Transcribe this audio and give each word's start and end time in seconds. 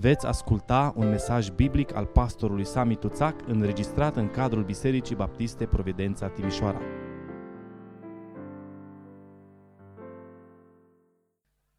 veți 0.00 0.26
asculta 0.26 0.92
un 0.96 1.08
mesaj 1.08 1.50
biblic 1.50 1.94
al 1.94 2.06
pastorului 2.06 2.64
Sami 2.64 2.96
Tuțac 2.96 3.48
înregistrat 3.48 4.16
în 4.16 4.30
cadrul 4.30 4.64
Bisericii 4.64 5.16
Baptiste 5.16 5.66
Providența 5.66 6.28
Timișoara. 6.28 6.80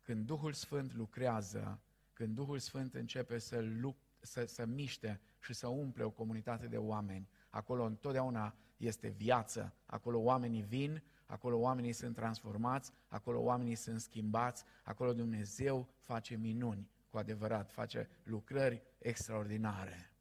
Când 0.02 0.26
Duhul 0.26 0.54
Sfânt 0.54 0.96
lucrează, 0.96 1.80
când 2.14 2.36
Duhul 2.36 2.60
Sfânt 2.60 2.94
începe 2.94 3.38
să, 3.38 3.64
lup, 3.80 3.98
să, 4.20 4.44
să 4.48 4.66
miște 4.66 5.22
și 5.40 5.54
să 5.54 5.68
umple 5.68 6.04
o 6.04 6.10
comunitate 6.10 6.68
de 6.68 6.78
oameni, 6.78 7.30
acolo 7.50 7.84
întotdeauna 7.84 8.56
este 8.78 9.14
viață, 9.18 9.74
acolo 9.86 10.20
oamenii 10.20 10.62
vin, 10.62 11.04
acolo 11.26 11.58
oamenii 11.58 11.94
sunt 11.94 12.16
transformați, 12.16 12.92
acolo 13.08 13.40
oamenii 13.40 13.76
sunt 13.76 14.02
schimbați, 14.02 14.64
acolo 14.84 15.14
Dumnezeu 15.14 15.88
face 16.02 16.36
minuni 16.36 16.90
cu 17.12 17.18
adevărat, 17.18 17.72
face 17.72 18.10
lucrări 18.24 18.82
extraordinare. 18.98 20.12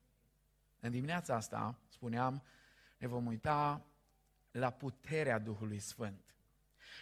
În 0.80 0.90
dimineața 0.90 1.34
asta, 1.34 1.78
spuneam, 1.88 2.42
ne 2.98 3.06
vom 3.06 3.26
uita 3.26 3.84
la 4.50 4.70
puterea 4.70 5.38
Duhului 5.38 5.78
Sfânt. 5.78 6.34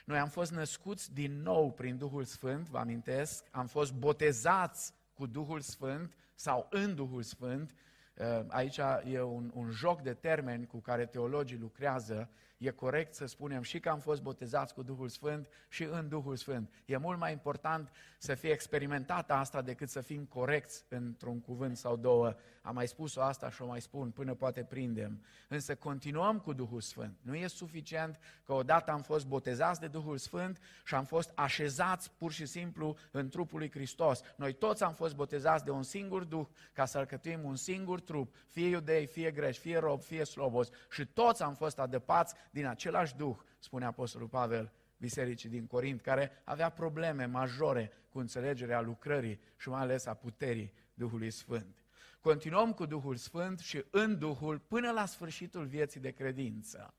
Noi 0.04 0.18
am 0.18 0.28
fost 0.28 0.52
născuți 0.52 1.12
din 1.12 1.42
nou 1.42 1.72
prin 1.72 1.98
Duhul 1.98 2.24
Sfânt, 2.24 2.68
vă 2.68 2.78
amintesc, 2.78 3.44
am 3.50 3.66
fost 3.66 3.92
botezați 3.92 4.92
cu 5.14 5.26
Duhul 5.26 5.60
Sfânt 5.60 6.16
sau 6.34 6.66
în 6.70 6.94
Duhul 6.94 7.22
Sfânt. 7.22 7.74
Uh, 8.14 8.44
aici 8.48 8.80
e 9.04 9.22
un, 9.22 9.50
un 9.54 9.70
joc 9.70 10.02
de 10.02 10.14
termeni 10.14 10.66
cu 10.66 10.78
care 10.78 11.06
teologii 11.06 11.58
lucrează 11.58 12.30
e 12.58 12.70
corect 12.70 13.14
să 13.14 13.26
spunem 13.26 13.62
și 13.62 13.80
că 13.80 13.88
am 13.88 13.98
fost 13.98 14.22
botezați 14.22 14.74
cu 14.74 14.82
Duhul 14.82 15.08
Sfânt 15.08 15.48
și 15.68 15.84
în 15.84 16.08
Duhul 16.08 16.36
Sfânt. 16.36 16.70
E 16.84 16.96
mult 16.96 17.18
mai 17.18 17.32
important 17.32 17.90
să 18.18 18.34
fie 18.34 18.50
experimentată 18.50 19.32
asta 19.32 19.62
decât 19.62 19.88
să 19.88 20.00
fim 20.00 20.24
corecți 20.24 20.84
într-un 20.88 21.40
cuvânt 21.40 21.76
sau 21.76 21.96
două. 21.96 22.34
Am 22.62 22.74
mai 22.74 22.88
spus-o 22.88 23.22
asta 23.22 23.50
și 23.50 23.62
o 23.62 23.66
mai 23.66 23.80
spun 23.80 24.10
până 24.10 24.34
poate 24.34 24.64
prindem. 24.64 25.24
Însă 25.48 25.74
continuăm 25.74 26.38
cu 26.38 26.52
Duhul 26.52 26.80
Sfânt. 26.80 27.18
Nu 27.22 27.34
e 27.34 27.46
suficient 27.46 28.18
că 28.44 28.52
odată 28.52 28.90
am 28.90 29.02
fost 29.02 29.26
botezați 29.26 29.80
de 29.80 29.86
Duhul 29.86 30.18
Sfânt 30.18 30.58
și 30.84 30.94
am 30.94 31.04
fost 31.04 31.32
așezați 31.34 32.10
pur 32.10 32.32
și 32.32 32.46
simplu 32.46 32.96
în 33.10 33.28
trupul 33.28 33.58
lui 33.58 33.70
Hristos. 33.70 34.20
Noi 34.36 34.52
toți 34.52 34.82
am 34.82 34.92
fost 34.92 35.14
botezați 35.14 35.64
de 35.64 35.70
un 35.70 35.82
singur 35.82 36.24
Duh 36.24 36.46
ca 36.72 36.84
să 36.84 36.98
alcătuim 36.98 37.44
un 37.44 37.56
singur 37.56 38.00
trup, 38.00 38.34
fie 38.48 38.66
iudei, 38.66 39.06
fie 39.06 39.30
greși, 39.30 39.60
fie 39.60 39.78
rob, 39.78 40.02
fie 40.02 40.24
slobos 40.24 40.68
și 40.90 41.06
toți 41.06 41.42
am 41.42 41.54
fost 41.54 41.78
adăpați 41.78 42.34
din 42.50 42.66
același 42.66 43.16
Duh, 43.16 43.36
spune 43.58 43.84
Apostolul 43.84 44.28
Pavel 44.28 44.72
bisericii 44.96 45.48
din 45.48 45.66
Corint, 45.66 46.00
care 46.00 46.30
avea 46.44 46.68
probleme 46.70 47.24
majore 47.24 47.92
cu 48.08 48.18
înțelegerea 48.18 48.80
lucrării 48.80 49.40
și 49.56 49.68
mai 49.68 49.80
ales 49.80 50.06
a 50.06 50.14
puterii 50.14 50.72
Duhului 50.94 51.30
Sfânt. 51.30 51.76
Continuăm 52.20 52.72
cu 52.72 52.86
Duhul 52.86 53.16
Sfânt 53.16 53.58
și 53.58 53.84
în 53.90 54.18
Duhul 54.18 54.58
până 54.58 54.90
la 54.90 55.06
sfârșitul 55.06 55.66
vieții 55.66 56.00
de 56.00 56.10
credință. 56.10 56.94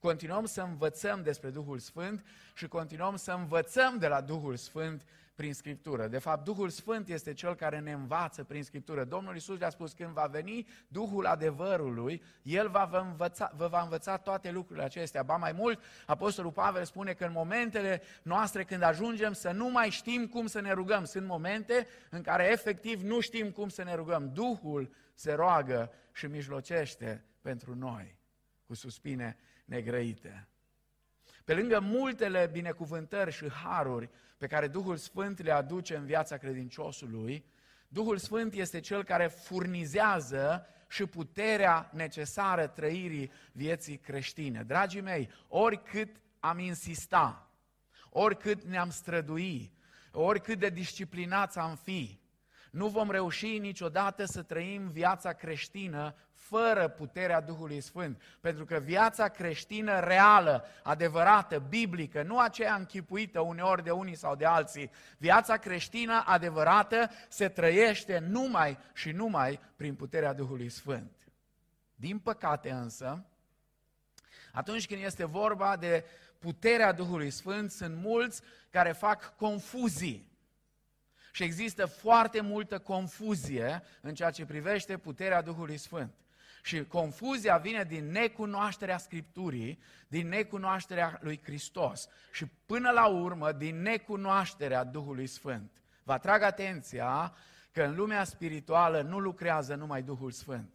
Continuăm 0.00 0.44
să 0.44 0.60
învățăm 0.62 1.22
despre 1.22 1.50
Duhul 1.50 1.78
Sfânt 1.78 2.24
și 2.54 2.68
continuăm 2.68 3.16
să 3.16 3.32
învățăm 3.32 3.98
de 3.98 4.06
la 4.06 4.20
Duhul 4.20 4.56
Sfânt 4.56 5.04
prin 5.34 5.54
Scriptură. 5.54 6.06
De 6.06 6.18
fapt, 6.18 6.44
Duhul 6.44 6.68
Sfânt 6.68 7.08
este 7.08 7.32
Cel 7.32 7.54
care 7.54 7.78
ne 7.78 7.92
învață 7.92 8.44
prin 8.44 8.62
Scriptură. 8.62 9.04
Domnul 9.04 9.34
Iisus 9.34 9.58
le-a 9.58 9.70
spus, 9.70 9.92
când 9.92 10.10
va 10.10 10.26
veni 10.26 10.66
Duhul 10.88 11.26
adevărului, 11.26 12.22
El 12.42 12.68
va 12.68 12.84
vă, 12.84 12.98
învăța, 12.98 13.52
vă 13.56 13.66
va 13.66 13.82
învăța 13.82 14.16
toate 14.16 14.50
lucrurile 14.50 14.84
acestea. 14.84 15.22
Ba 15.22 15.36
mai 15.36 15.52
mult, 15.52 15.82
Apostolul 16.06 16.52
Pavel 16.52 16.84
spune 16.84 17.12
că 17.12 17.24
în 17.24 17.32
momentele 17.32 18.02
noastre 18.22 18.64
când 18.64 18.82
ajungem 18.82 19.32
să 19.32 19.50
nu 19.50 19.70
mai 19.70 19.90
știm 19.90 20.26
cum 20.26 20.46
să 20.46 20.60
ne 20.60 20.72
rugăm, 20.72 21.04
sunt 21.04 21.26
momente 21.26 21.86
în 22.10 22.22
care 22.22 22.50
efectiv 22.50 23.02
nu 23.02 23.20
știm 23.20 23.50
cum 23.50 23.68
să 23.68 23.82
ne 23.82 23.94
rugăm. 23.94 24.30
Duhul 24.32 24.94
se 25.14 25.32
roagă 25.32 25.92
și 26.12 26.26
mijlocește 26.26 27.24
pentru 27.40 27.74
noi 27.74 28.18
cu 28.66 28.74
suspine 28.74 29.36
negrăite. 29.70 30.48
Pe 31.44 31.54
lângă 31.54 31.80
multele 31.80 32.48
binecuvântări 32.52 33.32
și 33.32 33.50
haruri 33.50 34.10
pe 34.38 34.46
care 34.46 34.68
Duhul 34.68 34.96
Sfânt 34.96 35.42
le 35.42 35.52
aduce 35.52 35.96
în 35.96 36.04
viața 36.04 36.36
credinciosului, 36.36 37.44
Duhul 37.88 38.18
Sfânt 38.18 38.54
este 38.54 38.80
cel 38.80 39.04
care 39.04 39.26
furnizează 39.26 40.66
și 40.88 41.06
puterea 41.06 41.90
necesară 41.92 42.66
trăirii 42.66 43.32
vieții 43.52 43.96
creștine. 43.96 44.62
Dragii 44.62 45.00
mei, 45.00 45.30
oricât 45.48 46.20
am 46.40 46.58
insista, 46.58 47.50
oricât 48.08 48.62
ne-am 48.62 48.90
strădui, 48.90 49.72
oricât 50.12 50.58
de 50.58 50.68
disciplinați 50.68 51.58
am 51.58 51.76
fi, 51.76 52.20
nu 52.70 52.88
vom 52.88 53.10
reuși 53.10 53.58
niciodată 53.58 54.24
să 54.24 54.42
trăim 54.42 54.88
viața 54.88 55.32
creștină 55.32 56.14
fără 56.32 56.88
puterea 56.88 57.40
Duhului 57.40 57.80
Sfânt. 57.80 58.22
Pentru 58.40 58.64
că 58.64 58.78
viața 58.78 59.28
creștină 59.28 60.00
reală, 60.00 60.64
adevărată, 60.82 61.58
biblică, 61.68 62.22
nu 62.22 62.38
aceea 62.38 62.74
închipuită 62.74 63.40
uneori 63.40 63.82
de 63.82 63.90
unii 63.90 64.14
sau 64.14 64.36
de 64.36 64.44
alții, 64.44 64.90
viața 65.18 65.56
creștină 65.56 66.22
adevărată 66.26 67.10
se 67.28 67.48
trăiește 67.48 68.18
numai 68.18 68.78
și 68.94 69.10
numai 69.10 69.60
prin 69.76 69.94
puterea 69.94 70.32
Duhului 70.32 70.68
Sfânt. 70.68 71.16
Din 71.94 72.18
păcate 72.18 72.70
însă, 72.70 73.24
atunci 74.52 74.86
când 74.86 75.02
este 75.02 75.24
vorba 75.24 75.76
de 75.76 76.04
puterea 76.38 76.92
Duhului 76.92 77.30
Sfânt, 77.30 77.70
sunt 77.70 77.96
mulți 77.96 78.42
care 78.70 78.92
fac 78.92 79.36
confuzii. 79.36 80.29
Și 81.32 81.42
există 81.42 81.86
foarte 81.86 82.40
multă 82.40 82.78
confuzie 82.78 83.82
în 84.00 84.14
ceea 84.14 84.30
ce 84.30 84.44
privește 84.44 84.96
puterea 84.96 85.42
Duhului 85.42 85.76
Sfânt. 85.76 86.14
Și 86.62 86.84
confuzia 86.84 87.56
vine 87.56 87.84
din 87.84 88.10
necunoașterea 88.10 88.98
Scripturii, 88.98 89.82
din 90.08 90.28
necunoașterea 90.28 91.18
lui 91.22 91.40
Hristos 91.42 92.08
și 92.32 92.46
până 92.66 92.90
la 92.90 93.06
urmă 93.06 93.52
din 93.52 93.82
necunoașterea 93.82 94.84
Duhului 94.84 95.26
Sfânt. 95.26 95.70
Vă 96.02 96.12
atrag 96.12 96.42
atenția 96.42 97.34
că 97.72 97.82
în 97.82 97.94
lumea 97.94 98.24
spirituală 98.24 99.02
nu 99.02 99.18
lucrează 99.18 99.74
numai 99.74 100.02
Duhul 100.02 100.30
Sfânt. 100.30 100.70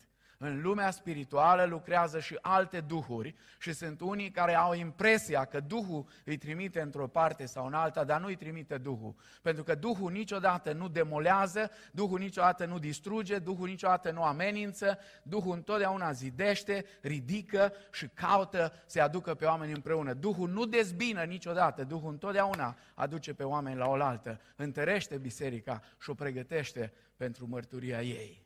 În 0.46 0.62
lumea 0.62 0.92
spirituală 0.92 1.64
lucrează 1.64 2.20
și 2.20 2.38
alte 2.42 2.80
duhuri 2.80 3.36
și 3.60 3.74
sunt 3.74 4.02
unii 4.02 4.32
care 4.32 4.56
au 4.56 4.74
impresia 4.74 5.46
că 5.46 5.60
Duhul 5.60 6.08
îi 6.24 6.38
trimite 6.38 6.82
într-o 6.82 7.08
parte 7.08 7.46
sau 7.46 7.66
în 7.66 7.74
alta, 7.74 8.04
dar 8.04 8.20
nu 8.20 8.28
îi 8.28 8.36
trimite 8.36 8.78
Duhul. 8.78 9.16
Pentru 9.42 9.64
că 9.64 9.76
Duhul 9.76 10.12
niciodată 10.12 10.74
nu 10.74 10.88
demolează, 10.88 11.72
Duhul 11.92 12.20
niciodată 12.20 12.66
nu 12.66 12.80
distruge, 12.80 13.40
Duhul 13.40 13.68
niciodată 13.68 14.12
nu 14.12 14.24
amenință, 14.24 14.98
Duhul 15.24 15.54
întotdeauna 15.54 16.12
zidește, 16.12 16.86
ridică 17.02 17.74
și 17.92 18.08
caută 18.08 18.74
să 18.86 19.02
aducă 19.02 19.34
pe 19.34 19.46
oameni 19.46 19.74
împreună. 19.74 20.14
Duhul 20.14 20.50
nu 20.50 20.66
dezbină 20.66 21.24
niciodată, 21.24 21.84
Duhul 21.84 22.12
întotdeauna 22.12 22.78
aduce 22.94 23.34
pe 23.34 23.44
oameni 23.44 23.78
la 23.78 23.88
oaltă, 23.88 24.42
întărește 24.56 25.18
biserica 25.18 25.82
și 26.00 26.10
o 26.10 26.14
pregătește 26.14 26.94
pentru 27.18 27.48
mărturia 27.48 28.02
ei. 28.02 28.45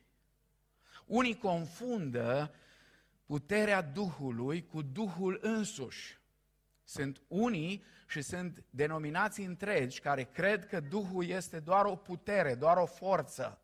Unii 1.10 1.38
confundă 1.38 2.54
puterea 3.26 3.82
Duhului 3.82 4.66
cu 4.66 4.82
Duhul 4.82 5.38
însuși. 5.42 6.18
Sunt 6.84 7.22
unii 7.28 7.84
și 8.08 8.22
sunt 8.22 8.64
denominații 8.70 9.44
întregi 9.44 10.00
care 10.00 10.22
cred 10.22 10.66
că 10.66 10.80
Duhul 10.80 11.26
este 11.26 11.60
doar 11.60 11.84
o 11.84 11.96
putere, 11.96 12.54
doar 12.54 12.76
o 12.76 12.86
forță. 12.86 13.60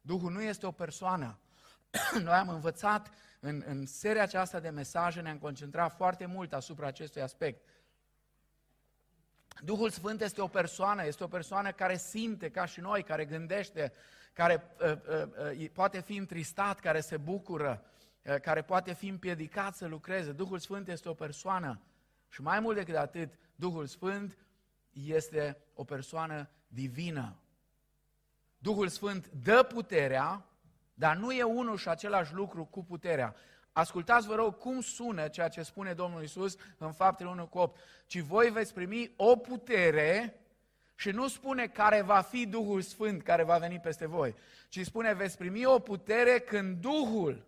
Duhul 0.00 0.32
nu 0.32 0.42
este 0.42 0.66
o 0.66 0.70
persoană. 0.70 1.38
Noi 2.22 2.34
am 2.34 2.48
învățat 2.48 3.10
în, 3.40 3.62
în 3.66 3.86
seria 3.86 4.22
aceasta 4.22 4.60
de 4.60 4.68
mesaje, 4.68 5.20
ne-am 5.20 5.38
concentrat 5.38 5.96
foarte 5.96 6.26
mult 6.26 6.52
asupra 6.52 6.86
acestui 6.86 7.22
aspect. 7.22 7.68
Duhul 9.64 9.90
Sfânt 9.90 10.20
este 10.20 10.40
o 10.40 10.46
persoană, 10.46 11.04
este 11.04 11.24
o 11.24 11.28
persoană 11.28 11.70
care 11.70 11.96
simte 11.96 12.50
ca 12.50 12.64
și 12.64 12.80
noi, 12.80 13.02
care 13.02 13.24
gândește, 13.24 13.92
care 14.32 14.74
uh, 14.80 14.92
uh, 15.50 15.58
uh, 15.60 15.70
poate 15.72 16.00
fi 16.00 16.16
întristat, 16.16 16.80
care 16.80 17.00
se 17.00 17.16
bucură, 17.16 17.84
uh, 18.22 18.34
care 18.40 18.62
poate 18.62 18.92
fi 18.92 19.06
împiedicat 19.06 19.74
să 19.74 19.86
lucreze. 19.86 20.32
Duhul 20.32 20.58
Sfânt 20.58 20.88
este 20.88 21.08
o 21.08 21.14
persoană 21.14 21.80
și 22.28 22.42
mai 22.42 22.60
mult 22.60 22.76
decât 22.76 22.94
atât, 22.94 23.34
Duhul 23.54 23.86
Sfânt 23.86 24.38
este 24.92 25.56
o 25.74 25.84
persoană 25.84 26.50
divină. 26.66 27.36
Duhul 28.58 28.88
Sfânt 28.88 29.28
dă 29.42 29.62
puterea, 29.62 30.46
dar 30.94 31.16
nu 31.16 31.32
e 31.32 31.42
unul 31.42 31.76
și 31.76 31.88
același 31.88 32.34
lucru 32.34 32.64
cu 32.64 32.84
puterea. 32.84 33.34
Ascultați, 33.78 34.26
vă 34.26 34.34
rog, 34.34 34.56
cum 34.58 34.80
sună 34.80 35.28
ceea 35.28 35.48
ce 35.48 35.62
spune 35.62 35.92
Domnul 35.92 36.22
Isus 36.22 36.56
în 36.78 36.92
faptele 36.92 37.28
1 37.28 37.46
cu 37.46 37.58
8. 37.58 37.78
Ci 38.06 38.18
voi 38.18 38.50
veți 38.50 38.74
primi 38.74 39.12
o 39.16 39.36
putere 39.36 40.40
și 40.94 41.10
nu 41.10 41.28
spune 41.28 41.66
care 41.66 42.02
va 42.02 42.20
fi 42.20 42.46
Duhul 42.46 42.80
Sfânt 42.80 43.22
care 43.22 43.42
va 43.42 43.58
veni 43.58 43.80
peste 43.80 44.06
voi, 44.06 44.34
ci 44.68 44.84
spune 44.84 45.14
veți 45.14 45.36
primi 45.36 45.64
o 45.64 45.78
putere 45.78 46.38
când 46.38 46.80
Duhul, 46.80 47.46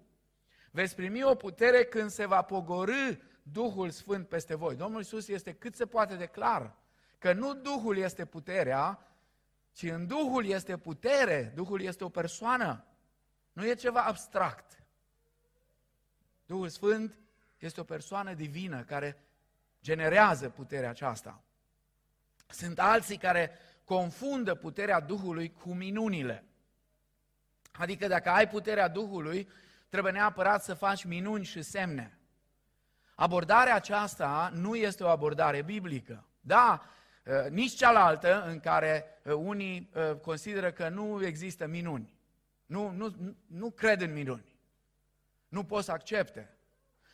veți 0.70 0.94
primi 0.94 1.22
o 1.22 1.34
putere 1.34 1.84
când 1.84 2.10
se 2.10 2.26
va 2.26 2.42
pogorâ 2.42 3.16
Duhul 3.42 3.90
Sfânt 3.90 4.28
peste 4.28 4.54
voi. 4.54 4.74
Domnul 4.74 5.00
Isus 5.00 5.28
este 5.28 5.52
cât 5.52 5.74
se 5.74 5.86
poate 5.86 6.14
de 6.14 6.26
clar 6.26 6.76
că 7.18 7.32
nu 7.32 7.54
Duhul 7.54 7.96
este 7.96 8.24
puterea, 8.24 9.06
ci 9.72 9.82
în 9.82 10.06
Duhul 10.06 10.46
este 10.46 10.76
putere, 10.76 11.52
Duhul 11.54 11.80
este 11.80 12.04
o 12.04 12.08
persoană, 12.08 12.84
nu 13.52 13.66
e 13.66 13.74
ceva 13.74 14.00
abstract. 14.00 14.79
Duhul 16.50 16.68
Sfânt 16.68 17.18
este 17.58 17.80
o 17.80 17.84
persoană 17.84 18.34
divină 18.34 18.82
care 18.82 19.16
generează 19.82 20.48
puterea 20.48 20.88
aceasta. 20.88 21.42
Sunt 22.46 22.78
alții 22.78 23.16
care 23.16 23.50
confundă 23.84 24.54
puterea 24.54 25.00
Duhului 25.00 25.52
cu 25.52 25.74
minunile. 25.74 26.44
Adică 27.72 28.06
dacă 28.06 28.30
ai 28.30 28.48
puterea 28.48 28.88
Duhului, 28.88 29.48
trebuie 29.88 30.12
neapărat 30.12 30.62
să 30.62 30.74
faci 30.74 31.04
minuni 31.04 31.44
și 31.44 31.62
semne. 31.62 32.18
Abordarea 33.14 33.74
aceasta 33.74 34.50
nu 34.54 34.74
este 34.74 35.04
o 35.04 35.08
abordare 35.08 35.62
biblică. 35.62 36.24
Da, 36.40 36.82
ă, 37.26 37.48
nici 37.48 37.76
cealaltă 37.76 38.44
în 38.44 38.60
care 38.60 39.20
ă, 39.26 39.32
unii 39.32 39.90
ă, 39.94 40.14
consideră 40.14 40.72
că 40.72 40.88
nu 40.88 41.24
există 41.24 41.66
minuni. 41.66 42.14
Nu, 42.66 42.90
nu, 42.90 43.14
nu 43.46 43.70
cred 43.70 44.00
în 44.00 44.12
minuni. 44.12 44.49
Nu 45.50 45.64
pot 45.64 45.84
să 45.84 45.92
accepte. 45.92 46.54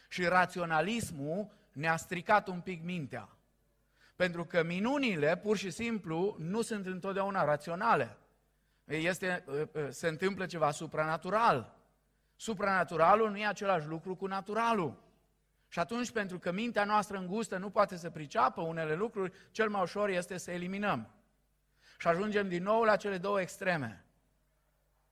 Și 0.09 0.25
raționalismul 0.25 1.53
ne-a 1.73 1.97
stricat 1.97 2.49
un 2.49 2.61
pic 2.61 2.83
mintea. 2.83 3.29
Pentru 4.17 4.45
că 4.45 4.63
minunile, 4.63 5.37
pur 5.37 5.57
și 5.57 5.71
simplu, 5.71 6.37
nu 6.39 6.63
sunt 6.63 6.87
întotdeauna 6.87 7.45
raționale. 7.45 8.17
Este, 8.85 9.45
se 9.89 10.09
întâmplă 10.09 10.47
ceva 10.47 10.71
supranatural. 10.71 11.75
Supranaturalul 12.37 13.31
nu 13.31 13.39
e 13.39 13.47
același 13.47 13.87
lucru 13.87 14.15
cu 14.15 14.27
naturalul. 14.27 15.03
Și 15.69 15.79
atunci, 15.79 16.11
pentru 16.11 16.39
că 16.39 16.53
mintea 16.53 16.85
noastră 16.85 17.19
îngustă 17.19 17.57
nu 17.57 17.71
poate 17.71 17.97
să 17.97 18.11
priceapă 18.11 18.61
unele 18.61 18.95
lucruri, 18.95 19.33
cel 19.51 19.69
mai 19.69 19.83
ușor 19.83 20.09
este 20.09 20.37
să 20.37 20.51
eliminăm. 20.51 21.11
Și 21.99 22.09
ajungem 22.09 22.49
din 22.49 22.63
nou 22.63 22.83
la 22.83 22.97
cele 22.97 23.19
două 23.19 23.41
extreme. 23.41 24.05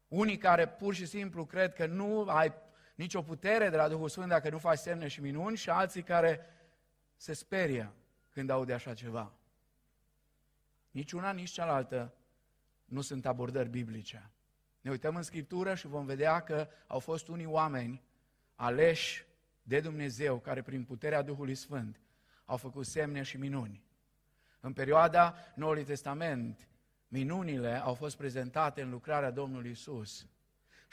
Unii 0.08 0.38
care 0.38 0.68
pur 0.68 0.94
și 0.94 1.06
simplu 1.06 1.44
cred 1.44 1.74
că 1.74 1.86
nu 1.86 2.24
ai 2.28 2.54
nicio 2.94 3.22
putere 3.22 3.68
de 3.68 3.76
la 3.76 3.88
Duhul 3.88 4.08
Sfânt 4.08 4.28
dacă 4.28 4.50
nu 4.50 4.58
faci 4.58 4.78
semne 4.78 5.08
și 5.08 5.20
minuni 5.20 5.56
și 5.56 5.70
alții 5.70 6.02
care 6.02 6.40
se 7.16 7.32
sperie 7.32 7.92
când 8.30 8.50
aude 8.50 8.72
așa 8.72 8.94
ceva. 8.94 9.32
Nici 10.90 11.12
una, 11.12 11.32
nici 11.32 11.50
cealaltă 11.50 12.14
nu 12.84 13.00
sunt 13.00 13.26
abordări 13.26 13.68
biblice. 13.68 14.30
Ne 14.80 14.90
uităm 14.90 15.16
în 15.16 15.22
Scriptură 15.22 15.74
și 15.74 15.86
vom 15.86 16.04
vedea 16.04 16.40
că 16.40 16.68
au 16.86 16.98
fost 16.98 17.28
unii 17.28 17.46
oameni 17.46 18.02
aleși 18.54 19.26
de 19.62 19.80
Dumnezeu 19.80 20.38
care 20.38 20.62
prin 20.62 20.84
puterea 20.84 21.22
Duhului 21.22 21.54
Sfânt 21.54 22.00
au 22.44 22.56
făcut 22.56 22.86
semne 22.86 23.22
și 23.22 23.36
minuni. 23.36 23.82
În 24.60 24.72
perioada 24.72 25.34
Noului 25.54 25.84
Testament, 25.84 26.68
minunile 27.08 27.82
au 27.82 27.94
fost 27.94 28.16
prezentate 28.16 28.82
în 28.82 28.90
lucrarea 28.90 29.30
Domnului 29.30 29.70
Isus. 29.70 30.26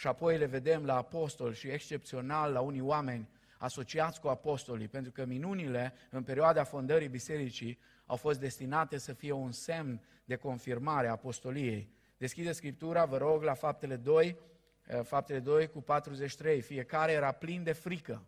Și 0.01 0.07
apoi 0.07 0.37
le 0.37 0.45
vedem 0.45 0.85
la 0.85 0.95
apostoli 0.95 1.55
și 1.55 1.67
excepțional 1.67 2.51
la 2.51 2.59
unii 2.59 2.81
oameni 2.81 3.29
asociați 3.57 4.19
cu 4.19 4.27
apostolii, 4.27 4.87
pentru 4.87 5.11
că 5.11 5.25
minunile 5.25 5.93
în 6.09 6.23
perioada 6.23 6.63
fondării 6.63 7.07
bisericii 7.07 7.79
au 8.05 8.15
fost 8.15 8.39
destinate 8.39 8.97
să 8.97 9.13
fie 9.13 9.31
un 9.31 9.51
semn 9.51 10.01
de 10.25 10.35
confirmare 10.35 11.07
a 11.07 11.11
apostoliei. 11.11 11.93
Deschide 12.17 12.51
Scriptura, 12.51 13.05
vă 13.05 13.17
rog, 13.17 13.43
la 13.43 13.53
faptele 13.53 13.95
2, 13.95 14.37
eh, 14.85 14.99
faptele 15.03 15.39
2 15.39 15.67
cu 15.67 15.81
43. 15.81 16.61
Fiecare 16.61 17.11
era 17.11 17.31
plin 17.31 17.63
de 17.63 17.71
frică, 17.71 18.25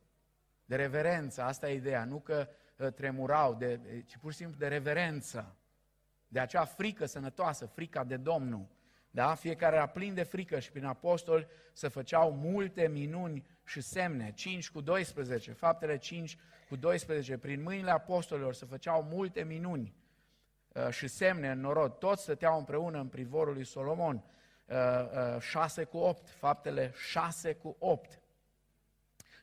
de 0.65 0.75
reverență, 0.75 1.41
asta 1.41 1.69
e 1.69 1.75
ideea, 1.75 2.05
nu 2.05 2.19
că 2.19 2.47
eh, 2.77 2.87
tremurau, 2.91 3.55
de, 3.55 3.79
ci 4.05 4.17
pur 4.17 4.31
și 4.31 4.37
simplu 4.37 4.57
de 4.57 4.67
reverență, 4.67 5.55
de 6.27 6.39
acea 6.39 6.65
frică 6.65 7.05
sănătoasă, 7.05 7.65
frica 7.65 8.03
de 8.03 8.17
Domnul. 8.17 8.67
Da? 9.15 9.33
Fiecare 9.33 9.75
era 9.75 9.85
plin 9.85 10.13
de 10.13 10.23
frică 10.23 10.59
și 10.59 10.71
prin 10.71 10.85
apostoli 10.85 11.47
se 11.73 11.87
făceau 11.87 12.31
multe 12.31 12.87
minuni 12.87 13.45
și 13.65 13.81
semne. 13.81 14.31
5 14.35 14.69
cu 14.69 14.81
12, 14.81 15.51
faptele 15.51 15.97
5 15.97 16.37
cu 16.69 16.75
12, 16.75 17.37
prin 17.37 17.61
mâinile 17.61 17.91
apostolilor 17.91 18.53
se 18.53 18.65
făceau 18.65 19.03
multe 19.03 19.43
minuni 19.43 19.93
uh, 20.73 20.89
și 20.89 21.07
semne 21.07 21.49
în 21.49 21.59
norod. 21.59 21.91
Toți 21.91 22.21
stăteau 22.21 22.57
împreună 22.57 22.99
în 22.99 23.07
privorul 23.07 23.53
lui 23.53 23.65
Solomon. 23.65 24.23
6 25.39 25.81
uh, 25.81 25.87
uh, 25.87 25.91
cu 25.91 25.97
8, 25.97 26.29
faptele 26.29 26.91
6 26.95 27.53
cu 27.53 27.75
8. 27.79 28.19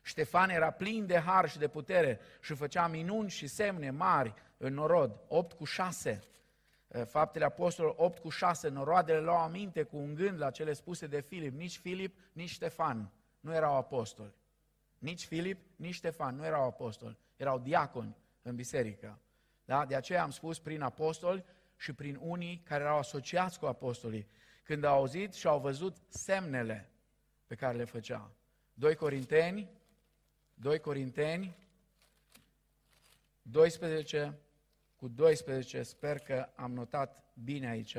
Ștefan 0.02 0.50
era 0.50 0.70
plin 0.70 1.06
de 1.06 1.18
har 1.18 1.48
și 1.48 1.58
de 1.58 1.68
putere 1.68 2.20
și 2.40 2.54
făcea 2.54 2.86
minuni 2.86 3.30
și 3.30 3.46
semne 3.46 3.90
mari 3.90 4.34
în 4.56 4.74
norod. 4.74 5.20
8 5.28 5.52
cu 5.52 5.64
6. 5.64 6.20
Eh, 6.92 7.04
Faptele 7.06 7.44
Apostolilor 7.44 7.96
8 7.98 8.18
cu 8.18 8.28
6, 8.28 8.68
noroadele 8.68 9.20
luau 9.20 9.36
aminte 9.36 9.82
cu 9.82 9.96
un 9.96 10.14
gând 10.14 10.38
la 10.38 10.50
cele 10.50 10.72
spuse 10.72 11.06
de 11.06 11.20
Filip. 11.20 11.58
Nici 11.58 11.78
Filip, 11.78 12.18
nici 12.32 12.50
Ștefan 12.50 13.12
nu 13.40 13.54
erau 13.54 13.74
apostoli. 13.74 14.34
Nici 14.98 15.24
Filip, 15.24 15.58
nici 15.76 15.94
Ștefan 15.94 16.36
nu 16.36 16.44
erau 16.44 16.62
apostoli. 16.62 17.18
Erau 17.36 17.58
diaconi 17.58 18.16
în 18.42 18.54
biserică. 18.54 19.18
Da? 19.64 19.86
De 19.86 19.94
aceea 19.94 20.22
am 20.22 20.30
spus 20.30 20.58
prin 20.58 20.80
apostoli 20.80 21.44
și 21.76 21.92
prin 21.92 22.18
unii 22.20 22.62
care 22.64 22.82
erau 22.82 22.98
asociați 22.98 23.58
cu 23.58 23.66
apostolii. 23.66 24.28
Când 24.64 24.84
au 24.84 24.96
auzit 24.96 25.34
și 25.34 25.46
au 25.46 25.60
văzut 25.60 25.96
semnele 26.08 26.90
pe 27.46 27.54
care 27.54 27.76
le 27.76 27.84
făcea. 27.84 28.30
2 28.74 28.94
Corinteni, 28.94 29.70
2 30.54 30.78
Corinteni, 30.78 31.56
12, 33.42 34.38
cu 35.00 35.08
12, 35.08 35.82
sper 35.82 36.18
că 36.18 36.48
am 36.54 36.72
notat 36.72 37.24
bine 37.44 37.68
aici, 37.68 37.96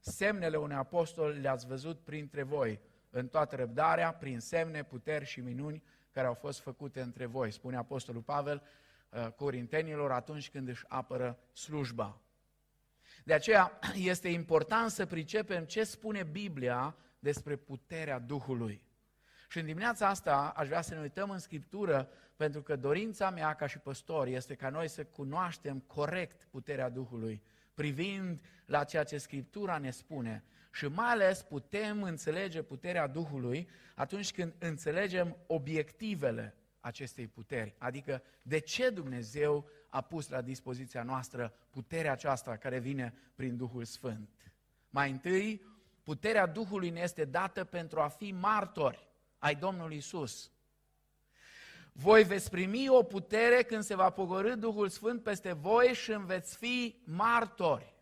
semnele 0.00 0.56
unui 0.56 0.76
apostol 0.76 1.38
le-ați 1.40 1.66
văzut 1.66 2.00
printre 2.00 2.42
voi, 2.42 2.80
în 3.10 3.28
toată 3.28 3.56
răbdarea, 3.56 4.12
prin 4.12 4.40
semne, 4.40 4.82
puteri 4.82 5.24
și 5.24 5.40
minuni 5.40 5.82
care 6.10 6.26
au 6.26 6.34
fost 6.34 6.60
făcute 6.60 7.00
între 7.00 7.26
voi, 7.26 7.50
spune 7.50 7.76
Apostolul 7.76 8.22
Pavel 8.22 8.62
uh, 9.10 9.26
Corintenilor 9.32 10.12
atunci 10.12 10.50
când 10.50 10.68
își 10.68 10.84
apără 10.88 11.38
slujba. 11.52 12.20
De 13.24 13.32
aceea 13.32 13.78
este 14.12 14.28
important 14.28 14.90
să 14.90 15.06
pricepem 15.06 15.64
ce 15.64 15.84
spune 15.84 16.22
Biblia 16.22 16.96
despre 17.18 17.56
puterea 17.56 18.18
Duhului. 18.18 18.82
Și 19.50 19.58
în 19.58 19.64
dimineața 19.66 20.08
asta 20.08 20.52
aș 20.56 20.66
vrea 20.66 20.80
să 20.80 20.94
ne 20.94 21.00
uităm 21.00 21.30
în 21.30 21.38
Scriptură, 21.38 22.08
pentru 22.36 22.62
că 22.62 22.76
dorința 22.76 23.30
mea 23.30 23.54
ca 23.54 23.66
și 23.66 23.78
păstor 23.78 24.26
este 24.26 24.54
ca 24.54 24.68
noi 24.68 24.88
să 24.88 25.04
cunoaștem 25.04 25.78
corect 25.78 26.48
puterea 26.50 26.88
Duhului, 26.88 27.42
privind 27.74 28.40
la 28.66 28.84
ceea 28.84 29.04
ce 29.04 29.18
Scriptura 29.18 29.78
ne 29.78 29.90
spune. 29.90 30.44
Și 30.72 30.86
mai 30.86 31.10
ales 31.10 31.42
putem 31.42 32.02
înțelege 32.02 32.62
puterea 32.62 33.06
Duhului 33.06 33.68
atunci 33.94 34.32
când 34.32 34.54
înțelegem 34.58 35.36
obiectivele 35.46 36.54
acestei 36.80 37.26
puteri. 37.26 37.74
Adică 37.78 38.22
de 38.42 38.58
ce 38.58 38.90
Dumnezeu 38.90 39.68
a 39.88 40.00
pus 40.00 40.28
la 40.28 40.40
dispoziția 40.40 41.02
noastră 41.02 41.52
puterea 41.70 42.12
aceasta 42.12 42.56
care 42.56 42.78
vine 42.78 43.14
prin 43.34 43.56
Duhul 43.56 43.84
Sfânt. 43.84 44.52
Mai 44.90 45.10
întâi, 45.10 45.62
puterea 46.02 46.46
Duhului 46.46 46.90
ne 46.90 47.00
este 47.00 47.24
dată 47.24 47.64
pentru 47.64 48.00
a 48.00 48.08
fi 48.08 48.32
martori 48.32 49.08
ai 49.40 49.54
Domnului 49.54 49.96
Isus. 49.96 50.50
Voi 51.92 52.24
veți 52.24 52.50
primi 52.50 52.88
o 52.88 53.02
putere 53.02 53.62
când 53.62 53.82
se 53.82 53.94
va 53.94 54.10
pogorâ 54.10 54.54
Duhul 54.54 54.88
Sfânt 54.88 55.22
peste 55.22 55.52
voi 55.52 55.94
și 55.94 56.10
îmi 56.10 56.26
veți 56.26 56.56
fi 56.56 57.00
martori. 57.04 57.94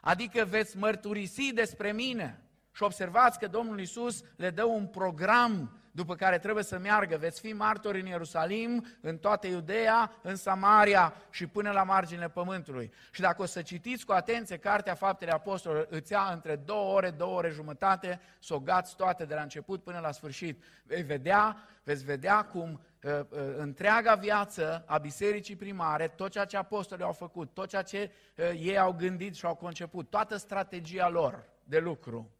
Adică 0.00 0.44
veți 0.44 0.76
mărturisi 0.76 1.52
despre 1.52 1.92
mine. 1.92 2.40
Și 2.72 2.82
observați 2.82 3.38
că 3.38 3.46
Domnul 3.46 3.80
Isus 3.80 4.22
le 4.36 4.50
dă 4.50 4.64
un 4.64 4.86
program 4.86 5.80
după 5.96 6.14
care 6.14 6.38
trebuie 6.38 6.64
să 6.64 6.78
meargă. 6.78 7.16
Veți 7.16 7.40
fi 7.40 7.52
martori 7.52 8.00
în 8.00 8.06
Ierusalim, 8.06 8.86
în 9.00 9.18
toată 9.18 9.46
Iudeea, 9.46 10.12
în 10.22 10.36
Samaria 10.36 11.14
și 11.30 11.46
până 11.46 11.70
la 11.70 11.82
marginile 11.82 12.28
pământului. 12.28 12.92
Și 13.10 13.20
dacă 13.20 13.42
o 13.42 13.46
să 13.46 13.62
citiți 13.62 14.06
cu 14.06 14.12
atenție 14.12 14.56
Cartea 14.56 14.94
Faptele 14.94 15.30
Apostolilor, 15.30 15.86
îți 15.90 16.12
ia 16.12 16.30
între 16.32 16.56
două 16.56 16.94
ore, 16.94 17.10
două 17.10 17.36
ore 17.36 17.50
jumătate 17.50 18.20
să 18.38 18.54
o 18.54 18.60
gați 18.60 18.96
toate 18.96 19.24
de 19.24 19.34
la 19.34 19.42
început 19.42 19.82
până 19.82 19.98
la 19.98 20.12
sfârșit. 20.12 20.62
Vei 20.84 21.02
vedea, 21.02 21.56
veți 21.82 22.04
vedea 22.04 22.44
cum 22.44 22.80
uh, 23.02 23.12
uh, 23.12 23.38
întreaga 23.56 24.14
viață 24.14 24.84
a 24.86 24.98
bisericii 24.98 25.56
primare, 25.56 26.08
tot 26.08 26.30
ceea 26.30 26.44
ce 26.44 26.56
apostolii 26.56 27.04
au 27.04 27.12
făcut, 27.12 27.54
tot 27.54 27.68
ceea 27.68 27.82
ce 27.82 28.10
uh, 28.36 28.44
ei 28.60 28.78
au 28.78 28.92
gândit 28.92 29.34
și 29.34 29.46
au 29.46 29.54
conceput, 29.54 30.10
toată 30.10 30.36
strategia 30.36 31.08
lor 31.08 31.44
de 31.64 31.78
lucru, 31.78 32.30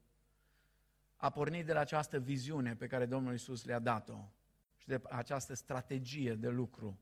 a 1.16 1.30
pornit 1.30 1.66
de 1.66 1.72
la 1.72 1.80
această 1.80 2.18
viziune 2.18 2.76
pe 2.76 2.86
care 2.86 3.06
Domnul 3.06 3.34
Isus 3.34 3.64
le-a 3.64 3.78
dat-o 3.78 4.28
și 4.76 4.86
de 4.86 5.00
această 5.10 5.54
strategie 5.54 6.34
de 6.34 6.48
lucru. 6.48 7.00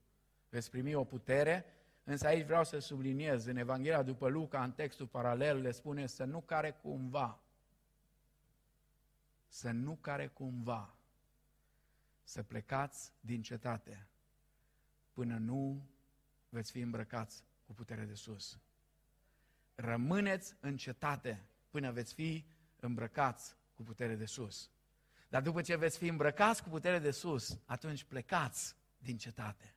Veți 0.49 0.71
primi 0.71 0.95
o 0.95 1.05
putere, 1.05 1.65
însă 2.05 2.27
aici 2.27 2.47
vreau 2.47 2.65
să 2.65 2.79
subliniez, 2.79 3.45
în 3.45 3.57
Evanghelia 3.57 4.03
după 4.03 4.29
Luca, 4.29 4.65
în 4.65 4.73
textul 4.73 5.07
paralel, 5.07 5.61
le 5.61 5.71
spune 5.71 6.07
să 6.07 6.25
nu 6.25 6.41
care 6.41 6.71
cumva, 6.71 7.43
să 9.47 9.71
nu 9.71 9.97
care 10.01 10.27
cumva, 10.27 10.95
să 12.23 12.43
plecați 12.43 13.13
din 13.21 13.43
cetate 13.43 14.09
până 15.13 15.37
nu 15.37 15.89
veți 16.49 16.71
fi 16.71 16.81
îmbrăcați 16.81 17.45
cu 17.67 17.73
putere 17.73 18.05
de 18.05 18.15
sus. 18.15 18.59
rămâneți 19.75 20.57
în 20.61 20.77
cetate 20.77 21.45
până 21.71 21.93
veți 21.93 22.15
fi 22.15 22.45
îmbrăcați 22.81 23.57
cu 23.75 23.83
putere 23.83 24.15
de 24.15 24.25
sus. 24.25 24.71
Dar 25.29 25.43
după 25.43 25.63
ce 25.63 25.77
veți 25.77 25.99
fi 25.99 26.07
îmbrăcați 26.07 26.63
cu 26.63 26.69
putere 26.69 26.99
de 26.99 27.11
sus, 27.11 27.59
atunci 27.65 28.05
plecați 28.05 28.77
din 28.99 29.17
cetate. 29.17 29.75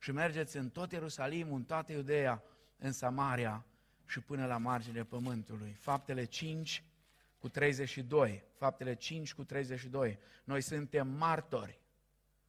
Și 0.00 0.12
mergeți 0.12 0.56
în 0.56 0.70
tot 0.70 0.92
Ierusalim, 0.92 1.52
în 1.52 1.64
toată 1.64 1.92
Iudeea, 1.92 2.42
în 2.78 2.92
Samaria 2.92 3.66
și 4.06 4.20
până 4.20 4.46
la 4.46 4.56
marginea 4.56 5.04
pământului. 5.04 5.72
Faptele 5.72 6.24
5 6.24 6.84
cu 7.38 7.48
32. 7.48 8.44
Faptele 8.56 8.94
5 8.94 9.34
cu 9.34 9.44
32. 9.44 10.18
Noi 10.44 10.60
suntem 10.60 11.08
martori 11.08 11.80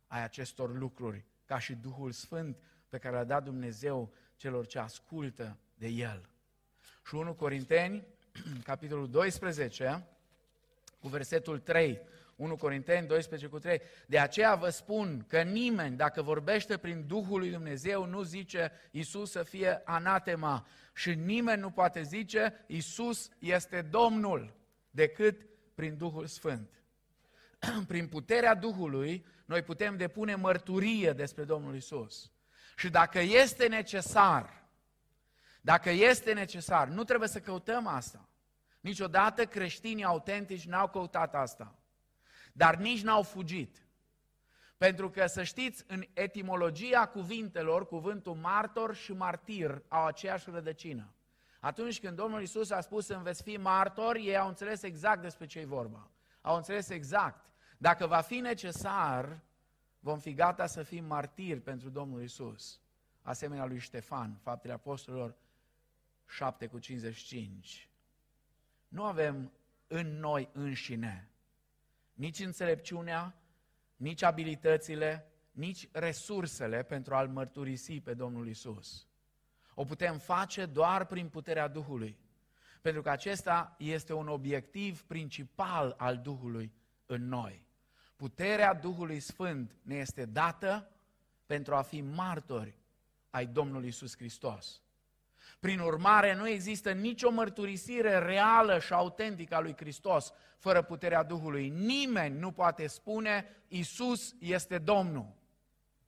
ai 0.07 0.23
acestor 0.23 0.77
lucruri, 0.77 1.25
ca 1.45 1.59
și 1.59 1.75
Duhul 1.75 2.11
Sfânt 2.11 2.57
pe 2.89 2.97
care 2.97 3.15
l-a 3.15 3.23
dat 3.23 3.43
Dumnezeu 3.43 4.13
celor 4.35 4.65
ce 4.65 4.79
ascultă 4.79 5.57
de 5.75 5.87
El. 5.87 6.29
Și 7.05 7.15
1 7.15 7.33
Corinteni, 7.33 8.07
capitolul 8.63 9.09
12, 9.09 10.07
cu 10.99 11.07
versetul 11.07 11.59
3. 11.59 12.01
1 12.35 12.55
Corinteni 12.55 13.07
12 13.07 13.47
cu 13.47 13.59
3. 13.59 13.81
De 14.05 14.19
aceea 14.19 14.55
vă 14.55 14.69
spun 14.69 15.25
că 15.27 15.41
nimeni, 15.41 15.95
dacă 15.95 16.21
vorbește 16.21 16.77
prin 16.77 17.07
Duhul 17.07 17.39
lui 17.39 17.51
Dumnezeu, 17.51 18.05
nu 18.05 18.21
zice 18.21 18.71
Isus 18.91 19.31
să 19.31 19.43
fie 19.43 19.81
anatema 19.85 20.67
și 20.93 21.13
nimeni 21.15 21.61
nu 21.61 21.69
poate 21.69 22.01
zice 22.01 22.63
Isus 22.67 23.29
este 23.39 23.81
Domnul 23.81 24.53
decât 24.89 25.45
prin 25.75 25.97
Duhul 25.97 26.25
Sfânt. 26.25 26.69
prin 27.87 28.07
puterea 28.07 28.55
Duhului, 28.55 29.25
noi 29.45 29.61
putem 29.61 29.97
depune 29.97 30.35
mărturie 30.35 31.11
despre 31.11 31.43
Domnul 31.43 31.75
Isus. 31.75 32.31
Și 32.75 32.89
dacă 32.89 33.19
este 33.19 33.67
necesar, 33.67 34.63
dacă 35.61 35.89
este 35.89 36.33
necesar, 36.33 36.87
nu 36.87 37.03
trebuie 37.03 37.29
să 37.29 37.39
căutăm 37.39 37.87
asta. 37.87 38.28
Niciodată 38.79 39.45
creștinii 39.45 40.03
autentici 40.03 40.65
n-au 40.65 40.89
căutat 40.89 41.35
asta. 41.35 41.75
Dar 42.53 42.75
nici 42.75 43.01
n-au 43.01 43.21
fugit. 43.21 43.83
Pentru 44.77 45.09
că, 45.09 45.27
să 45.27 45.43
știți, 45.43 45.83
în 45.87 46.03
etimologia 46.13 47.07
cuvintelor, 47.07 47.87
cuvântul 47.87 48.35
martor 48.35 48.95
și 48.95 49.13
martir 49.13 49.83
au 49.87 50.05
aceeași 50.05 50.49
rădăcină. 50.49 51.13
Atunci 51.59 51.99
când 51.99 52.15
Domnul 52.15 52.41
Isus 52.41 52.69
a 52.69 52.81
spus 52.81 53.05
să 53.05 53.19
veți 53.23 53.43
fi 53.43 53.57
martori, 53.57 54.25
ei 54.25 54.37
au 54.37 54.47
înțeles 54.47 54.81
exact 54.81 55.21
despre 55.21 55.45
ce 55.45 55.59
e 55.59 55.65
vorba. 55.65 56.11
Au 56.41 56.55
înțeles 56.55 56.89
exact. 56.89 57.45
Dacă 57.77 58.07
va 58.07 58.21
fi 58.21 58.35
necesar, 58.35 59.39
vom 59.99 60.19
fi 60.19 60.33
gata 60.33 60.65
să 60.65 60.83
fim 60.83 61.05
martiri 61.05 61.59
pentru 61.59 61.89
Domnul 61.89 62.23
Isus. 62.23 62.81
Asemenea 63.21 63.65
lui 63.65 63.79
Ștefan, 63.79 64.39
faptele 64.41 64.73
apostolilor 64.73 65.35
7 66.25 66.67
cu 66.67 66.79
55. 66.79 67.88
Nu 68.89 69.03
avem 69.03 69.51
în 69.87 70.19
noi 70.19 70.49
înșine 70.51 71.29
nici 72.19 72.39
înțelepciunea, 72.39 73.35
nici 73.95 74.21
abilitățile, 74.21 75.31
nici 75.51 75.89
resursele 75.91 76.83
pentru 76.83 77.15
a-L 77.15 77.27
mărturisi 77.27 78.01
pe 78.01 78.13
Domnul 78.13 78.47
Isus. 78.47 79.07
O 79.73 79.83
putem 79.83 80.17
face 80.17 80.65
doar 80.65 81.05
prin 81.05 81.29
puterea 81.29 81.67
Duhului. 81.67 82.17
Pentru 82.81 83.01
că 83.01 83.09
acesta 83.09 83.75
este 83.77 84.13
un 84.13 84.27
obiectiv 84.27 85.03
principal 85.03 85.93
al 85.97 86.17
Duhului 86.17 86.73
în 87.05 87.27
noi. 87.27 87.67
Puterea 88.15 88.73
Duhului 88.73 89.19
Sfânt 89.19 89.75
ne 89.81 89.95
este 89.95 90.25
dată 90.25 90.91
pentru 91.45 91.75
a 91.75 91.81
fi 91.81 92.01
martori 92.01 92.79
ai 93.29 93.45
Domnului 93.45 93.87
Isus 93.87 94.15
Hristos. 94.15 94.81
Prin 95.59 95.79
urmare, 95.79 96.35
nu 96.35 96.47
există 96.47 96.91
nicio 96.91 97.31
mărturisire 97.31 98.17
reală 98.17 98.79
și 98.79 98.93
autentică 98.93 99.55
a 99.55 99.59
lui 99.59 99.75
Hristos 99.75 100.31
fără 100.57 100.81
puterea 100.81 101.23
Duhului. 101.23 101.69
Nimeni 101.69 102.39
nu 102.39 102.51
poate 102.51 102.87
spune 102.87 103.45
Isus 103.67 104.35
este 104.39 104.77
Domnul 104.77 105.35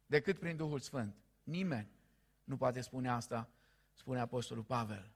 decât 0.05 0.39
prin 0.39 0.55
Duhul 0.55 0.79
Sfânt. 0.79 1.15
Nimeni 1.43 1.91
nu 2.43 2.57
poate 2.57 2.81
spune 2.81 3.09
asta, 3.09 3.49
spune 3.93 4.19
Apostolul 4.19 4.63
Pavel. 4.63 5.11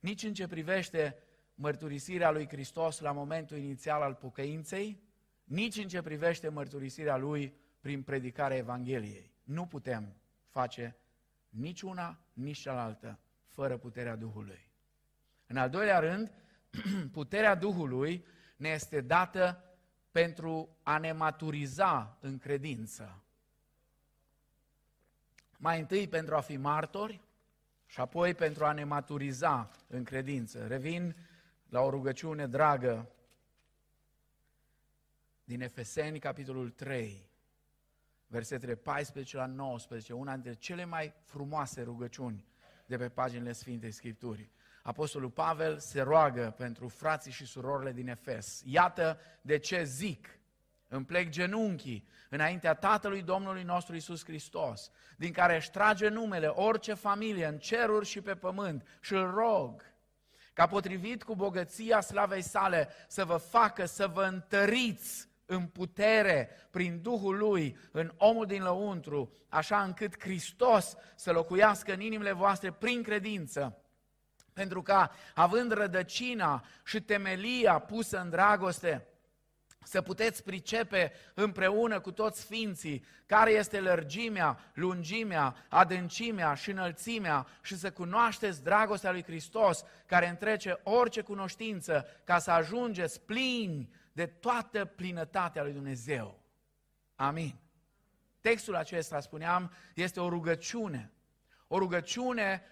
Nici 0.00 0.22
în 0.22 0.34
ce 0.34 0.46
privește 0.46 1.16
mărturisirea 1.54 2.30
lui 2.30 2.48
Hristos 2.48 3.00
la 3.00 3.12
momentul 3.12 3.56
inițial 3.56 4.02
al 4.02 4.14
pocăinței, 4.14 5.02
nici 5.44 5.76
în 5.76 5.88
ce 5.88 6.02
privește 6.02 6.48
mărturisirea 6.48 7.16
lui 7.16 7.54
prin 7.80 8.02
predicarea 8.02 8.56
Evangheliei. 8.56 9.32
Nu 9.42 9.66
putem 9.66 10.16
face 10.48 10.96
nici 11.48 11.82
una, 11.82 12.20
nici 12.32 12.58
cealaltă 12.58 13.18
fără 13.58 13.76
puterea 13.76 14.16
Duhului. 14.16 14.70
În 15.46 15.56
al 15.56 15.70
doilea 15.70 15.98
rând, 15.98 16.32
puterea 17.12 17.54
Duhului 17.54 18.26
ne 18.56 18.68
este 18.68 19.00
dată 19.00 19.64
pentru 20.10 20.76
a 20.82 20.98
ne 20.98 21.12
maturiza 21.12 22.16
în 22.20 22.38
credință. 22.38 23.22
Mai 25.56 25.80
întâi 25.80 26.08
pentru 26.08 26.36
a 26.36 26.40
fi 26.40 26.56
martori 26.56 27.20
și 27.86 28.00
apoi 28.00 28.34
pentru 28.34 28.64
a 28.64 28.72
ne 28.72 28.84
maturiza 28.84 29.70
în 29.86 30.04
credință. 30.04 30.66
Revin 30.66 31.16
la 31.68 31.80
o 31.80 31.90
rugăciune 31.90 32.46
dragă 32.46 33.10
din 35.44 35.60
Efeseni, 35.60 36.18
capitolul 36.18 36.70
3, 36.70 37.30
versetele 38.26 38.74
14 38.74 39.36
la 39.36 39.46
19, 39.46 40.12
una 40.12 40.32
dintre 40.32 40.54
cele 40.54 40.84
mai 40.84 41.14
frumoase 41.24 41.82
rugăciuni 41.82 42.47
de 42.88 42.96
pe 42.96 43.08
paginile 43.08 43.52
Sfintei 43.52 43.90
Scripturii. 43.90 44.52
Apostolul 44.82 45.30
Pavel 45.30 45.78
se 45.78 46.00
roagă 46.00 46.54
pentru 46.56 46.88
frații 46.88 47.32
și 47.32 47.46
surorile 47.46 47.92
din 47.92 48.08
Efes. 48.08 48.62
Iată 48.64 49.20
de 49.40 49.58
ce 49.58 49.82
zic, 49.84 50.38
îmi 50.88 51.04
plec 51.04 51.28
genunchii 51.28 52.08
înaintea 52.28 52.74
Tatălui 52.74 53.22
Domnului 53.22 53.62
nostru 53.62 53.94
Isus 53.94 54.24
Hristos, 54.24 54.90
din 55.16 55.32
care 55.32 55.56
își 55.56 55.70
trage 55.70 56.08
numele 56.08 56.46
orice 56.46 56.94
familie 56.94 57.46
în 57.46 57.58
ceruri 57.58 58.06
și 58.06 58.20
pe 58.20 58.34
pământ 58.34 58.98
și 59.00 59.12
îl 59.12 59.30
rog 59.30 59.82
ca 60.52 60.66
potrivit 60.66 61.22
cu 61.22 61.34
bogăția 61.34 62.00
slavei 62.00 62.42
sale 62.42 62.88
să 63.08 63.24
vă 63.24 63.36
facă 63.36 63.84
să 63.84 64.06
vă 64.06 64.22
întăriți 64.22 65.28
în 65.50 65.66
putere, 65.66 66.50
prin 66.70 67.02
Duhul 67.02 67.36
Lui, 67.36 67.76
în 67.92 68.12
omul 68.16 68.46
din 68.46 68.62
lăuntru, 68.62 69.32
așa 69.48 69.82
încât 69.82 70.20
Hristos 70.20 70.94
să 71.16 71.32
locuiască 71.32 71.92
în 71.92 72.00
inimile 72.00 72.32
voastre 72.32 72.72
prin 72.72 73.02
credință, 73.02 73.82
pentru 74.52 74.82
ca, 74.82 75.10
având 75.34 75.72
rădăcina 75.72 76.64
și 76.84 77.00
temelia 77.00 77.78
pusă 77.78 78.20
în 78.20 78.30
dragoste, 78.30 79.06
să 79.82 80.02
puteți 80.02 80.44
pricepe 80.44 81.12
împreună 81.34 82.00
cu 82.00 82.12
toți 82.12 82.40
sfinții 82.40 83.04
care 83.26 83.50
este 83.50 83.80
lărgimea, 83.80 84.58
lungimea, 84.74 85.66
adâncimea 85.68 86.54
și 86.54 86.70
înălțimea 86.70 87.46
și 87.62 87.76
să 87.76 87.90
cunoașteți 87.90 88.62
dragostea 88.62 89.10
lui 89.10 89.22
Hristos 89.22 89.84
care 90.06 90.28
întrece 90.28 90.80
orice 90.82 91.20
cunoștință 91.20 92.06
ca 92.24 92.38
să 92.38 92.50
ajungeți 92.50 93.20
plini 93.20 93.88
de 94.18 94.26
toată 94.26 94.84
plinătatea 94.84 95.62
lui 95.62 95.72
Dumnezeu. 95.72 96.38
Amin. 97.16 97.54
Textul 98.40 98.76
acesta, 98.76 99.20
spuneam, 99.20 99.72
este 99.94 100.20
o 100.20 100.28
rugăciune. 100.28 101.12
O 101.68 101.78
rugăciune 101.78 102.62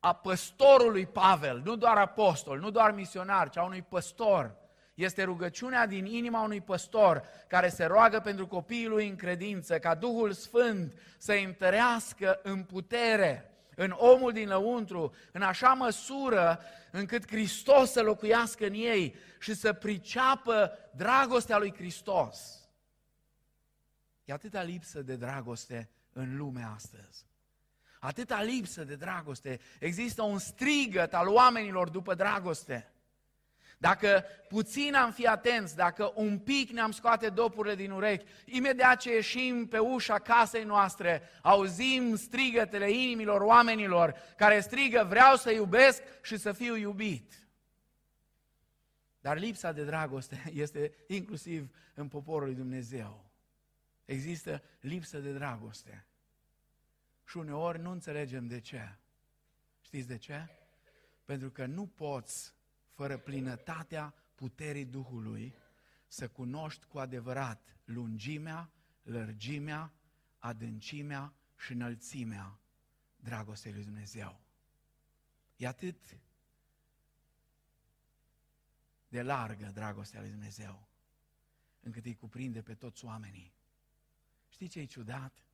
a 0.00 0.14
păstorului 0.14 1.06
Pavel, 1.06 1.60
nu 1.64 1.76
doar 1.76 1.96
apostol, 1.96 2.58
nu 2.58 2.70
doar 2.70 2.90
misionar, 2.90 3.48
ci 3.48 3.56
a 3.56 3.62
unui 3.62 3.82
păstor. 3.82 4.56
Este 4.94 5.22
rugăciunea 5.22 5.86
din 5.86 6.04
inima 6.04 6.42
unui 6.42 6.60
păstor 6.60 7.22
care 7.48 7.68
se 7.68 7.84
roagă 7.84 8.20
pentru 8.20 8.46
copiii 8.46 8.86
lui 8.86 9.08
în 9.08 9.16
credință, 9.16 9.78
ca 9.78 9.94
Duhul 9.94 10.32
Sfânt 10.32 10.98
să-i 11.18 11.44
întărească 11.44 12.40
în 12.42 12.62
putere 12.62 13.50
în 13.78 13.94
omul 13.96 14.32
din 14.32 14.48
lăuntru, 14.48 15.14
în 15.32 15.42
așa 15.42 15.72
măsură 15.72 16.60
încât 16.90 17.26
Hristos 17.26 17.90
să 17.90 18.02
locuiască 18.02 18.66
în 18.66 18.72
ei 18.72 19.14
și 19.40 19.54
să 19.54 19.72
priceapă 19.72 20.78
dragostea 20.94 21.58
lui 21.58 21.74
Hristos. 21.74 22.68
E 24.24 24.32
atâta 24.32 24.62
lipsă 24.62 25.02
de 25.02 25.16
dragoste 25.16 25.90
în 26.12 26.36
lumea 26.36 26.72
astăzi. 26.74 27.26
Atâta 28.00 28.42
lipsă 28.42 28.84
de 28.84 28.94
dragoste. 28.94 29.60
Există 29.80 30.22
un 30.22 30.38
strigăt 30.38 31.14
al 31.14 31.28
oamenilor 31.28 31.88
după 31.88 32.14
dragoste. 32.14 32.92
Dacă 33.76 34.24
puțin 34.48 34.94
am 34.94 35.12
fi 35.12 35.26
atenți, 35.26 35.76
dacă 35.76 36.12
un 36.14 36.38
pic 36.38 36.70
ne-am 36.70 36.90
scoate 36.90 37.28
dopurile 37.28 37.74
din 37.74 37.90
urechi, 37.90 38.26
imediat 38.44 39.00
ce 39.00 39.14
ieșim 39.14 39.66
pe 39.66 39.78
ușa 39.78 40.18
casei 40.18 40.64
noastre, 40.64 41.22
auzim 41.42 42.16
strigătele 42.16 42.90
inimilor 42.90 43.40
oamenilor 43.40 44.14
care 44.36 44.60
strigă 44.60 45.06
vreau 45.08 45.36
să 45.36 45.50
iubesc 45.50 46.02
și 46.22 46.36
să 46.36 46.52
fiu 46.52 46.76
iubit. 46.76 47.48
Dar 49.20 49.38
lipsa 49.38 49.72
de 49.72 49.84
dragoste 49.84 50.42
este 50.54 50.94
inclusiv 51.06 51.70
în 51.94 52.08
poporul 52.08 52.46
lui 52.46 52.56
Dumnezeu. 52.56 53.24
Există 54.04 54.62
lipsă 54.80 55.18
de 55.18 55.32
dragoste. 55.32 56.06
Și 57.24 57.36
uneori 57.36 57.80
nu 57.80 57.90
înțelegem 57.90 58.46
de 58.46 58.60
ce. 58.60 58.96
Știți 59.80 60.08
de 60.08 60.16
ce? 60.16 60.48
Pentru 61.24 61.50
că 61.50 61.66
nu 61.66 61.86
poți, 61.86 62.55
fără 62.96 63.18
plinătatea 63.18 64.14
puterii 64.34 64.84
Duhului, 64.84 65.54
să 66.06 66.28
cunoști 66.28 66.86
cu 66.86 66.98
adevărat 66.98 67.76
lungimea, 67.84 68.70
lărgimea, 69.02 69.92
adâncimea 70.38 71.34
și 71.56 71.72
înălțimea 71.72 72.60
dragostei 73.16 73.72
lui 73.72 73.84
Dumnezeu. 73.84 74.40
E 75.56 75.66
atât 75.66 76.18
de 79.08 79.22
largă 79.22 79.70
dragostea 79.74 80.20
lui 80.20 80.30
Dumnezeu, 80.30 80.88
încât 81.80 82.04
îi 82.04 82.14
cuprinde 82.14 82.62
pe 82.62 82.74
toți 82.74 83.04
oamenii. 83.04 83.52
Știi 84.48 84.68
ce 84.68 84.80
e 84.80 84.84
ciudat? 84.84 85.44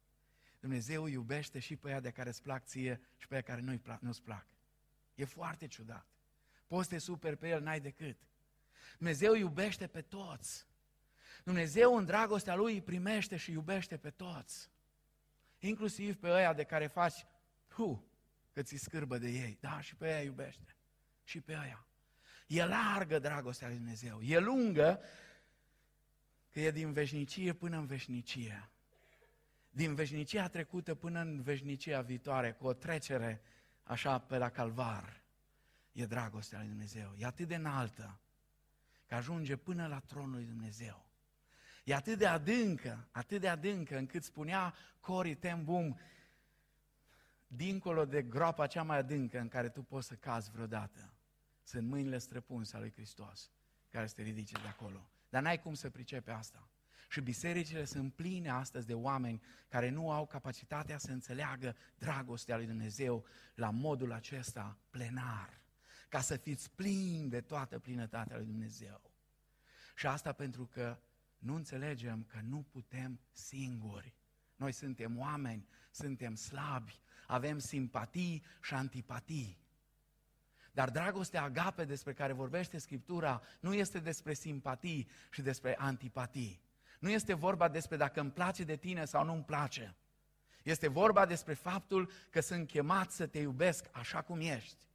Dumnezeu 0.61 1.06
iubește 1.06 1.58
și 1.58 1.76
pe 1.76 1.88
aia 1.88 2.00
de 2.00 2.11
care 2.11 2.28
îți 2.28 2.42
plac 2.42 2.64
ție 2.64 3.00
și 3.16 3.26
pe 3.26 3.34
aia 3.34 3.42
care 3.42 3.61
nu-i 3.61 3.78
plac, 3.78 4.00
nu-ți 4.00 4.22
plac. 4.22 4.46
E 5.14 5.25
foarte 5.25 5.66
ciudat. 5.66 6.06
Poți 6.72 6.88
să 6.88 6.94
te 6.94 7.00
super 7.00 7.36
pe 7.36 7.48
el, 7.48 7.62
n-ai 7.62 7.80
decât. 7.80 8.16
Dumnezeu 8.98 9.34
iubește 9.34 9.86
pe 9.86 10.00
toți. 10.00 10.66
Dumnezeu 11.44 11.96
în 11.96 12.04
dragostea 12.04 12.54
Lui 12.54 12.72
îi 12.72 12.82
primește 12.82 13.36
și 13.36 13.50
iubește 13.50 13.96
pe 13.96 14.10
toți. 14.10 14.70
Inclusiv 15.58 16.16
pe 16.16 16.28
ăia 16.28 16.52
de 16.52 16.64
care 16.64 16.86
faci, 16.86 17.26
hu, 17.68 18.08
că 18.52 18.62
ți 18.62 18.76
scârbă 18.76 19.18
de 19.18 19.28
ei. 19.28 19.58
Da, 19.60 19.80
și 19.80 19.96
pe 19.96 20.04
ăia 20.04 20.22
iubește. 20.22 20.76
Și 21.24 21.40
pe 21.40 21.52
ăia. 21.52 21.86
E 22.46 22.64
largă 22.64 23.18
dragostea 23.18 23.66
lui 23.66 23.76
Dumnezeu. 23.76 24.20
E 24.22 24.38
lungă, 24.38 25.00
că 26.50 26.60
e 26.60 26.70
din 26.70 26.92
veșnicie 26.92 27.52
până 27.52 27.76
în 27.76 27.86
veșnicie. 27.86 28.70
Din 29.70 29.94
veșnicia 29.94 30.48
trecută 30.48 30.94
până 30.94 31.20
în 31.20 31.42
veșnicia 31.42 32.00
viitoare, 32.00 32.52
cu 32.52 32.66
o 32.66 32.72
trecere 32.72 33.42
așa 33.82 34.18
pe 34.18 34.36
la 34.36 34.50
calvar. 34.50 35.21
E 35.92 36.06
dragostea 36.06 36.58
lui 36.58 36.68
Dumnezeu. 36.68 37.14
E 37.18 37.25
atât 37.25 37.49
de 37.49 37.54
înaltă 37.54 38.20
că 39.06 39.14
ajunge 39.14 39.56
până 39.56 39.87
la 39.87 39.99
tronul 39.99 40.34
lui 40.34 40.44
Dumnezeu. 40.44 41.06
E 41.84 41.94
atât 41.94 42.18
de 42.18 42.26
adâncă, 42.26 43.08
atât 43.11 43.40
de 43.40 43.49
adâncă, 43.49 43.99
încât 43.99 44.25
spunea 44.25 44.75
Cori 45.00 45.34
Ten 45.34 45.64
Boom, 45.64 45.94
dincolo 47.46 48.04
de 48.04 48.22
groapa 48.22 48.66
cea 48.66 48.82
mai 48.82 48.99
adâncă 48.99 49.38
în 49.38 49.49
care 49.49 49.68
tu 49.68 49.82
poți 49.82 50.06
să 50.06 50.14
cazi 50.14 50.50
vreodată, 50.50 51.12
sunt 51.64 51.88
mâinile 51.88 52.18
străpunse 52.18 52.76
ale 52.76 52.84
lui 52.84 52.94
Hristos 52.94 53.50
care 53.90 54.06
să 54.06 54.14
te 54.14 54.22
ridice 54.22 54.54
de 54.62 54.68
acolo. 54.68 55.11
Dar 55.28 55.42
n-ai 55.42 55.61
cum 55.61 55.75
să 55.75 55.90
pricepe 55.90 56.30
asta. 56.30 56.68
Și 57.08 57.20
bisericile 57.20 57.84
sunt 57.84 58.14
pline 58.14 58.50
astăzi 58.50 58.87
de 58.87 58.94
oameni 58.94 59.42
care 59.68 59.88
nu 59.88 60.11
au 60.11 60.26
capacitatea 60.26 60.99
să 60.99 61.11
înțeleagă 61.11 61.76
dragostea 61.99 62.56
lui 62.56 62.66
Dumnezeu 62.66 63.25
la 63.54 63.70
modul 63.70 64.12
acesta 64.12 64.78
plenar, 64.90 65.62
ca 66.12 66.21
să 66.21 66.37
fiți 66.37 66.71
plini 66.71 67.28
de 67.28 67.40
toată 67.40 67.78
plinătatea 67.78 68.37
lui 68.37 68.47
Dumnezeu. 68.47 69.00
Și 69.97 70.07
asta 70.07 70.33
pentru 70.33 70.66
că 70.66 70.99
nu 71.38 71.54
înțelegem 71.54 72.25
că 72.25 72.40
nu 72.42 72.62
putem 72.71 73.21
singuri. 73.31 74.14
Noi 74.57 74.73
suntem 74.73 75.19
oameni, 75.19 75.69
suntem 75.90 76.35
slabi, 76.35 77.00
avem 77.26 77.59
simpatii 77.59 78.45
și 78.62 78.75
antipatii. 78.75 79.59
Dar 80.73 80.90
dragostea 80.90 81.42
agape 81.42 81.85
despre 81.85 82.12
care 82.12 82.33
vorbește 82.33 82.78
Scriptura 82.78 83.42
nu 83.61 83.75
este 83.75 83.99
despre 83.99 84.35
simpatii 84.35 85.09
și 85.31 85.42
despre 85.42 85.76
antipatii. 85.78 86.62
Nu 87.00 87.11
este 87.11 87.35
vorba 87.35 87.69
despre 87.69 87.97
dacă 87.97 88.21
îmi 88.21 88.33
place 88.33 88.64
de 88.64 88.76
tine 88.76 89.04
sau 89.04 89.25
nu 89.25 89.33
îmi 89.33 89.45
place. 89.45 89.95
Este 90.62 90.88
vorba 90.88 91.26
despre 91.26 91.54
faptul 91.54 92.11
că 92.31 92.40
sunt 92.40 92.69
chemat 92.69 93.11
să 93.11 93.26
te 93.26 93.38
iubesc 93.38 93.88
așa 93.92 94.23
cum 94.23 94.40
ești. 94.40 94.90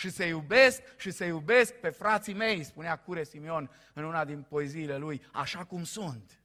Și 0.00 0.10
să 0.10 0.24
iubesc 0.24 0.82
și 0.96 1.10
să 1.10 1.24
iubesc 1.24 1.72
pe 1.72 1.88
frații 1.88 2.34
mei, 2.34 2.64
spunea 2.64 2.96
Cure 2.96 3.24
Simion 3.24 3.70
în 3.92 4.04
una 4.04 4.24
din 4.24 4.46
poeziile 4.48 4.96
lui, 4.96 5.22
așa 5.32 5.64
cum 5.64 5.84
sunt. 5.84 6.40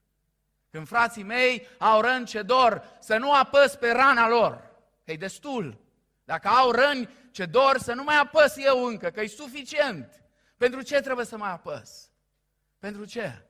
Când 0.69 0.87
frații 0.87 1.23
mei 1.23 1.67
au 1.77 2.01
răni 2.01 2.25
ce 2.25 2.41
dor, 2.41 2.97
să 2.99 3.17
nu 3.17 3.33
apăs 3.33 3.75
pe 3.75 3.91
rana 3.91 4.27
lor. 4.27 4.71
E 5.03 5.13
destul. 5.13 5.77
Dacă 6.23 6.47
au 6.47 6.71
răni 6.71 7.09
ce 7.31 7.45
dor, 7.45 7.77
să 7.77 7.93
nu 7.93 8.03
mai 8.03 8.15
apăs 8.17 8.55
eu 8.57 8.85
încă, 8.85 9.09
că 9.09 9.21
e 9.21 9.27
suficient. 9.27 10.23
Pentru 10.57 10.81
ce 10.81 10.99
trebuie 10.99 11.25
să 11.25 11.37
mai 11.37 11.51
apăs? 11.51 12.11
Pentru 12.79 13.05
ce? 13.05 13.41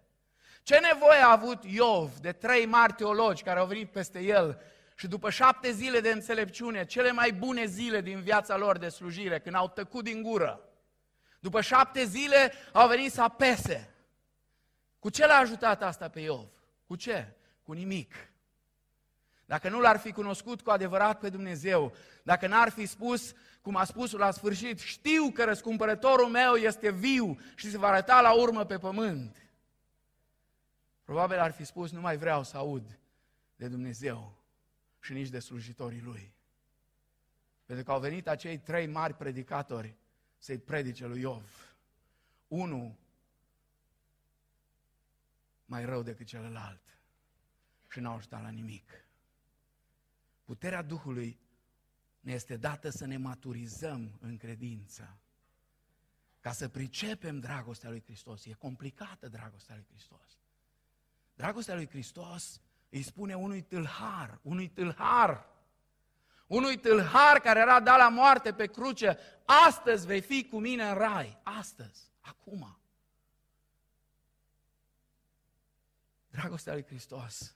Ce 0.63 0.79
nevoie 0.79 1.19
a 1.19 1.31
avut 1.31 1.63
Iov 1.63 2.17
de 2.17 2.31
trei 2.31 2.65
mari 2.65 2.93
teologi 2.93 3.43
care 3.43 3.59
au 3.59 3.65
venit 3.65 3.91
peste 3.91 4.19
el 4.19 4.61
și 4.95 5.07
după 5.07 5.29
șapte 5.29 5.71
zile 5.71 5.99
de 5.99 6.09
înțelepciune, 6.09 6.85
cele 6.85 7.11
mai 7.11 7.33
bune 7.33 7.65
zile 7.65 8.01
din 8.01 8.21
viața 8.21 8.57
lor 8.57 8.77
de 8.77 8.89
slujire, 8.89 9.39
când 9.39 9.55
au 9.55 9.69
tăcut 9.69 10.03
din 10.03 10.21
gură, 10.21 10.69
după 11.39 11.61
șapte 11.61 12.05
zile 12.05 12.53
au 12.73 12.87
venit 12.87 13.11
să 13.11 13.21
apese. 13.21 13.93
Cu 14.99 15.09
ce 15.09 15.25
l-a 15.25 15.35
ajutat 15.35 15.83
asta 15.83 16.09
pe 16.09 16.19
Iov? 16.19 16.47
Cu 16.85 16.95
ce? 16.95 17.33
Cu 17.63 17.71
nimic. 17.71 18.13
Dacă 19.45 19.69
nu 19.69 19.79
l-ar 19.79 19.97
fi 19.97 20.11
cunoscut 20.11 20.61
cu 20.61 20.69
adevărat 20.69 21.19
pe 21.19 21.29
Dumnezeu, 21.29 21.95
dacă 22.23 22.47
n-ar 22.47 22.69
fi 22.69 22.85
spus, 22.85 23.33
cum 23.61 23.75
a 23.75 23.83
spus 23.83 24.11
la 24.11 24.31
sfârșit, 24.31 24.79
știu 24.79 25.31
că 25.31 25.43
răscumpărătorul 25.43 26.27
meu 26.27 26.53
este 26.53 26.91
viu 26.91 27.39
și 27.55 27.69
se 27.71 27.77
va 27.77 27.87
arăta 27.87 28.21
la 28.21 28.33
urmă 28.33 28.63
pe 28.63 28.77
pământ. 28.77 29.49
Probabil 31.03 31.39
ar 31.39 31.51
fi 31.51 31.63
spus, 31.63 31.91
nu 31.91 32.01
mai 32.01 32.17
vreau 32.17 32.43
să 32.43 32.57
aud 32.57 32.99
de 33.55 33.67
Dumnezeu 33.67 34.44
și 35.05 35.13
nici 35.13 35.29
de 35.29 35.39
slujitorii 35.39 36.01
Lui. 36.01 36.33
Pentru 37.65 37.85
că 37.85 37.91
au 37.91 37.99
venit 37.99 38.27
acei 38.27 38.59
trei 38.59 38.87
mari 38.87 39.13
predicatori 39.13 39.95
să-i 40.37 40.57
predice 40.57 41.05
lui 41.05 41.19
Iov. 41.21 41.75
Unul 42.47 42.95
mai 45.65 45.85
rău 45.85 46.03
decât 46.03 46.25
celălalt 46.25 46.81
și 47.89 47.99
n-au 47.99 48.15
ajutat 48.15 48.41
la 48.41 48.49
nimic. 48.49 48.91
Puterea 50.43 50.81
Duhului 50.81 51.39
ne 52.19 52.33
este 52.33 52.57
dată 52.57 52.89
să 52.89 53.05
ne 53.05 53.17
maturizăm 53.17 54.17
în 54.19 54.37
credință. 54.37 55.17
Ca 56.39 56.51
să 56.51 56.69
pricepem 56.69 57.39
dragostea 57.39 57.89
lui 57.89 58.03
Hristos. 58.03 58.45
E 58.45 58.53
complicată 58.53 59.27
dragostea 59.27 59.75
lui 59.75 59.85
Hristos. 59.89 60.37
Dragostea 61.35 61.75
lui 61.75 61.87
Hristos 61.87 62.61
îi 62.89 63.01
spune 63.01 63.35
unui 63.35 63.61
tâlhar, 63.61 64.39
unui 64.41 64.69
tâlhar, 64.69 65.49
unui 66.47 66.77
tâlhar 66.77 67.39
care 67.39 67.59
era 67.59 67.79
dat 67.79 67.97
la 67.97 68.09
moarte 68.09 68.53
pe 68.53 68.67
cruce, 68.67 69.17
astăzi 69.65 70.05
vei 70.05 70.21
fi 70.21 70.47
cu 70.47 70.59
mine 70.59 70.89
în 70.89 70.93
rai, 70.93 71.39
astăzi, 71.43 72.11
acum. 72.19 72.79
Dragostea 76.27 76.73
lui 76.73 76.85
Hristos 76.85 77.55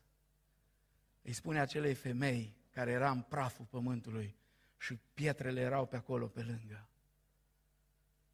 îi 1.21 1.33
spune 1.33 1.59
acelei 1.59 1.93
femei 1.93 2.57
care 2.71 2.91
era 2.91 3.11
în 3.11 3.21
praful 3.21 3.65
pământului 3.65 4.35
și 4.77 4.99
pietrele 5.13 5.61
erau 5.61 5.85
pe 5.85 5.95
acolo, 5.95 6.27
pe 6.27 6.43
lângă. 6.43 6.89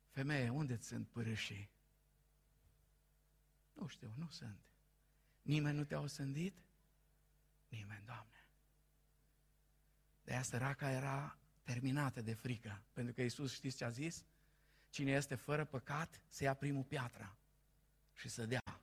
Femeie, 0.09 0.49
unde 0.49 0.77
sunt 0.81 1.07
părâșii? 1.07 1.69
Nu 3.73 3.87
știu, 3.87 4.11
nu 4.17 4.27
sunt. 4.29 4.59
Nimeni 5.41 5.77
nu 5.77 5.83
te-a 5.83 5.99
osândit? 5.99 6.64
Nimeni, 7.75 8.05
Doamne. 8.05 8.47
De 10.23 10.31
aia 10.31 10.41
săraca 10.41 10.91
era 10.91 11.37
terminată 11.63 12.21
de 12.21 12.33
frică, 12.33 12.81
pentru 12.93 13.13
că 13.13 13.21
Iisus 13.21 13.53
știți 13.53 13.77
ce 13.77 13.83
a 13.83 13.89
zis? 13.89 14.23
Cine 14.89 15.11
este 15.11 15.35
fără 15.35 15.65
păcat, 15.65 16.21
să 16.29 16.43
ia 16.43 16.53
primul 16.53 16.83
piatra 16.83 17.35
și 18.13 18.29
să 18.29 18.45
dea. 18.45 18.79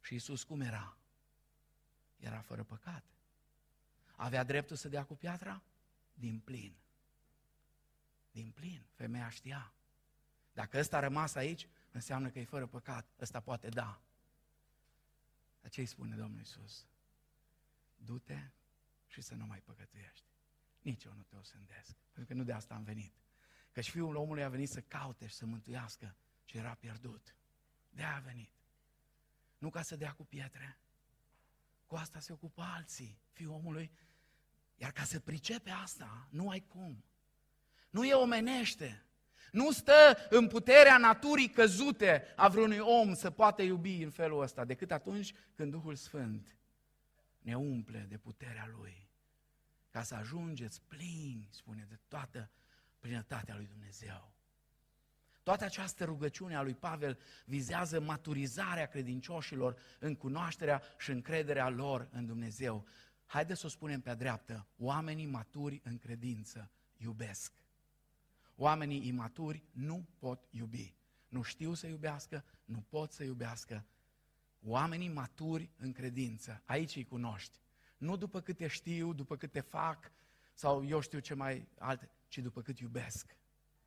Și 0.00 0.12
Iisus 0.12 0.42
cum 0.42 0.60
era? 0.60 0.96
Era 2.16 2.40
fără 2.40 2.62
păcat. 2.62 3.04
Avea 4.16 4.44
dreptul 4.44 4.76
să 4.76 4.88
dea 4.88 5.04
cu 5.04 5.14
piatra? 5.14 5.62
Din 6.14 6.38
plin. 6.38 6.76
Din 8.30 8.50
plin. 8.50 8.82
Femeia 8.94 9.28
știa. 9.28 9.72
Dacă 10.52 10.78
ăsta 10.78 10.96
a 10.96 11.00
rămas 11.00 11.34
aici, 11.34 11.68
înseamnă 11.92 12.30
că 12.30 12.38
e 12.38 12.44
fără 12.44 12.66
păcat. 12.66 13.06
Ăsta 13.20 13.40
poate 13.40 13.68
da. 13.68 14.00
Dar 15.60 15.70
ce 15.70 15.80
îi 15.80 15.86
spune 15.86 16.16
Domnul 16.16 16.38
Iisus? 16.38 16.86
Du-te 18.04 18.50
și 19.06 19.20
să 19.20 19.34
nu 19.34 19.46
mai 19.46 19.60
păcătuiești. 19.60 20.26
Nici 20.80 21.04
eu 21.04 21.12
nu 21.12 21.22
te 21.22 21.36
osândesc, 21.36 21.96
pentru 22.12 22.34
că 22.34 22.38
nu 22.38 22.44
de 22.44 22.52
asta 22.52 22.74
am 22.74 22.82
venit. 22.82 23.14
Căci 23.72 23.90
Fiul 23.90 24.16
omului 24.16 24.42
a 24.42 24.48
venit 24.48 24.68
să 24.68 24.80
caute 24.80 25.26
și 25.26 25.34
să 25.34 25.46
mântuiască 25.46 26.16
ce 26.44 26.58
era 26.58 26.74
pierdut. 26.74 27.36
de 27.90 28.02
a 28.02 28.18
venit. 28.18 28.52
Nu 29.58 29.70
ca 29.70 29.82
să 29.82 29.96
dea 29.96 30.12
cu 30.12 30.24
pietre. 30.24 30.78
Cu 31.86 31.96
asta 31.96 32.18
se 32.18 32.32
ocupă 32.32 32.62
alții. 32.62 33.20
Fiul 33.32 33.52
omului 33.52 33.92
iar 34.78 34.92
ca 34.92 35.02
să 35.02 35.20
pricepe 35.20 35.70
asta, 35.70 36.28
nu 36.30 36.48
ai 36.48 36.64
cum. 36.68 37.04
Nu 37.90 38.04
e 38.04 38.14
omenește. 38.14 39.02
Nu 39.52 39.70
stă 39.70 40.26
în 40.28 40.48
puterea 40.48 40.98
naturii 40.98 41.50
căzute 41.50 42.32
a 42.36 42.48
vreunui 42.48 42.78
om 42.78 43.14
să 43.14 43.30
poată 43.30 43.62
iubi 43.62 44.02
în 44.02 44.10
felul 44.10 44.42
ăsta, 44.42 44.64
decât 44.64 44.90
atunci 44.90 45.34
când 45.54 45.70
Duhul 45.70 45.94
Sfânt 45.94 46.57
ne 47.48 47.56
umple 47.56 48.06
de 48.08 48.18
puterea 48.18 48.66
Lui. 48.66 49.08
Ca 49.90 50.02
să 50.02 50.14
ajungeți 50.14 50.82
plini, 50.82 51.48
spune, 51.50 51.86
de 51.88 51.98
toată 52.08 52.50
plinătatea 52.98 53.54
Lui 53.56 53.66
Dumnezeu. 53.66 54.32
Toată 55.42 55.64
această 55.64 56.04
rugăciune 56.04 56.56
a 56.56 56.62
lui 56.62 56.74
Pavel 56.74 57.18
vizează 57.44 58.00
maturizarea 58.00 58.86
credincioșilor 58.86 59.80
în 59.98 60.16
cunoașterea 60.16 60.82
și 60.98 61.10
încrederea 61.10 61.68
lor 61.68 62.08
în 62.10 62.26
Dumnezeu. 62.26 62.86
Haideți 63.26 63.60
să 63.60 63.66
o 63.66 63.68
spunem 63.68 64.00
pe 64.00 64.14
dreaptă, 64.14 64.66
oamenii 64.76 65.26
maturi 65.26 65.80
în 65.84 65.98
credință 65.98 66.70
iubesc. 66.96 67.52
Oamenii 68.56 69.06
imaturi 69.06 69.64
nu 69.72 70.08
pot 70.18 70.46
iubi. 70.50 70.94
Nu 71.28 71.42
știu 71.42 71.74
să 71.74 71.86
iubească, 71.86 72.44
nu 72.64 72.80
pot 72.80 73.12
să 73.12 73.24
iubească. 73.24 73.86
Oamenii 74.62 75.08
maturi 75.08 75.70
în 75.76 75.92
credință, 75.92 76.62
aici 76.64 76.96
îi 76.96 77.04
cunoști. 77.04 77.58
Nu 77.96 78.16
după 78.16 78.40
câte 78.40 78.66
știu, 78.66 79.12
după 79.12 79.36
câte 79.36 79.60
fac, 79.60 80.12
sau 80.54 80.86
eu 80.86 81.00
știu 81.00 81.18
ce 81.18 81.34
mai 81.34 81.68
alte, 81.78 82.10
ci 82.28 82.38
după 82.38 82.62
cât 82.62 82.78
iubesc. 82.78 83.36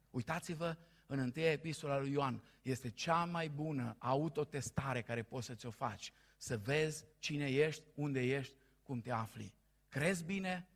Uitați-vă 0.10 0.78
în 1.06 1.20
întâia 1.20 1.52
epistola 1.52 2.00
lui 2.00 2.12
Ioan, 2.12 2.44
este 2.62 2.90
cea 2.90 3.26
mai 3.26 3.50
bună 3.50 3.96
autotestare 4.00 5.02
care 5.02 5.24
poți 5.24 5.46
să 5.46 5.56
ți-o 5.56 5.72
faci. 5.72 6.14
Să 6.38 6.58
vezi 6.58 7.06
cine 7.20 7.50
ești, 7.50 7.84
unde 7.96 8.22
ești, 8.22 8.56
cum 8.84 9.02
te 9.02 9.12
afli. 9.12 9.54
Crezi 9.88 10.24
bine, 10.24 10.68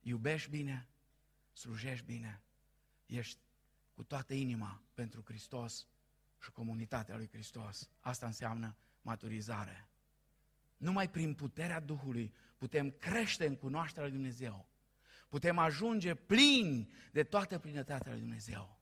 iubești 0.00 0.50
bine, 0.50 0.88
slujești 1.52 2.04
bine, 2.04 2.42
ești 3.06 3.40
cu 3.94 4.02
toată 4.02 4.34
inima 4.34 4.82
pentru 4.94 5.22
Hristos 5.24 5.86
și 6.42 6.50
comunitatea 6.50 7.16
lui 7.16 7.28
Hristos. 7.28 7.90
Asta 8.00 8.26
înseamnă 8.26 8.76
maturizare. 9.08 9.88
Numai 10.76 11.10
prin 11.10 11.34
puterea 11.34 11.80
Duhului 11.80 12.34
putem 12.56 12.90
crește 12.90 13.46
în 13.46 13.56
cunoașterea 13.56 14.08
lui 14.08 14.16
Dumnezeu. 14.16 14.68
Putem 15.28 15.58
ajunge 15.58 16.14
plini 16.14 16.92
de 17.12 17.22
toată 17.22 17.58
plinătatea 17.58 18.12
lui 18.12 18.20
Dumnezeu. 18.20 18.80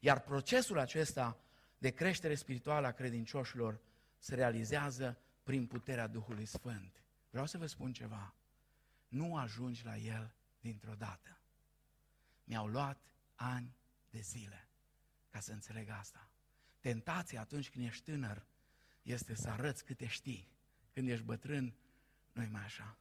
Iar 0.00 0.20
procesul 0.20 0.78
acesta 0.78 1.40
de 1.78 1.90
creștere 1.90 2.34
spirituală 2.34 2.86
a 2.86 2.92
credincioșilor 2.92 3.80
se 4.18 4.34
realizează 4.34 5.18
prin 5.42 5.66
puterea 5.66 6.06
Duhului 6.06 6.46
Sfânt. 6.46 7.02
Vreau 7.30 7.46
să 7.46 7.58
vă 7.58 7.66
spun 7.66 7.92
ceva. 7.92 8.34
Nu 9.08 9.36
ajungi 9.36 9.84
la 9.84 9.96
el 9.96 10.34
dintr-o 10.60 10.94
dată. 10.94 11.40
Mi-au 12.44 12.66
luat 12.66 13.00
ani 13.34 13.76
de 14.10 14.20
zile 14.20 14.68
ca 15.30 15.40
să 15.40 15.52
înțeleg 15.52 15.88
asta. 15.88 16.30
Tentația 16.80 17.40
atunci 17.40 17.70
când 17.70 17.84
ești 17.84 18.02
tânăr 18.02 18.46
este 19.06 19.34
să 19.34 19.48
arăți 19.48 19.84
câte 19.84 20.06
știi. 20.06 20.48
Când 20.92 21.08
ești 21.08 21.24
bătrân, 21.24 21.74
nu 22.32 22.46
mai 22.50 22.62
așa. 22.62 22.98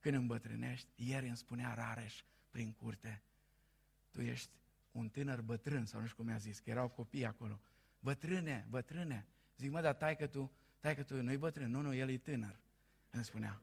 Când 0.00 0.14
îmbătrânești, 0.14 0.88
ieri 0.94 1.26
îmi 1.26 1.36
spunea 1.36 1.74
Rareș 1.74 2.22
prin 2.50 2.72
curte, 2.72 3.22
tu 4.10 4.20
ești 4.20 4.50
un 4.92 5.08
tânăr 5.08 5.40
bătrân, 5.40 5.86
sau 5.86 6.00
nu 6.00 6.06
știu 6.06 6.16
cum 6.16 6.26
mi-a 6.26 6.36
zis, 6.36 6.58
că 6.58 6.70
erau 6.70 6.88
copii 6.88 7.24
acolo. 7.24 7.60
Bătrâne, 8.00 8.66
bătrâne. 8.68 9.26
Zic, 9.56 9.70
mă, 9.70 9.80
dar 9.80 9.94
tai 9.94 10.16
că 10.16 10.26
tu, 10.26 10.52
tai 10.80 10.94
că 10.94 11.02
tu 11.02 11.22
nu-i 11.22 11.36
bătrân. 11.36 11.70
Nu, 11.70 11.80
nu, 11.80 11.94
el 11.94 12.10
e 12.10 12.18
tânăr. 12.18 12.60
Îmi 13.10 13.24
spunea, 13.24 13.62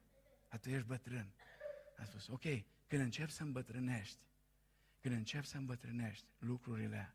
dar 0.49 0.59
tu 0.59 0.69
ești 0.69 0.87
bătrân. 0.87 1.33
A 1.97 2.03
spus, 2.03 2.27
ok, 2.27 2.43
când 2.87 3.01
începi 3.01 3.31
să 3.31 3.43
îmbătrânești, 3.43 4.19
când 5.01 5.15
începi 5.15 5.45
să 5.45 5.57
îmbătrânești, 5.57 6.25
lucrurile 6.37 7.13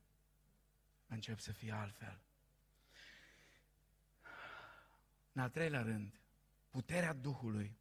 încep 1.06 1.38
să 1.38 1.52
fie 1.52 1.72
altfel. 1.72 2.20
În 5.34 5.42
al 5.42 5.50
treilea 5.50 5.82
rând, 5.82 6.20
puterea 6.70 7.12
Duhului 7.12 7.78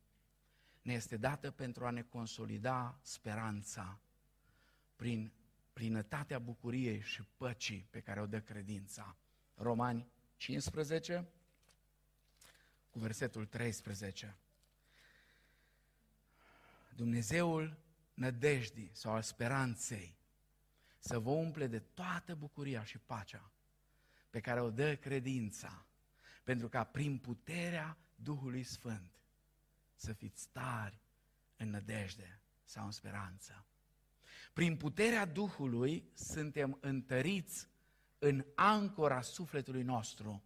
ne 0.82 0.94
este 0.94 1.18
dată 1.18 1.52
pentru 1.52 1.86
a 1.86 1.90
ne 1.90 2.02
consolida 2.02 3.00
speranța 3.02 4.00
prin 4.96 5.32
plinătatea 5.74 6.40
bucuriei 6.40 7.02
și 7.02 7.24
păcii 7.38 7.88
pe 7.90 8.00
care 8.00 8.22
o 8.22 8.26
dă 8.26 8.42
credința. 8.42 9.16
Romani 9.56 10.08
15, 10.38 11.28
cu 12.90 13.00
versetul 13.00 13.46
13. 13.46 14.38
Dumnezeul 16.96 17.78
nădejdii 18.14 18.92
sau 18.94 19.14
al 19.14 19.22
speranței 19.22 20.18
să 21.00 21.20
vă 21.20 21.30
umple 21.30 21.68
de 21.68 21.80
toată 21.80 22.36
bucuria 22.36 22.84
și 22.84 22.98
pacea 22.98 23.52
pe 24.30 24.40
care 24.40 24.62
o 24.62 24.70
dă 24.70 24.96
credința, 24.96 25.86
pentru 26.44 26.70
ca 26.70 26.84
prin 26.84 27.18
puterea 27.18 27.98
Duhului 28.16 28.64
Sfânt 28.64 29.20
să 29.96 30.14
fiți 30.14 30.48
tari 30.52 31.00
în 31.58 31.70
nădejde 31.70 32.40
sau 32.64 32.86
în 32.86 32.92
speranță. 32.92 33.66
Prin 34.54 34.78
puterea 34.78 35.26
Duhului 35.26 36.10
suntem 36.14 36.78
întăriți 36.82 37.68
în 38.20 38.46
ancora 38.56 39.22
sufletului 39.22 39.84
nostru. 39.84 40.44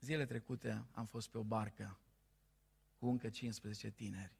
Zile 0.00 0.26
trecute 0.26 0.84
am 0.92 1.06
fost 1.06 1.30
pe 1.30 1.38
o 1.38 1.42
barcă 1.42 1.98
cu 2.98 3.06
încă 3.06 3.28
15 3.28 3.90
tineri. 3.90 4.32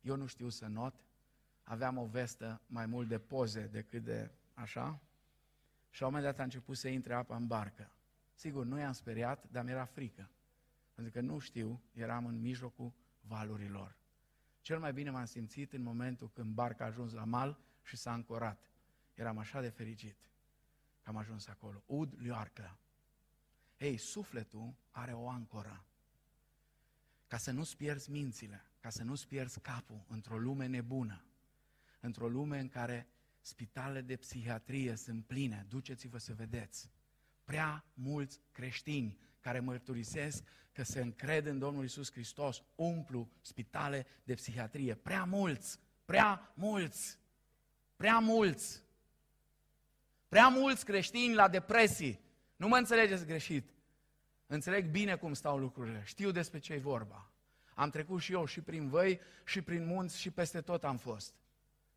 Eu 0.00 0.16
nu 0.16 0.26
știu 0.26 0.48
să 0.48 0.66
not, 0.66 0.94
aveam 1.62 1.96
o 1.96 2.06
vestă 2.06 2.60
mai 2.66 2.86
mult 2.86 3.08
de 3.08 3.18
poze 3.18 3.66
decât 3.66 4.04
de 4.04 4.30
așa, 4.54 5.00
și 5.92 6.00
la 6.00 6.06
un 6.06 6.12
moment 6.12 6.32
dat 6.32 6.40
a 6.40 6.44
început 6.44 6.76
să 6.76 6.88
intre 6.88 7.14
apa 7.14 7.36
în 7.36 7.46
barcă. 7.46 7.90
Sigur, 8.34 8.64
nu 8.64 8.78
i-am 8.78 8.92
speriat, 8.92 9.50
dar 9.50 9.64
mi-era 9.64 9.84
frică. 9.84 10.30
Pentru 10.94 11.12
că 11.12 11.20
nu 11.20 11.38
știu, 11.38 11.82
eram 11.92 12.26
în 12.26 12.40
mijlocul 12.40 12.92
valurilor. 13.20 13.96
Cel 14.60 14.78
mai 14.78 14.92
bine 14.92 15.10
m-am 15.10 15.24
simțit 15.24 15.72
în 15.72 15.82
momentul 15.82 16.30
când 16.30 16.54
barca 16.54 16.84
a 16.84 16.86
ajuns 16.86 17.12
la 17.12 17.24
mal 17.24 17.58
și 17.82 17.96
s-a 17.96 18.12
ancorat. 18.12 18.70
Eram 19.14 19.38
așa 19.38 19.60
de 19.60 19.68
fericit 19.68 20.16
că 21.02 21.08
am 21.08 21.16
ajuns 21.16 21.46
acolo. 21.46 21.82
Ud 21.86 22.14
lioarcă. 22.16 22.78
Ei, 23.78 23.96
sufletul 23.96 24.74
are 24.90 25.12
o 25.12 25.28
ancoră. 25.28 25.84
Ca 27.28 27.36
să 27.36 27.50
nu-ți 27.50 27.76
pierzi 27.76 28.10
mințile, 28.10 28.64
ca 28.80 28.90
să 28.90 29.02
nu-ți 29.02 29.28
pierzi 29.28 29.60
capul 29.60 30.04
într-o 30.08 30.38
lume 30.38 30.66
nebună, 30.66 31.24
într-o 32.00 32.28
lume 32.28 32.58
în 32.58 32.68
care 32.68 33.06
spitalele 33.42 34.00
de 34.00 34.16
psihiatrie 34.16 34.96
sunt 34.96 35.24
pline, 35.24 35.66
duceți-vă 35.68 36.18
să 36.18 36.32
vedeți. 36.34 36.90
Prea 37.44 37.84
mulți 37.94 38.40
creștini 38.52 39.18
care 39.40 39.60
mărturisesc 39.60 40.44
că 40.72 40.82
se 40.82 41.00
încred 41.00 41.46
în 41.46 41.58
Domnul 41.58 41.84
Isus 41.84 42.12
Hristos, 42.12 42.62
umplu 42.74 43.30
spitale 43.40 44.06
de 44.24 44.34
psihiatrie. 44.34 44.94
Prea 44.94 45.24
mulți, 45.24 45.78
prea 46.04 46.52
mulți, 46.54 47.18
prea 47.96 48.18
mulți. 48.18 48.82
Prea 50.28 50.48
mulți 50.48 50.84
creștini 50.84 51.34
la 51.34 51.48
depresii. 51.48 52.20
Nu 52.56 52.68
mă 52.68 52.76
înțelegeți 52.76 53.26
greșit. 53.26 53.70
Înțeleg 54.46 54.90
bine 54.90 55.16
cum 55.16 55.32
stau 55.32 55.58
lucrurile. 55.58 56.02
Știu 56.04 56.30
despre 56.30 56.58
ce 56.58 56.72
e 56.72 56.78
vorba. 56.78 57.30
Am 57.74 57.90
trecut 57.90 58.20
și 58.20 58.32
eu 58.32 58.44
și 58.44 58.60
prin 58.60 58.88
văi, 58.88 59.20
și 59.44 59.62
prin 59.62 59.86
munți, 59.86 60.20
și 60.20 60.30
peste 60.30 60.60
tot 60.60 60.84
am 60.84 60.96
fost. 60.96 61.34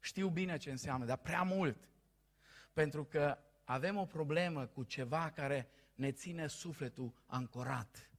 Știu 0.05 0.29
bine 0.29 0.57
ce 0.57 0.71
înseamnă, 0.71 1.05
dar 1.05 1.17
prea 1.17 1.43
mult. 1.43 1.89
Pentru 2.73 3.05
că 3.05 3.37
avem 3.63 3.97
o 3.97 4.05
problemă 4.05 4.65
cu 4.65 4.83
ceva 4.83 5.31
care 5.31 5.69
ne 5.95 6.11
ține 6.11 6.47
sufletul 6.47 7.13
ancorat. 7.25 8.11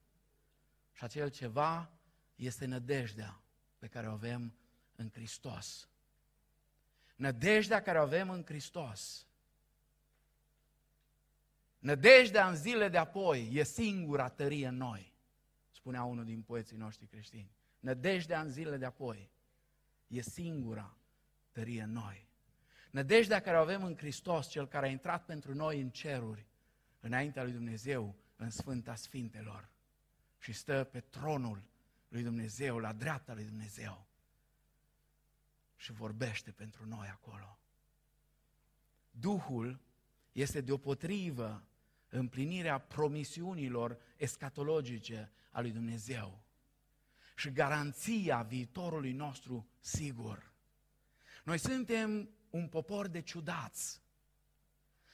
Și 0.93 1.05
acel 1.05 1.31
ceva 1.31 1.91
este 2.37 2.67
nădejdea 2.67 3.41
pe 3.79 3.87
care 3.87 4.09
o 4.09 4.13
avem 4.13 4.55
în 4.97 5.11
Hristos. 5.11 5.89
Nădejdea 7.17 7.83
care 7.83 7.99
o 7.99 8.03
avem 8.03 8.31
în 8.31 8.45
Hristos. 8.45 9.27
Nădejdea 11.79 12.49
în 12.49 12.57
zile 12.57 12.89
de 12.89 12.99
apoi 12.99 13.51
e 13.53 13.63
singura 13.63 14.29
tărie 14.29 14.67
în 14.67 14.77
noi, 14.77 15.15
spunea 15.71 16.05
unul 16.05 16.25
din 16.25 16.43
poeții 16.43 16.77
noștri 16.77 17.07
creștini. 17.07 17.57
Nădejdea 17.79 18.41
în 18.41 18.51
zile 18.51 18.77
de 18.77 18.85
apoi 18.85 19.31
e 20.07 20.21
singura 20.21 20.97
tărie 21.57 21.83
în 21.83 21.93
noi. 21.93 22.29
Nădejdea 22.91 23.41
care 23.41 23.57
o 23.57 23.61
avem 23.61 23.85
în 23.85 23.97
Hristos, 23.97 24.49
Cel 24.49 24.69
care 24.69 24.87
a 24.87 24.91
intrat 24.91 25.25
pentru 25.25 25.55
noi 25.55 25.81
în 25.81 25.91
ceruri, 25.91 26.47
înaintea 27.01 27.43
lui 27.43 27.53
Dumnezeu, 27.53 28.17
în 28.37 28.51
Sfânta 28.51 28.95
Sfintelor 28.95 29.69
și 30.39 30.53
stă 30.53 30.85
pe 30.85 31.01
tronul 31.01 31.63
lui 32.09 32.23
Dumnezeu, 32.23 32.79
la 32.79 32.93
dreapta 32.93 33.35
lui 33.35 33.45
Dumnezeu 33.45 34.07
și 35.77 35.93
vorbește 35.93 36.51
pentru 36.51 36.87
noi 36.87 37.09
acolo. 37.09 37.59
Duhul 39.11 39.81
este 40.33 40.61
deopotrivă 40.61 41.69
împlinirea 42.09 42.79
promisiunilor 42.79 43.99
escatologice 44.17 45.33
a 45.51 45.61
lui 45.61 45.71
Dumnezeu 45.71 46.43
și 47.37 47.53
garanția 47.53 48.43
viitorului 48.43 49.13
nostru 49.13 49.69
sigur. 49.81 50.56
Noi 51.47 51.59
suntem 51.59 52.31
un 52.51 52.69
popor 52.69 53.07
de 53.09 53.21
ciudați. 53.21 54.03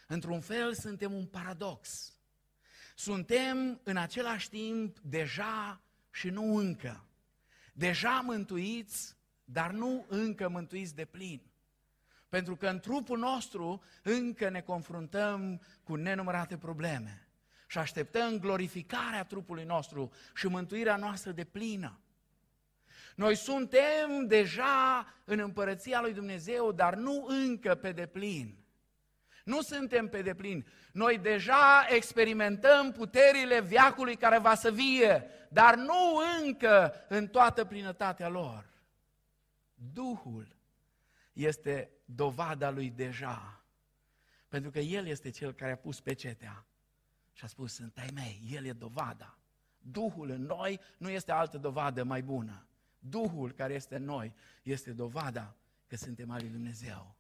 Într-un 0.07 0.41
fel 0.41 0.75
suntem 0.75 1.13
un 1.13 1.27
paradox. 1.27 2.13
Suntem 2.95 3.81
în 3.83 3.97
același 3.97 4.49
timp 4.49 4.99
deja 4.99 5.81
și 6.11 6.29
nu 6.29 6.57
încă. 6.57 7.07
Deja 7.73 8.21
mântuiți, 8.25 9.17
dar 9.45 9.71
nu 9.71 10.05
încă 10.09 10.49
mântuiți 10.49 10.95
de 10.95 11.05
plin. 11.05 11.43
Pentru 12.29 12.57
că 12.57 12.69
în 12.69 12.81
trupul 12.81 13.19
nostru 13.19 13.83
încă 14.03 14.49
ne 14.49 14.61
confruntăm 14.61 15.63
cu 15.83 15.95
nenumărate 15.95 16.59
probleme 16.59 17.29
și 17.67 17.79
așteptăm 17.79 18.39
glorificarea 18.39 19.25
trupului 19.25 19.65
nostru 19.65 20.13
și 20.35 20.47
mântuirea 20.47 20.97
noastră 20.97 21.33
de 21.33 21.45
plină. 21.45 22.01
Noi 23.17 23.35
suntem 23.35 24.27
deja 24.27 25.07
în 25.25 25.39
împărăția 25.39 26.01
lui 26.01 26.13
Dumnezeu, 26.13 26.73
dar 26.73 26.95
nu 26.95 27.25
încă 27.29 27.75
pe 27.75 27.93
deplin. 27.93 28.57
Nu 29.45 29.61
suntem 29.61 30.09
pe 30.09 30.23
deplin. 30.23 30.67
Noi 30.93 31.19
deja 31.19 31.87
experimentăm 31.89 32.93
puterile 32.93 33.61
viacului 33.61 34.17
care 34.17 34.39
va 34.39 34.55
să 34.55 34.71
vie, 34.71 35.25
dar 35.49 35.75
nu 35.75 36.21
încă 36.43 36.95
în 37.09 37.29
toată 37.29 37.65
plinătatea 37.65 38.29
lor. 38.29 38.67
Duhul 39.93 40.57
este 41.33 41.91
dovada 42.05 42.71
lui 42.71 42.91
deja. 42.91 43.63
Pentru 44.49 44.71
că 44.71 44.79
El 44.79 45.07
este 45.07 45.31
Cel 45.31 45.53
care 45.53 45.73
a 45.73 45.77
pus 45.77 46.01
pecetea 46.01 46.65
și 47.33 47.45
a 47.45 47.47
spus, 47.47 47.75
sunt 47.75 47.99
ai 47.99 48.09
mei, 48.15 48.41
El 48.51 48.65
e 48.65 48.73
dovada. 48.73 49.39
Duhul 49.79 50.31
în 50.31 50.43
noi 50.43 50.81
nu 50.97 51.09
este 51.11 51.33
altă 51.33 51.59
dovadă 51.59 52.03
mai 52.03 52.23
bună. 52.23 52.67
Duhul 53.05 53.53
care 53.53 53.75
este 53.75 53.97
în 53.97 54.05
noi 54.05 54.35
este 54.63 54.93
dovada 54.93 55.57
că 55.87 55.97
suntem 55.97 56.31
al 56.31 56.41
lui 56.41 56.51
Dumnezeu. 56.51 57.17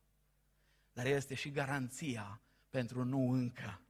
Dar 0.93 1.07
este 1.07 1.35
și 1.35 1.51
garanția 1.51 2.41
pentru 2.71 3.05
nu 3.05 3.31
încă. 3.31 3.81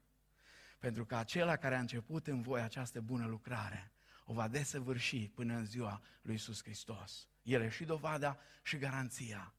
Pentru 0.79 1.05
că 1.05 1.17
acela 1.17 1.57
care 1.57 1.75
a 1.75 1.81
început 1.81 2.27
în 2.27 2.43
voi 2.43 2.61
această 2.61 3.01
bună 3.01 3.27
lucrare 3.27 3.93
o 4.25 4.33
va 4.33 4.49
desăvârși 4.49 5.29
până 5.29 5.55
în 5.55 5.65
ziua 5.65 6.03
lui 6.23 6.33
Iisus 6.33 6.63
Hristos. 6.63 7.29
El 7.43 7.63
e 7.63 7.69
și 7.69 7.85
dovada 7.85 8.39
și 8.63 8.77
garanția 8.77 9.55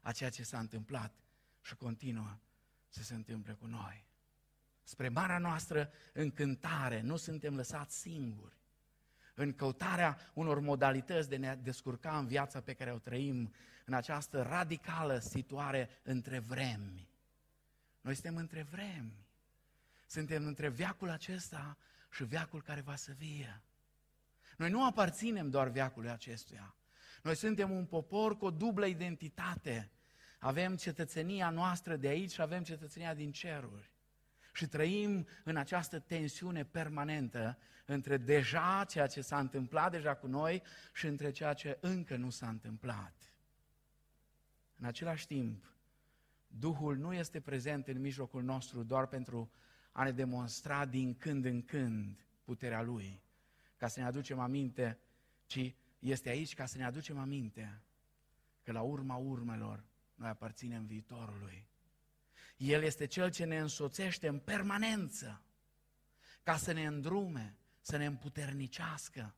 a 0.00 0.12
ceea 0.12 0.30
ce 0.30 0.42
s-a 0.42 0.58
întâmplat 0.58 1.14
și 1.62 1.76
continuă 1.76 2.38
să 2.88 3.02
se 3.02 3.14
întâmple 3.14 3.52
cu 3.52 3.66
noi. 3.66 4.06
Spre 4.82 5.08
marea 5.08 5.38
noastră 5.38 5.90
încântare, 6.12 7.00
nu 7.00 7.16
suntem 7.16 7.56
lăsați 7.56 7.98
singuri 7.98 8.56
în 9.38 9.54
căutarea 9.54 10.18
unor 10.34 10.60
modalități 10.60 11.28
de 11.28 11.36
ne 11.36 11.58
descurca 11.62 12.18
în 12.18 12.26
viața 12.26 12.60
pe 12.60 12.72
care 12.72 12.92
o 12.92 12.98
trăim, 12.98 13.52
în 13.84 13.94
această 13.94 14.42
radicală 14.42 15.18
situare 15.18 15.88
între 16.02 16.38
vremi. 16.38 17.08
Noi 18.00 18.14
suntem 18.14 18.36
între 18.36 18.62
vremi. 18.62 19.26
Suntem 20.06 20.46
între 20.46 20.68
viacul 20.68 21.10
acesta 21.10 21.76
și 22.10 22.24
viacul 22.24 22.62
care 22.62 22.80
va 22.80 22.96
să 22.96 23.12
vie. 23.12 23.62
Noi 24.56 24.70
nu 24.70 24.86
aparținem 24.86 25.50
doar 25.50 25.68
viacului 25.68 26.10
acestuia. 26.10 26.74
Noi 27.22 27.36
suntem 27.36 27.70
un 27.70 27.86
popor 27.86 28.36
cu 28.36 28.44
o 28.44 28.50
dublă 28.50 28.86
identitate. 28.86 29.90
Avem 30.38 30.76
cetățenia 30.76 31.50
noastră 31.50 31.96
de 31.96 32.08
aici 32.08 32.32
și 32.32 32.40
avem 32.40 32.62
cetățenia 32.62 33.14
din 33.14 33.32
ceruri. 33.32 33.90
Și 34.56 34.66
trăim 34.66 35.26
în 35.44 35.56
această 35.56 35.98
tensiune 35.98 36.64
permanentă 36.64 37.58
între 37.84 38.16
deja 38.16 38.84
ceea 38.88 39.06
ce 39.06 39.20
s-a 39.20 39.38
întâmplat 39.38 39.90
deja 39.90 40.14
cu 40.14 40.26
noi 40.26 40.62
și 40.94 41.06
între 41.06 41.30
ceea 41.30 41.52
ce 41.52 41.78
încă 41.80 42.16
nu 42.16 42.30
s-a 42.30 42.48
întâmplat. 42.48 43.32
În 44.78 44.86
același 44.86 45.26
timp, 45.26 45.64
Duhul 46.46 46.96
nu 46.96 47.12
este 47.12 47.40
prezent 47.40 47.88
în 47.88 48.00
mijlocul 48.00 48.42
nostru 48.42 48.82
doar 48.82 49.06
pentru 49.06 49.50
a 49.92 50.04
ne 50.04 50.12
demonstra 50.12 50.84
din 50.84 51.14
când 51.14 51.44
în 51.44 51.62
când 51.62 52.26
puterea 52.44 52.82
Lui, 52.82 53.22
ca 53.76 53.88
să 53.88 54.00
ne 54.00 54.06
aducem 54.06 54.38
aminte, 54.38 54.98
ci 55.46 55.74
este 55.98 56.28
aici 56.28 56.54
ca 56.54 56.66
să 56.66 56.78
ne 56.78 56.84
aducem 56.84 57.18
aminte 57.18 57.82
că 58.62 58.72
la 58.72 58.80
urma 58.80 59.16
urmelor 59.16 59.84
noi 60.14 60.28
aparținem 60.28 60.86
viitorului. 60.86 61.68
El 62.56 62.82
este 62.82 63.06
Cel 63.06 63.30
ce 63.30 63.44
ne 63.44 63.58
însoțește 63.58 64.28
în 64.28 64.38
permanență 64.38 65.42
ca 66.42 66.56
să 66.56 66.72
ne 66.72 66.86
îndrume, 66.86 67.56
să 67.80 67.96
ne 67.96 68.06
împuternicească. 68.06 69.34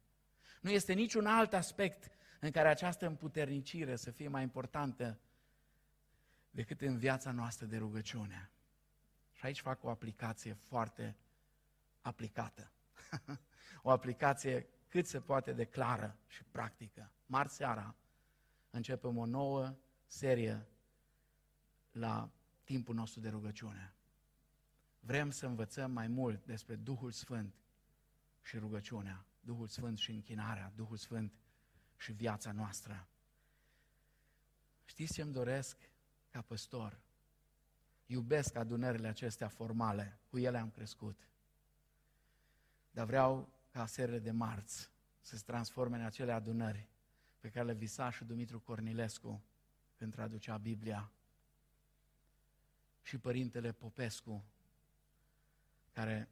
Nu 0.60 0.70
este 0.70 0.92
niciun 0.92 1.26
alt 1.26 1.52
aspect 1.52 2.10
în 2.40 2.50
care 2.50 2.68
această 2.68 3.06
împuternicire 3.06 3.96
să 3.96 4.10
fie 4.10 4.28
mai 4.28 4.42
importantă 4.42 5.20
decât 6.50 6.80
în 6.80 6.98
viața 6.98 7.30
noastră 7.30 7.66
de 7.66 7.76
rugăciune. 7.76 8.50
Și 9.32 9.44
aici 9.44 9.60
fac 9.60 9.84
o 9.84 9.90
aplicație 9.90 10.52
foarte 10.52 11.16
aplicată. 12.00 12.72
o 13.82 13.90
aplicație 13.90 14.66
cât 14.88 15.06
se 15.06 15.20
poate 15.20 15.52
de 15.52 15.64
clară 15.64 16.18
și 16.26 16.44
practică. 16.44 17.12
Marți 17.26 17.54
seara 17.54 17.94
începem 18.70 19.16
o 19.16 19.26
nouă 19.26 19.76
serie 20.06 20.66
la 21.92 22.30
timpul 22.68 22.94
nostru 22.94 23.20
de 23.20 23.28
rugăciune. 23.28 23.94
Vrem 25.00 25.30
să 25.30 25.46
învățăm 25.46 25.92
mai 25.92 26.08
mult 26.08 26.46
despre 26.46 26.76
Duhul 26.76 27.10
Sfânt 27.10 27.54
și 28.42 28.58
rugăciunea, 28.58 29.26
Duhul 29.40 29.68
Sfânt 29.68 29.98
și 29.98 30.10
închinarea, 30.10 30.72
Duhul 30.76 30.96
Sfânt 30.96 31.32
și 31.96 32.12
viața 32.12 32.52
noastră. 32.52 33.08
Știți 34.84 35.12
ce 35.12 35.22
îmi 35.22 35.32
doresc 35.32 35.90
ca 36.30 36.40
păstor? 36.40 37.00
Iubesc 38.06 38.54
adunările 38.54 39.08
acestea 39.08 39.48
formale, 39.48 40.20
cu 40.30 40.38
ele 40.38 40.58
am 40.58 40.70
crescut. 40.70 41.28
Dar 42.90 43.06
vreau 43.06 43.52
ca 43.70 43.86
serile 43.86 44.18
de 44.18 44.30
marți 44.30 44.90
să 45.20 45.36
se 45.36 45.42
transforme 45.46 45.96
în 45.96 46.04
acele 46.04 46.32
adunări 46.32 46.88
pe 47.40 47.48
care 47.48 47.66
le 47.66 47.74
visa 47.74 48.10
și 48.10 48.24
Dumitru 48.24 48.60
Cornilescu 48.60 49.42
când 49.96 50.12
traducea 50.12 50.58
Biblia 50.58 51.12
și 53.08 53.18
părintele 53.18 53.72
Popescu 53.72 54.44
care 55.92 56.28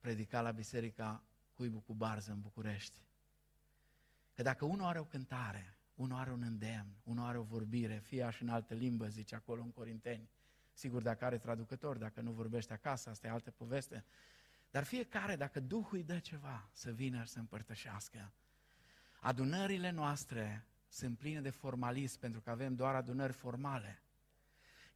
predica 0.00 0.40
la 0.40 0.50
Biserica 0.50 1.22
Cuibu 1.54 1.78
cu 1.78 1.94
Barză 1.94 2.32
în 2.32 2.40
București. 2.40 3.00
Că 4.34 4.42
dacă 4.42 4.64
unul 4.64 4.86
are 4.86 4.98
o 4.98 5.04
cântare, 5.04 5.76
unul 5.94 6.18
are 6.18 6.32
un 6.32 6.42
îndemn, 6.42 6.94
unul 7.04 7.26
are 7.26 7.38
o 7.38 7.42
vorbire, 7.42 7.98
fie 7.98 8.30
și 8.30 8.42
în 8.42 8.48
altă 8.48 8.74
limbă, 8.74 9.08
zice 9.08 9.34
acolo 9.34 9.62
în 9.62 9.70
Corinteni, 9.70 10.28
sigur 10.72 11.02
dacă 11.02 11.24
are 11.24 11.38
traducător, 11.38 11.96
dacă 11.96 12.20
nu 12.20 12.32
vorbește 12.32 12.72
acasă, 12.72 13.10
asta 13.10 13.26
e 13.26 13.30
altă 13.30 13.50
poveste, 13.50 14.04
dar 14.70 14.84
fiecare, 14.84 15.36
dacă 15.36 15.60
Duhul 15.60 15.96
îi 15.96 16.04
dă 16.04 16.18
ceva, 16.18 16.68
să 16.72 16.90
vină 16.90 17.22
și 17.22 17.30
să 17.30 17.38
împărtășească. 17.38 18.32
Adunările 19.20 19.90
noastre 19.90 20.66
sunt 20.88 21.18
pline 21.18 21.40
de 21.40 21.50
formalism, 21.50 22.18
pentru 22.18 22.40
că 22.40 22.50
avem 22.50 22.74
doar 22.74 22.94
adunări 22.94 23.32
formale. 23.32 24.02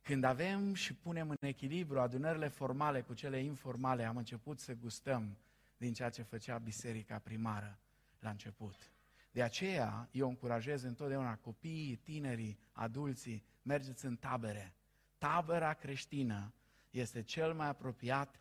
Când 0.07 0.25
avem 0.25 0.75
și 0.75 0.95
punem 0.95 1.31
în 1.31 1.49
echilibru 1.49 2.01
adunările 2.01 2.49
formale 2.49 3.01
cu 3.01 3.14
cele 3.14 3.38
informale, 3.38 4.05
am 4.05 4.16
început 4.16 4.61
să 4.61 4.75
gustăm 4.75 5.38
din 5.77 5.92
ceea 5.92 6.11
ce 6.11 6.23
făcea 6.23 6.59
biserica 6.59 7.19
primară 7.19 7.79
la 8.19 8.31
început. 8.31 8.92
De 9.31 9.42
aceea 9.42 10.09
eu 10.12 10.29
încurajez 10.29 10.83
întotdeauna 10.83 11.37
copiii, 11.37 11.97
tinerii, 11.97 12.59
adulții, 12.73 13.45
mergeți 13.62 14.05
în 14.05 14.16
tabere. 14.16 14.75
Tabăra 15.19 15.75
creștină 15.75 16.55
este 16.90 17.23
cel 17.23 17.55
mai 17.55 17.69
apropiat 17.69 18.40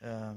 uh, 0.00 0.36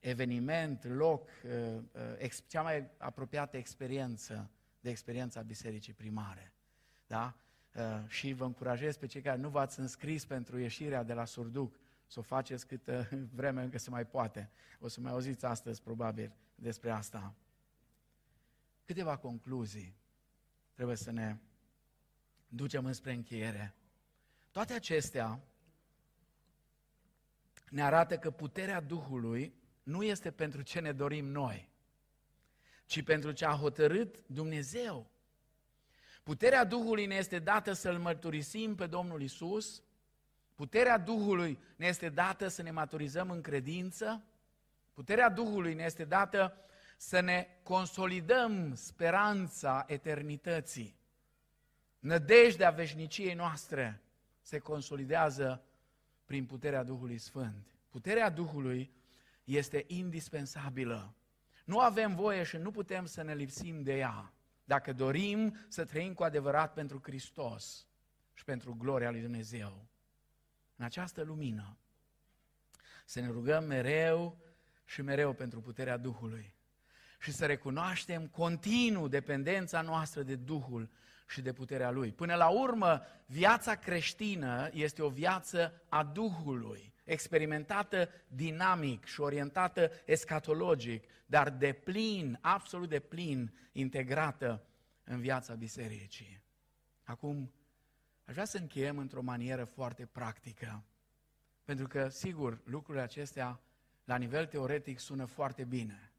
eveniment, 0.00 0.84
loc, 0.84 1.28
uh, 1.44 1.82
uh, 2.20 2.30
cea 2.46 2.62
mai 2.62 2.90
apropiată 2.98 3.56
experiență 3.56 4.50
de 4.80 4.90
experiența 4.90 5.42
bisericii 5.42 5.92
primare. 5.92 6.52
Da? 7.06 7.36
Uh, 7.74 7.82
și 8.06 8.32
vă 8.32 8.44
încurajez 8.44 8.96
pe 8.96 9.06
cei 9.06 9.20
care 9.20 9.36
nu 9.36 9.48
v-ați 9.48 9.80
înscris 9.80 10.24
pentru 10.24 10.58
ieșirea 10.58 11.02
de 11.02 11.12
la 11.12 11.24
Surduc 11.24 11.78
să 12.06 12.18
o 12.18 12.22
faceți 12.22 12.66
câtă 12.66 13.08
vreme 13.34 13.62
încă 13.62 13.78
se 13.78 13.90
mai 13.90 14.06
poate. 14.06 14.50
O 14.80 14.88
să 14.88 15.00
mai 15.00 15.12
auziți 15.12 15.44
astăzi, 15.44 15.82
probabil, 15.82 16.32
despre 16.54 16.90
asta. 16.90 17.34
Câteva 18.84 19.16
concluzii 19.16 19.96
trebuie 20.74 20.96
să 20.96 21.10
ne 21.10 21.36
ducem 22.48 22.84
înspre 22.84 23.12
încheiere. 23.12 23.74
Toate 24.50 24.72
acestea 24.72 25.40
ne 27.70 27.82
arată 27.82 28.18
că 28.18 28.30
puterea 28.30 28.80
Duhului 28.80 29.54
nu 29.82 30.02
este 30.02 30.30
pentru 30.30 30.62
ce 30.62 30.80
ne 30.80 30.92
dorim 30.92 31.26
noi, 31.26 31.68
ci 32.86 33.02
pentru 33.02 33.32
ce 33.32 33.44
a 33.44 33.56
hotărât 33.56 34.20
Dumnezeu. 34.26 35.10
Puterea 36.24 36.64
Duhului 36.64 37.06
ne 37.06 37.14
este 37.14 37.38
dată 37.38 37.72
să-L 37.72 37.98
mărturisim 37.98 38.74
pe 38.74 38.86
Domnul 38.86 39.22
Isus, 39.22 39.82
puterea 40.54 40.98
Duhului 40.98 41.58
ne 41.76 41.86
este 41.86 42.08
dată 42.08 42.48
să 42.48 42.62
ne 42.62 42.70
maturizăm 42.70 43.30
în 43.30 43.40
credință, 43.40 44.24
puterea 44.92 45.30
Duhului 45.30 45.74
ne 45.74 45.84
este 45.84 46.04
dată 46.04 46.56
să 46.96 47.20
ne 47.20 47.46
consolidăm 47.62 48.74
speranța 48.74 49.84
eternității. 49.88 50.96
Nădejdea 51.98 52.70
veșniciei 52.70 53.34
noastre 53.34 54.02
se 54.40 54.58
consolidează 54.58 55.64
prin 56.24 56.46
puterea 56.46 56.82
Duhului 56.82 57.18
Sfânt. 57.18 57.66
Puterea 57.90 58.30
Duhului 58.30 58.92
este 59.44 59.84
indispensabilă. 59.86 61.14
Nu 61.64 61.78
avem 61.78 62.14
voie 62.14 62.42
și 62.42 62.56
nu 62.56 62.70
putem 62.70 63.06
să 63.06 63.22
ne 63.22 63.34
lipsim 63.34 63.82
de 63.82 63.96
ea. 63.96 64.33
Dacă 64.64 64.92
dorim 64.92 65.56
să 65.68 65.84
trăim 65.84 66.14
cu 66.14 66.22
adevărat 66.22 66.72
pentru 66.72 67.00
Hristos, 67.02 67.86
și 68.34 68.44
pentru 68.44 68.74
gloria 68.78 69.10
lui 69.10 69.20
Dumnezeu. 69.20 69.86
În 70.76 70.84
această 70.84 71.22
lumină 71.22 71.76
să 73.04 73.20
ne 73.20 73.26
rugăm 73.26 73.64
mereu 73.64 74.38
și 74.84 75.02
mereu 75.02 75.32
pentru 75.32 75.60
puterea 75.60 75.96
Duhului 75.96 76.54
și 77.20 77.32
să 77.32 77.46
recunoaștem 77.46 78.26
continuu 78.26 79.08
dependența 79.08 79.80
noastră 79.80 80.22
de 80.22 80.34
Duhul 80.34 80.90
și 81.28 81.40
de 81.40 81.52
puterea 81.52 81.90
Lui. 81.90 82.12
Până 82.12 82.34
la 82.34 82.48
urmă, 82.48 83.02
viața 83.26 83.74
creștină 83.74 84.68
este 84.72 85.02
o 85.02 85.08
viață 85.08 85.82
a 85.88 86.04
Duhului, 86.04 86.93
experimentată 87.04 88.08
dinamic 88.28 89.04
și 89.04 89.20
orientată 89.20 89.90
escatologic, 90.04 91.04
dar 91.26 91.50
de 91.50 91.72
plin, 91.72 92.38
absolut 92.40 92.88
de 92.88 93.00
plin, 93.00 93.58
integrată 93.72 94.64
în 95.04 95.20
viața 95.20 95.54
bisericii. 95.54 96.42
Acum, 97.02 97.52
aș 98.24 98.32
vrea 98.32 98.44
să 98.44 98.58
încheiem 98.58 98.98
într-o 98.98 99.22
manieră 99.22 99.64
foarte 99.64 100.06
practică, 100.06 100.84
pentru 101.64 101.86
că, 101.86 102.08
sigur, 102.08 102.60
lucrurile 102.64 103.02
acestea, 103.02 103.60
la 104.04 104.16
nivel 104.16 104.46
teoretic, 104.46 104.98
sună 104.98 105.24
foarte 105.24 105.64
bine. 105.64 106.12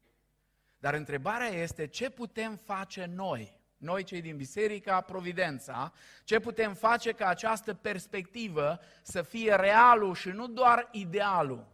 Dar 0.78 0.94
întrebarea 0.94 1.48
este 1.48 1.86
ce 1.86 2.10
putem 2.10 2.56
face 2.56 3.04
noi, 3.04 3.55
noi 3.76 4.02
cei 4.02 4.20
din 4.20 4.36
Biserica 4.36 5.00
Providența, 5.00 5.92
ce 6.24 6.38
putem 6.38 6.74
face 6.74 7.12
ca 7.12 7.26
această 7.26 7.74
perspectivă 7.74 8.80
să 9.02 9.22
fie 9.22 9.54
realul 9.54 10.14
și 10.14 10.28
nu 10.28 10.46
doar 10.46 10.88
idealul. 10.92 11.66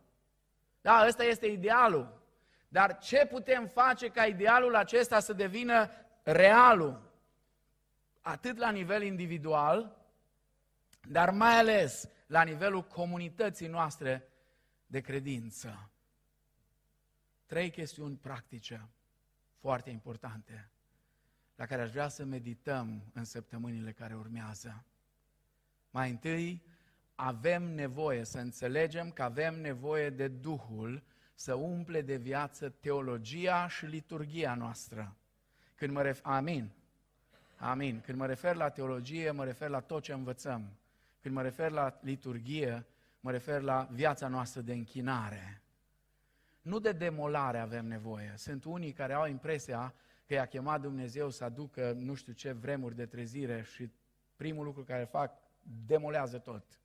Da, 0.81 1.05
ăsta 1.07 1.25
este 1.25 1.47
idealul. 1.47 2.21
Dar 2.69 2.99
ce 2.99 3.27
putem 3.27 3.67
face 3.67 4.09
ca 4.09 4.27
idealul 4.27 4.75
acesta 4.75 5.21
să 5.21 5.33
devină 5.33 5.91
realul? 6.23 7.11
Atât 8.21 8.57
la 8.57 8.71
nivel 8.71 9.03
individual, 9.03 9.97
dar 11.09 11.31
mai 11.31 11.59
ales 11.59 12.09
la 12.27 12.43
nivelul 12.43 12.83
comunității 12.83 13.67
noastre 13.67 14.29
de 14.87 15.01
credință. 15.01 15.91
Trei 17.47 17.71
chestiuni 17.71 18.17
practice 18.17 18.89
foarte 19.59 19.91
importante 19.91 20.72
la 21.57 21.67
care 21.67 21.83
aș 21.83 21.91
vrea 21.91 22.09
să 22.09 22.25
medităm 22.25 23.03
în 23.13 23.25
săptămânile 23.25 23.93
care 23.93 24.15
urmează. 24.15 24.85
Mai 25.91 26.11
întâi, 26.11 26.63
avem 27.15 27.63
nevoie 27.63 28.25
să 28.25 28.39
înțelegem 28.39 29.11
că 29.11 29.23
avem 29.23 29.61
nevoie 29.61 30.11
de 30.11 30.29
Duhul 30.29 31.03
să 31.35 31.55
umple 31.55 32.03
de 32.03 32.17
viață 32.17 32.69
teologia 32.69 33.69
și 33.69 33.87
liturgia 33.87 34.55
noastră. 34.55 35.17
Când 35.75 35.93
mă 35.93 36.03
ref- 36.03 36.23
Amin. 36.23 36.71
Amin. 37.57 38.01
Când 38.01 38.19
mă 38.19 38.27
refer 38.27 38.55
la 38.57 38.69
teologie, 38.69 39.31
mă 39.31 39.45
refer 39.45 39.69
la 39.69 39.81
tot 39.81 40.03
ce 40.03 40.13
învățăm. 40.13 40.77
Când 41.21 41.35
mă 41.35 41.43
refer 41.43 41.71
la 41.71 41.99
liturgie, 42.01 42.87
mă 43.21 43.31
refer 43.31 43.61
la 43.61 43.89
viața 43.91 44.29
noastră 44.29 44.61
de 44.61 44.73
închinare. 44.73 45.63
Nu 46.63 46.79
de 46.79 46.93
demolare 46.93 47.59
avem 47.59 47.87
nevoie. 47.87 48.33
Sunt 48.37 48.65
unii 48.65 48.93
care 48.93 49.13
au 49.13 49.27
impresia 49.27 49.95
că 50.27 50.35
i-a 50.35 50.47
chemat 50.47 50.81
Dumnezeu 50.81 51.31
să 51.31 51.45
aducă 51.45 51.93
nu 51.93 52.15
știu 52.15 52.33
ce 52.33 52.53
vremuri 52.53 52.95
de 52.95 53.07
trezire 53.07 53.63
și 53.63 53.91
primul 54.37 54.65
lucru 54.65 54.85
care 54.85 55.05
fac, 55.05 55.33
demolează 55.87 56.39
tot. 56.39 56.81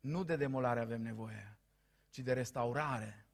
Nu 0.00 0.24
de 0.24 0.36
demolare 0.36 0.80
avem 0.80 1.02
nevoie, 1.02 1.58
ci 2.10 2.18
de 2.18 2.32
restaurare, 2.32 3.26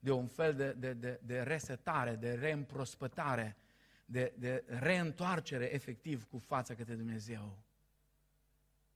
de 0.00 0.10
un 0.10 0.26
fel 0.26 0.54
de, 0.54 0.72
de, 0.72 0.92
de, 0.92 1.20
de 1.22 1.42
resetare, 1.42 2.16
de 2.16 2.34
reîmprospătare, 2.34 3.56
de, 4.04 4.34
de 4.38 4.64
reîntoarcere 4.66 5.74
efectiv 5.74 6.24
cu 6.24 6.38
fața 6.38 6.74
către 6.74 6.94
Dumnezeu. 6.94 7.58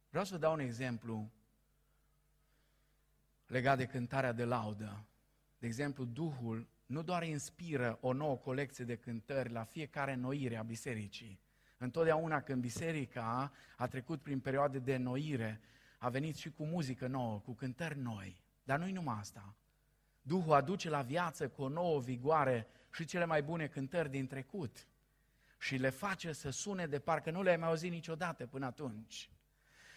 Vreau 0.09 0.25
să 0.25 0.39
dau 0.39 0.53
un 0.53 0.59
exemplu 0.59 1.33
legat 3.47 3.77
de 3.77 3.87
cântarea 3.87 4.33
de 4.33 4.45
laudă. 4.45 5.07
De 5.59 5.67
exemplu, 5.67 6.05
Duhul 6.05 6.69
nu 6.87 7.03
doar 7.03 7.23
inspiră 7.23 7.99
o 8.01 8.13
nouă 8.13 8.37
colecție 8.37 8.85
de 8.85 8.97
cântări 8.97 9.51
la 9.53 9.65
fiecare 9.65 10.15
noire 10.15 10.57
a 10.57 10.63
bisericii. 10.63 11.41
Întotdeauna 11.79 12.41
când 12.41 12.61
biserica 12.61 13.53
a 13.77 13.87
trecut 13.87 14.23
prin 14.23 14.41
perioade 14.41 14.79
de 14.79 14.97
noire, 14.97 15.61
a 15.99 16.09
venit 16.09 16.37
și 16.37 16.51
cu 16.51 16.65
muzică 16.65 17.07
nouă, 17.07 17.39
cu 17.39 17.55
cântări 17.55 17.99
noi. 17.99 18.45
Dar 18.65 18.79
nu-i 18.79 18.93
numai 18.93 19.17
asta. 19.19 19.55
Duhul 20.23 20.53
aduce 20.53 20.91
la 20.91 21.03
viață 21.03 21.49
cu 21.49 21.63
o 21.63 21.69
nouă 21.69 22.01
vigoare 22.01 22.67
și 22.93 23.05
cele 23.05 23.25
mai 23.25 23.43
bune 23.43 23.67
cântări 23.67 24.11
din 24.11 24.27
trecut 24.27 24.87
și 25.59 25.77
le 25.77 25.91
face 25.91 26.33
să 26.33 26.51
sune 26.51 26.87
de 26.87 26.99
parcă 26.99 27.31
nu 27.31 27.43
le-ai 27.43 27.57
mai 27.57 27.69
auzit 27.69 27.91
niciodată 27.91 28.47
până 28.47 28.67
atunci. 28.67 29.31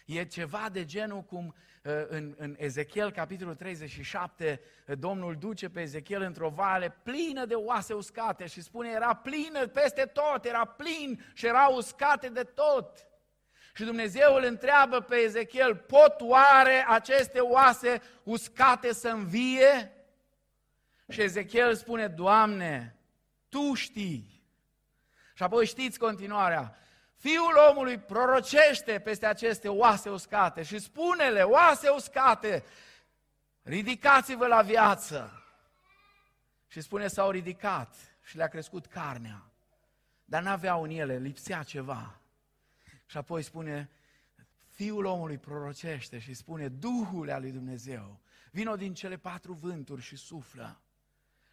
E 0.06 0.24
ceva 0.24 0.68
de 0.72 0.84
genul 0.84 1.22
cum 1.22 1.54
uh, 1.82 1.92
în, 2.08 2.34
în 2.38 2.54
Ezechiel, 2.58 3.10
capitolul 3.10 3.54
37, 3.54 4.60
uh, 4.86 4.98
Domnul 4.98 5.36
duce 5.36 5.68
pe 5.68 5.80
Ezechiel 5.80 6.22
într-o 6.22 6.48
vale 6.48 6.96
plină 7.02 7.44
de 7.44 7.54
oase 7.54 7.92
uscate 7.92 8.46
și 8.46 8.62
spune, 8.62 8.90
era 8.90 9.14
plină 9.14 9.66
peste 9.66 10.02
tot, 10.02 10.44
era 10.44 10.64
plin 10.64 11.24
și 11.34 11.46
era 11.46 11.66
uscate 11.66 12.28
de 12.28 12.42
tot. 12.42 13.04
Și 13.74 13.84
Dumnezeu 13.84 14.34
îl 14.34 14.44
întreabă 14.44 15.00
pe 15.00 15.16
Ezechiel, 15.16 15.76
pot 15.76 16.14
oare 16.18 16.84
aceste 16.88 17.40
oase 17.40 18.02
uscate 18.22 18.92
să 18.92 19.08
învie? 19.08 19.92
Și 21.08 21.22
Ezechiel 21.22 21.74
spune, 21.74 22.06
Doamne, 22.06 22.96
Tu 23.48 23.74
știi. 23.74 24.42
Și 25.34 25.42
apoi 25.42 25.66
știți 25.66 25.98
continuarea, 25.98 26.76
Fiul 27.20 27.54
omului 27.70 27.98
prorocește 27.98 28.98
peste 28.98 29.26
aceste 29.26 29.68
oase 29.68 30.10
uscate 30.10 30.62
și 30.62 30.78
spune-le, 30.78 31.42
oase 31.42 31.88
uscate, 31.88 32.64
ridicați-vă 33.62 34.46
la 34.46 34.62
viață. 34.62 35.42
Și 36.66 36.80
spune, 36.80 37.06
s-au 37.06 37.30
ridicat 37.30 37.94
și 38.22 38.36
le-a 38.36 38.48
crescut 38.48 38.86
carnea, 38.86 39.50
dar 40.24 40.42
n-aveau 40.42 40.82
în 40.82 40.90
ele, 40.90 41.16
lipsea 41.16 41.62
ceva. 41.62 42.20
Și 43.06 43.16
apoi 43.16 43.42
spune, 43.42 43.90
Fiul 44.68 45.04
omului 45.04 45.38
prorocește 45.38 46.18
și 46.18 46.34
spune, 46.34 46.68
Duhul 46.68 47.30
al 47.30 47.40
lui 47.40 47.52
Dumnezeu, 47.52 48.20
vino 48.50 48.76
din 48.76 48.94
cele 48.94 49.16
patru 49.16 49.52
vânturi 49.52 50.02
și 50.02 50.16
suflă. 50.16 50.80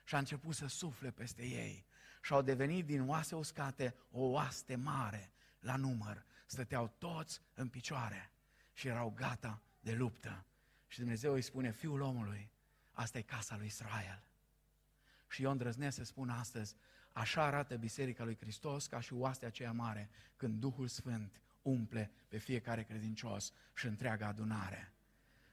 Și 0.04 0.16
a 0.16 0.18
început 0.18 0.56
să 0.56 0.68
sufle 0.68 1.12
peste 1.12 1.42
ei 1.44 1.86
și 2.22 2.34
au 2.34 2.42
devenit 2.42 2.86
din 2.86 3.08
oase 3.08 3.36
uscate 3.36 3.96
o 4.12 4.22
oaste 4.22 4.76
mare 4.76 5.32
la 5.60 5.76
număr, 5.76 6.26
stăteau 6.46 6.88
toți 6.98 7.42
în 7.54 7.70
picioare 7.70 8.32
și 8.74 8.88
erau 8.88 9.14
gata 9.16 9.62
de 9.80 9.94
luptă. 9.94 10.46
Și 10.88 11.00
Dumnezeu 11.00 11.34
îi 11.34 11.42
spune, 11.42 11.72
fiul 11.72 12.02
omului, 12.02 12.52
asta 12.92 13.18
e 13.18 13.22
casa 13.22 13.58
lui 13.58 13.66
Israel. 13.66 14.24
Și 15.30 15.44
eu 15.44 15.52
îndrăznesc 15.52 15.96
să 15.96 16.04
spun 16.04 16.30
astăzi, 16.30 16.76
așa 17.12 17.44
arată 17.44 17.76
Biserica 17.76 18.24
lui 18.24 18.38
Hristos 18.38 18.88
ca 18.88 19.00
și 19.00 19.14
oastea 19.14 19.48
aceea 19.48 19.72
mare, 19.72 20.10
când 20.36 20.60
Duhul 20.60 20.88
Sfânt 20.88 21.42
umple 21.62 22.12
pe 22.28 22.38
fiecare 22.38 22.84
credincios 22.84 23.54
și 23.76 23.86
întreaga 23.86 24.28
adunare. 24.28 24.94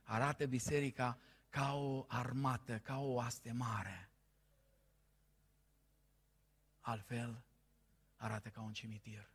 Arată 0.02 0.46
biserica 0.46 1.18
ca 1.48 1.74
o 1.74 2.04
armată, 2.08 2.78
ca 2.78 2.98
o 2.98 3.12
oaste 3.12 3.52
mare. 3.52 4.08
Altfel, 6.80 7.42
arată 8.16 8.48
ca 8.48 8.60
un 8.60 8.72
cimitir 8.72 9.33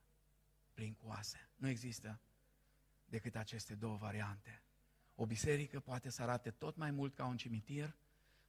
plin 0.80 0.94
cu 0.94 1.08
oase. 1.08 1.50
Nu 1.56 1.68
există 1.68 2.20
decât 3.06 3.36
aceste 3.36 3.76
două 3.76 3.98
variante. 3.98 4.62
O 5.16 5.26
biserică 5.26 5.80
poate 5.80 6.10
să 6.10 6.22
arate 6.22 6.52
tot 6.52 6.76
mai 6.76 6.92
mult 6.92 7.16
ca 7.16 7.26
un 7.26 7.38
cimitir 7.38 7.96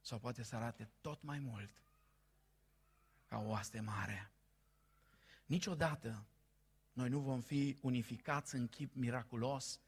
sau 0.01 0.19
poate 0.19 0.43
să 0.43 0.55
arate 0.55 0.89
tot 1.01 1.23
mai 1.23 1.39
mult 1.39 1.83
ca 3.25 3.37
o 3.37 3.47
oaste 3.47 3.79
mare. 3.79 4.31
Niciodată 5.45 6.25
noi 6.93 7.09
nu 7.09 7.19
vom 7.19 7.41
fi 7.41 7.77
unificați 7.81 8.55
în 8.55 8.67
chip 8.67 8.95
miraculos 8.95 9.79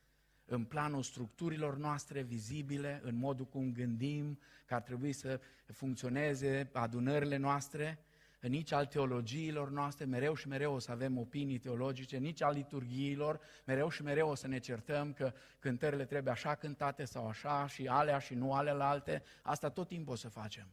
în 0.45 0.65
planul 0.65 1.03
structurilor 1.03 1.77
noastre 1.77 2.21
vizibile, 2.21 2.99
în 3.03 3.15
modul 3.15 3.45
cum 3.45 3.73
gândim 3.73 4.39
că 4.65 4.73
ar 4.73 4.81
trebui 4.81 5.13
să 5.13 5.41
funcționeze 5.65 6.69
adunările 6.73 7.37
noastre, 7.37 7.99
nici 8.47 8.71
al 8.71 8.85
teologiilor 8.85 9.69
noastre, 9.69 10.05
mereu 10.05 10.35
și 10.35 10.47
mereu 10.47 10.73
o 10.73 10.79
să 10.79 10.91
avem 10.91 11.17
opinii 11.17 11.57
teologice, 11.57 12.17
nici 12.17 12.41
al 12.41 12.53
liturgiilor, 12.53 13.39
mereu 13.65 13.89
și 13.89 14.03
mereu 14.03 14.29
o 14.29 14.35
să 14.35 14.47
ne 14.47 14.59
certăm 14.59 15.13
că 15.13 15.33
cântările 15.59 16.05
trebuie 16.05 16.33
așa 16.33 16.55
cântate 16.55 17.05
sau 17.05 17.27
așa 17.27 17.67
și 17.67 17.87
alea 17.87 18.19
și 18.19 18.33
nu 18.33 18.53
alea 18.53 18.87
alte. 18.87 19.23
Asta 19.41 19.69
tot 19.69 19.87
timpul 19.87 20.13
o 20.13 20.15
să 20.15 20.29
facem. 20.29 20.67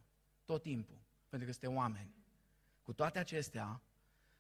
Tot 0.45 0.63
timpul. 0.63 0.99
Pentru 1.29 1.47
că 1.49 1.53
suntem 1.53 1.77
oameni. 1.77 2.15
Cu 2.83 2.93
toate 2.93 3.19
acestea, 3.19 3.83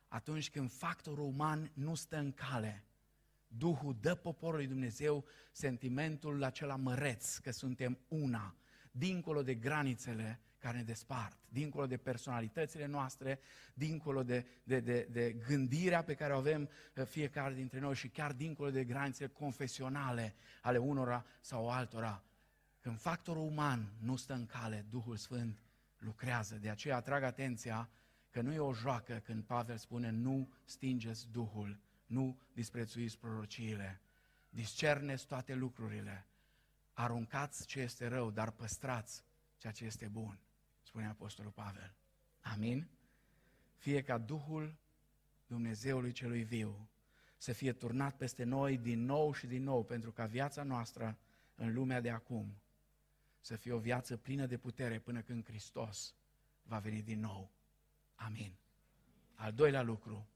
atunci 0.09 0.51
când 0.51 0.70
factorul 0.70 1.24
uman 1.24 1.70
nu 1.74 1.95
stă 1.95 2.16
în 2.16 2.33
cale, 2.33 2.85
Duhul 3.57 3.97
dă 4.01 4.14
poporului 4.14 4.66
Dumnezeu 4.66 5.24
sentimentul 5.53 6.43
acela 6.43 6.76
măreț, 6.76 7.37
că 7.37 7.51
suntem 7.51 7.99
una, 8.09 8.55
dincolo 8.91 9.43
de 9.43 9.55
granițele 9.55 10.41
care 10.59 10.76
ne 10.76 10.82
despart, 10.82 11.38
dincolo 11.49 11.86
de 11.86 11.97
personalitățile 11.97 12.86
noastre, 12.86 13.41
dincolo 13.74 14.22
de, 14.22 14.47
de, 14.64 14.80
de, 14.80 15.09
de 15.11 15.32
gândirea 15.32 16.03
pe 16.03 16.14
care 16.14 16.32
o 16.32 16.36
avem 16.36 16.68
uh, 16.97 17.07
fiecare 17.07 17.55
dintre 17.55 17.80
noi 17.80 17.95
și 17.95 18.09
chiar 18.09 18.32
dincolo 18.32 18.70
de 18.70 18.84
granițele 18.84 19.28
confesionale 19.28 20.34
ale 20.62 20.78
unora 20.78 21.24
sau 21.41 21.70
altora. 21.70 22.24
Când 22.80 22.99
factorul 22.99 23.43
uman 23.43 23.93
nu 23.99 24.16
stă 24.16 24.32
în 24.32 24.47
cale, 24.47 24.86
Duhul 24.91 25.16
Sfânt 25.16 25.62
lucrează. 25.99 26.55
De 26.55 26.70
aceea 26.70 26.97
atrag 26.97 27.22
atenția 27.22 27.88
că 28.30 28.41
nu 28.41 28.53
e 28.53 28.59
o 28.59 28.72
joacă 28.72 29.22
când 29.24 29.45
Pavel 29.45 29.76
spune 29.76 30.11
nu 30.11 30.53
stingeți 30.64 31.30
Duhul, 31.30 31.80
nu 32.07 32.38
disprețuiți 32.53 33.18
prorociile, 33.18 34.01
discerneți 34.49 35.26
toate 35.26 35.55
lucrurile, 35.55 36.26
aruncați 37.03 37.66
ce 37.66 37.80
este 37.80 38.07
rău, 38.07 38.30
dar 38.30 38.51
păstrați 38.51 39.24
ceea 39.59 39.72
ce 39.72 39.84
este 39.84 40.09
bun, 40.09 40.38
spune 40.82 41.07
Apostolul 41.07 41.53
Pavel. 41.53 41.94
Amin? 42.40 42.88
Fie 43.76 44.03
ca 44.03 44.18
Duhul 44.18 44.76
Dumnezeului 45.46 46.12
celui 46.12 46.42
viu 46.42 46.88
să 47.36 47.53
fie 47.53 47.72
turnat 47.72 48.16
peste 48.16 48.44
noi 48.44 48.78
din 48.78 49.05
nou 49.05 49.32
și 49.32 49.46
din 49.46 49.62
nou, 49.62 49.84
pentru 49.84 50.12
ca 50.12 50.26
viața 50.26 50.62
noastră 50.62 51.18
în 51.55 51.72
lumea 51.72 52.01
de 52.01 52.11
acum 52.11 52.61
să 53.40 53.57
fie 53.57 53.72
o 53.72 53.78
viață 53.78 54.16
plină 54.16 54.46
de 54.46 54.59
putere 54.59 54.98
până 54.98 55.20
când 55.20 55.44
Hristos 55.44 56.14
va 56.62 56.78
veni 56.78 57.03
din 57.03 57.20
nou. 57.20 57.51
Amin. 58.14 58.53
Al 59.34 59.53
doilea 59.53 59.82
lucru, 59.82 60.28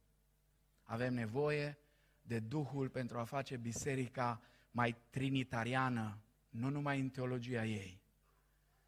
avem 0.82 1.14
nevoie 1.14 1.78
de 2.22 2.38
Duhul 2.38 2.88
pentru 2.88 3.18
a 3.18 3.24
face 3.24 3.56
biserica 3.56 4.40
mai 4.70 4.96
trinitariană, 5.10 6.18
nu 6.54 6.68
numai 6.68 7.00
în 7.00 7.08
teologia 7.08 7.64
ei, 7.64 8.02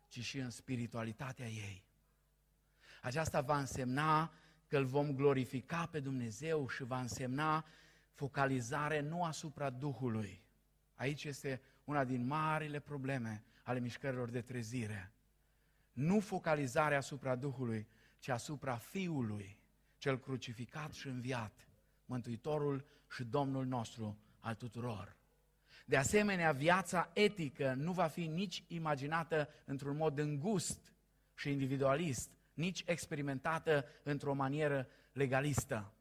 ci 0.08 0.20
și 0.20 0.38
în 0.38 0.50
spiritualitatea 0.50 1.48
ei. 1.48 1.84
Aceasta 3.02 3.40
va 3.40 3.58
însemna 3.58 4.32
că 4.66 4.76
îl 4.76 4.84
vom 4.84 5.14
glorifica 5.14 5.86
pe 5.86 6.00
Dumnezeu 6.00 6.68
și 6.68 6.84
va 6.84 7.00
însemna 7.00 7.66
focalizare 8.12 9.00
nu 9.00 9.24
asupra 9.24 9.70
Duhului. 9.70 10.42
Aici 10.94 11.24
este 11.24 11.60
una 11.84 12.04
din 12.04 12.26
marile 12.26 12.80
probleme 12.80 13.44
ale 13.62 13.80
mișcărilor 13.80 14.30
de 14.30 14.40
trezire. 14.40 15.12
Nu 15.92 16.20
focalizarea 16.20 16.98
asupra 16.98 17.36
Duhului, 17.36 17.88
ci 18.18 18.28
asupra 18.28 18.76
Fiului, 18.76 19.58
cel 19.96 20.18
crucificat 20.18 20.92
și 20.92 21.06
înviat, 21.06 21.68
Mântuitorul 22.04 22.84
și 23.10 23.24
Domnul 23.24 23.66
nostru 23.66 24.18
al 24.40 24.54
tuturor. 24.54 25.16
De 25.89 25.97
asemenea, 25.97 26.53
viața 26.53 27.11
etică 27.12 27.74
nu 27.74 27.93
va 27.93 28.07
fi 28.07 28.26
nici 28.26 28.64
imaginată 28.66 29.49
într-un 29.64 29.97
mod 29.97 30.18
îngust 30.18 30.93
și 31.34 31.51
individualist, 31.51 32.30
nici 32.55 32.82
experimentată 32.87 33.84
într-o 34.03 34.34
manieră 34.34 34.89
legalistă, 35.12 35.93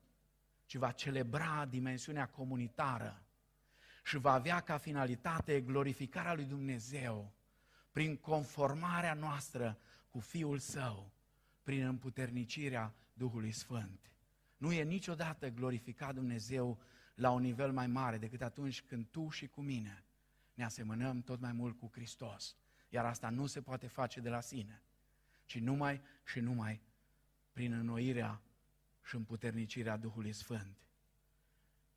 ci 0.66 0.76
va 0.76 0.92
celebra 0.92 1.66
dimensiunea 1.70 2.28
comunitară 2.28 3.26
și 4.04 4.18
va 4.18 4.32
avea 4.32 4.60
ca 4.60 4.78
finalitate 4.78 5.62
glorificarea 5.62 6.34
lui 6.34 6.46
Dumnezeu 6.46 7.34
prin 7.92 8.16
conformarea 8.16 9.14
noastră 9.14 9.78
cu 10.10 10.20
Fiul 10.20 10.58
Său, 10.58 11.12
prin 11.64 11.86
împuternicirea 11.86 12.94
Duhului 13.14 13.52
Sfânt. 13.52 14.12
Nu 14.58 14.72
e 14.72 14.84
niciodată 14.84 15.50
glorificat 15.50 16.14
Dumnezeu 16.14 16.80
la 17.16 17.32
un 17.32 17.42
nivel 17.42 17.72
mai 17.72 17.88
mare 17.88 18.18
decât 18.18 18.42
atunci 18.42 18.82
când 18.82 19.06
tu 19.12 19.30
și 19.30 19.48
cu 19.48 19.62
mine 19.62 20.04
ne 20.54 20.64
asemănăm 20.64 21.22
tot 21.22 21.40
mai 21.40 21.52
mult 21.52 21.80
cu 21.80 21.90
Hristos. 21.94 22.56
Iar 22.90 23.06
asta 23.06 23.30
nu 23.30 23.46
se 23.46 23.62
poate 23.62 23.88
face 23.88 24.20
de 24.20 24.30
la 24.30 24.42
sine, 24.42 24.82
ci 25.46 25.60
numai 25.60 26.02
și 26.26 26.40
numai 26.40 26.82
prin 27.54 27.74
înnoirea 27.74 28.42
și 29.04 29.16
împuternicirea 29.16 29.98
Duhului 29.98 30.34
Sfânt. 30.34 30.78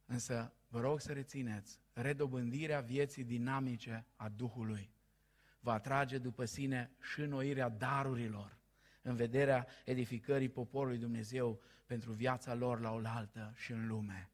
Însă, 0.06 0.52
vă 0.68 0.80
rog 0.80 1.00
să 1.00 1.12
rețineți, 1.12 1.80
redobândirea 1.92 2.80
vieții 2.80 3.24
dinamice 3.24 4.06
a 4.16 4.28
Duhului 4.28 4.90
va 5.60 5.72
atrage 5.72 6.18
după 6.18 6.44
sine 6.44 6.90
și 7.12 7.20
înnoirea 7.20 7.68
darurilor 7.68 8.56
în 9.02 9.16
vederea 9.16 9.66
edificării 9.84 10.48
poporului 10.48 10.98
Dumnezeu 10.98 11.60
pentru 11.86 12.12
viața 12.12 12.54
lor 12.54 12.80
la 12.80 12.92
oaltă 12.92 13.52
și 13.56 13.72
în 13.72 13.86
lume. 13.86 14.30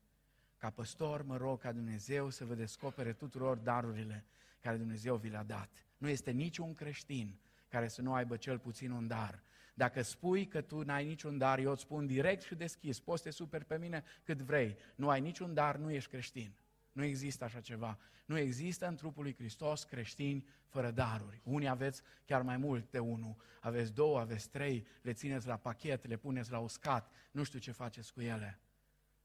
Ca 0.65 0.71
păstor 0.71 1.23
mă 1.23 1.37
rog 1.37 1.61
ca 1.61 1.73
Dumnezeu 1.73 2.31
să 2.31 2.45
vă 2.45 2.55
descopere 2.55 3.12
tuturor 3.12 3.57
darurile 3.57 4.25
care 4.61 4.77
Dumnezeu 4.77 5.17
vi 5.17 5.29
le-a 5.29 5.43
dat. 5.43 5.71
Nu 5.99 6.09
este 6.09 6.31
niciun 6.31 6.75
creștin 6.75 7.39
care 7.69 7.89
să 7.89 8.03
nu 8.03 8.15
aibă 8.15 8.37
cel 8.37 8.59
puțin 8.59 8.91
un 8.91 9.07
dar. 9.07 9.43
Dacă 9.75 10.03
spui 10.03 10.47
că 10.47 10.61
tu 10.61 10.83
n-ai 10.83 11.05
niciun 11.05 11.39
dar, 11.39 11.59
eu 11.59 11.71
îți 11.71 11.83
spun 11.83 12.07
direct 12.07 12.43
și 12.43 12.55
deschis, 12.55 13.01
poți 13.01 13.23
să 13.23 13.29
te 13.29 13.35
superi 13.35 13.65
pe 13.65 13.79
mine 13.79 14.05
cât 14.23 14.43
vrei. 14.43 14.77
Nu 14.95 15.09
ai 15.09 15.21
niciun 15.21 15.55
dar, 15.55 15.77
nu 15.77 15.91
ești 15.91 16.11
creștin. 16.11 16.55
Nu 16.93 17.05
există 17.05 17.45
așa 17.45 17.61
ceva. 17.61 17.99
Nu 18.27 18.39
există 18.39 18.87
în 18.87 18.97
trupul 18.97 19.23
lui 19.23 19.35
Hristos 19.35 19.83
creștini 19.83 20.47
fără 20.69 20.91
daruri. 20.91 21.41
Unii 21.43 21.69
aveți 21.69 22.03
chiar 22.25 22.43
mai 22.43 22.57
mult 22.57 22.91
de 22.91 22.99
unul, 22.99 23.37
aveți 23.61 23.93
două, 23.93 24.19
aveți 24.19 24.51
trei, 24.51 24.87
le 25.03 25.12
țineți 25.12 25.47
la 25.47 25.57
pachet, 25.57 26.07
le 26.07 26.17
puneți 26.17 26.51
la 26.51 26.59
uscat, 26.59 27.11
nu 27.31 27.43
știu 27.43 27.59
ce 27.59 27.73
faceți 27.73 28.12
cu 28.12 28.21
ele. 28.21 28.59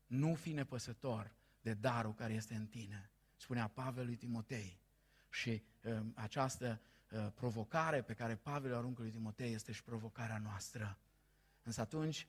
Nu 0.10 0.34
fi 0.34 0.51
nepăsător 0.51 1.32
de 1.62 1.74
darul 1.74 2.14
care 2.14 2.34
este 2.34 2.53
în 2.53 2.66
tine, 2.66 3.12
spunea 3.36 3.68
Pavel 3.68 4.05
lui 4.05 4.16
Timotei. 4.16 4.80
Și 5.30 5.64
uh, 5.84 5.99
această 6.14 6.82
uh, 7.12 7.28
provocare 7.36 8.01
pe 8.01 8.14
care 8.14 8.36
Pavel 8.36 8.74
o 8.74 8.78
aruncă 8.78 9.01
lui 9.01 9.12
Timotei 9.12 9.53
este 9.53 9.72
și 9.72 9.84
provocarea 9.84 10.38
noastră. 10.38 10.97
Însă 11.64 11.82
atunci, 11.82 12.28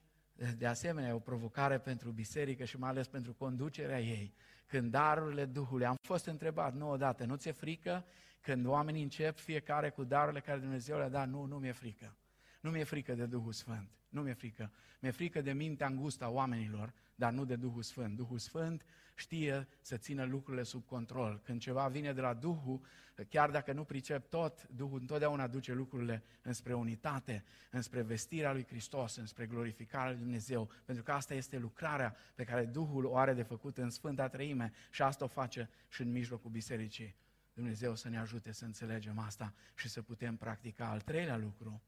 de 0.57 0.67
asemenea, 0.67 1.11
e 1.11 1.13
o 1.13 1.19
provocare 1.19 1.79
pentru 1.79 2.11
biserică 2.11 2.65
și 2.65 2.79
mai 2.79 2.91
ales 2.91 3.09
pentru 3.09 3.35
conducerea 3.35 4.01
ei. 4.01 4.35
Când 4.67 4.91
darurile 4.91 5.45
Duhului, 5.45 5.87
am 5.87 5.97
fost 6.03 6.27
întrebat, 6.27 6.75
nu 6.75 6.91
odată, 6.91 7.25
nu 7.25 7.37
ți-e 7.37 7.53
frică 7.53 8.05
când 8.41 8.67
oamenii 8.67 9.03
încep 9.03 9.39
fiecare 9.39 9.91
cu 9.91 10.05
darurile 10.05 10.41
care 10.41 10.59
Dumnezeu 10.59 10.99
le-a 10.99 11.09
dat? 11.09 11.29
Nu, 11.29 11.45
nu 11.45 11.59
mi-e 11.59 11.73
frică. 11.73 12.17
Nu 12.61 12.71
mi-e 12.71 12.85
frică 12.85 13.15
de 13.15 13.27
Duhul 13.27 13.53
Sfânt. 13.53 13.91
Nu 14.09 14.23
mi-e 14.23 14.33
frică. 14.33 14.73
Mi-e 15.01 15.11
frică 15.11 15.41
de 15.41 15.53
mintea 15.53 15.87
îngustă 15.87 16.25
a 16.25 16.29
oamenilor, 16.29 16.93
dar 17.21 17.33
nu 17.33 17.45
de 17.45 17.57
Duhul 17.57 17.83
Sfânt. 17.83 18.17
Duhul 18.17 18.39
Sfânt 18.39 18.85
știe 19.15 19.69
să 19.81 19.97
țină 19.97 20.25
lucrurile 20.25 20.63
sub 20.63 20.87
control. 20.87 21.41
Când 21.45 21.61
ceva 21.61 21.89
vine 21.89 22.13
de 22.13 22.21
la 22.21 22.35
Duhul, 22.35 22.81
chiar 23.29 23.51
dacă 23.51 23.73
nu 23.73 23.85
pricep 23.85 24.29
tot, 24.29 24.69
Duhul 24.69 25.01
întotdeauna 25.01 25.47
duce 25.47 25.73
lucrurile 25.73 26.23
înspre 26.43 26.75
unitate, 26.75 27.45
înspre 27.71 28.03
vestirea 28.03 28.53
lui 28.53 28.67
Hristos, 28.67 29.17
înspre 29.17 29.47
glorificarea 29.47 30.11
lui 30.11 30.19
Dumnezeu, 30.19 30.71
pentru 30.85 31.05
că 31.05 31.13
asta 31.13 31.35
este 31.35 31.59
lucrarea 31.59 32.17
pe 32.35 32.45
care 32.45 32.65
Duhul 32.65 33.05
o 33.05 33.17
are 33.17 33.35
de 33.35 33.43
făcut 33.43 33.79
în 33.79 33.91
Sfânta 33.91 34.29
Treime 34.29 34.73
și 34.91 35.03
asta 35.03 35.25
o 35.25 35.29
face 35.29 35.71
și 35.89 36.03
în 36.03 36.11
mijlocul 36.11 36.51
bisericii. 36.51 37.17
Dumnezeu 37.53 37.95
să 37.95 38.09
ne 38.09 38.19
ajute 38.19 38.53
să 38.53 38.65
înțelegem 38.65 39.19
asta 39.19 39.55
și 39.75 39.89
să 39.89 40.03
putem 40.03 40.37
practica. 40.37 40.89
Al 40.89 41.01
treilea 41.01 41.37
lucru, 41.37 41.83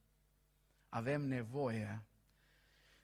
avem 0.89 1.21
nevoie 1.21 2.03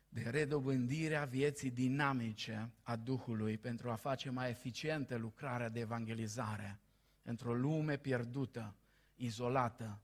de 0.09 0.31
redobândirea 0.31 1.25
vieții 1.25 1.71
dinamice 1.71 2.71
a 2.83 2.97
Duhului 2.97 3.59
pentru 3.59 3.91
a 3.91 3.95
face 3.95 4.31
mai 4.31 4.51
eficientă 4.51 5.17
lucrarea 5.17 5.69
de 5.69 5.81
evangelizare 5.81 6.81
într-o 7.23 7.55
lume 7.55 7.97
pierdută, 7.97 8.77
izolată 9.15 10.01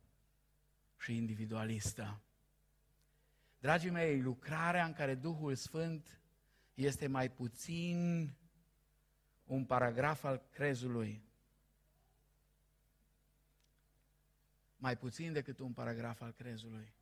și 0.98 1.16
individualistă. 1.16 2.20
Dragii 3.58 3.90
mei, 3.90 4.20
lucrarea 4.20 4.84
în 4.84 4.92
care 4.92 5.14
Duhul 5.14 5.54
Sfânt 5.54 6.20
este 6.74 7.06
mai 7.06 7.30
puțin 7.30 8.30
un 9.44 9.64
paragraf 9.64 10.24
al 10.24 10.42
crezului, 10.50 11.22
mai 14.76 14.96
puțin 14.96 15.32
decât 15.32 15.58
un 15.58 15.72
paragraf 15.72 16.20
al 16.20 16.32
crezului 16.32 16.94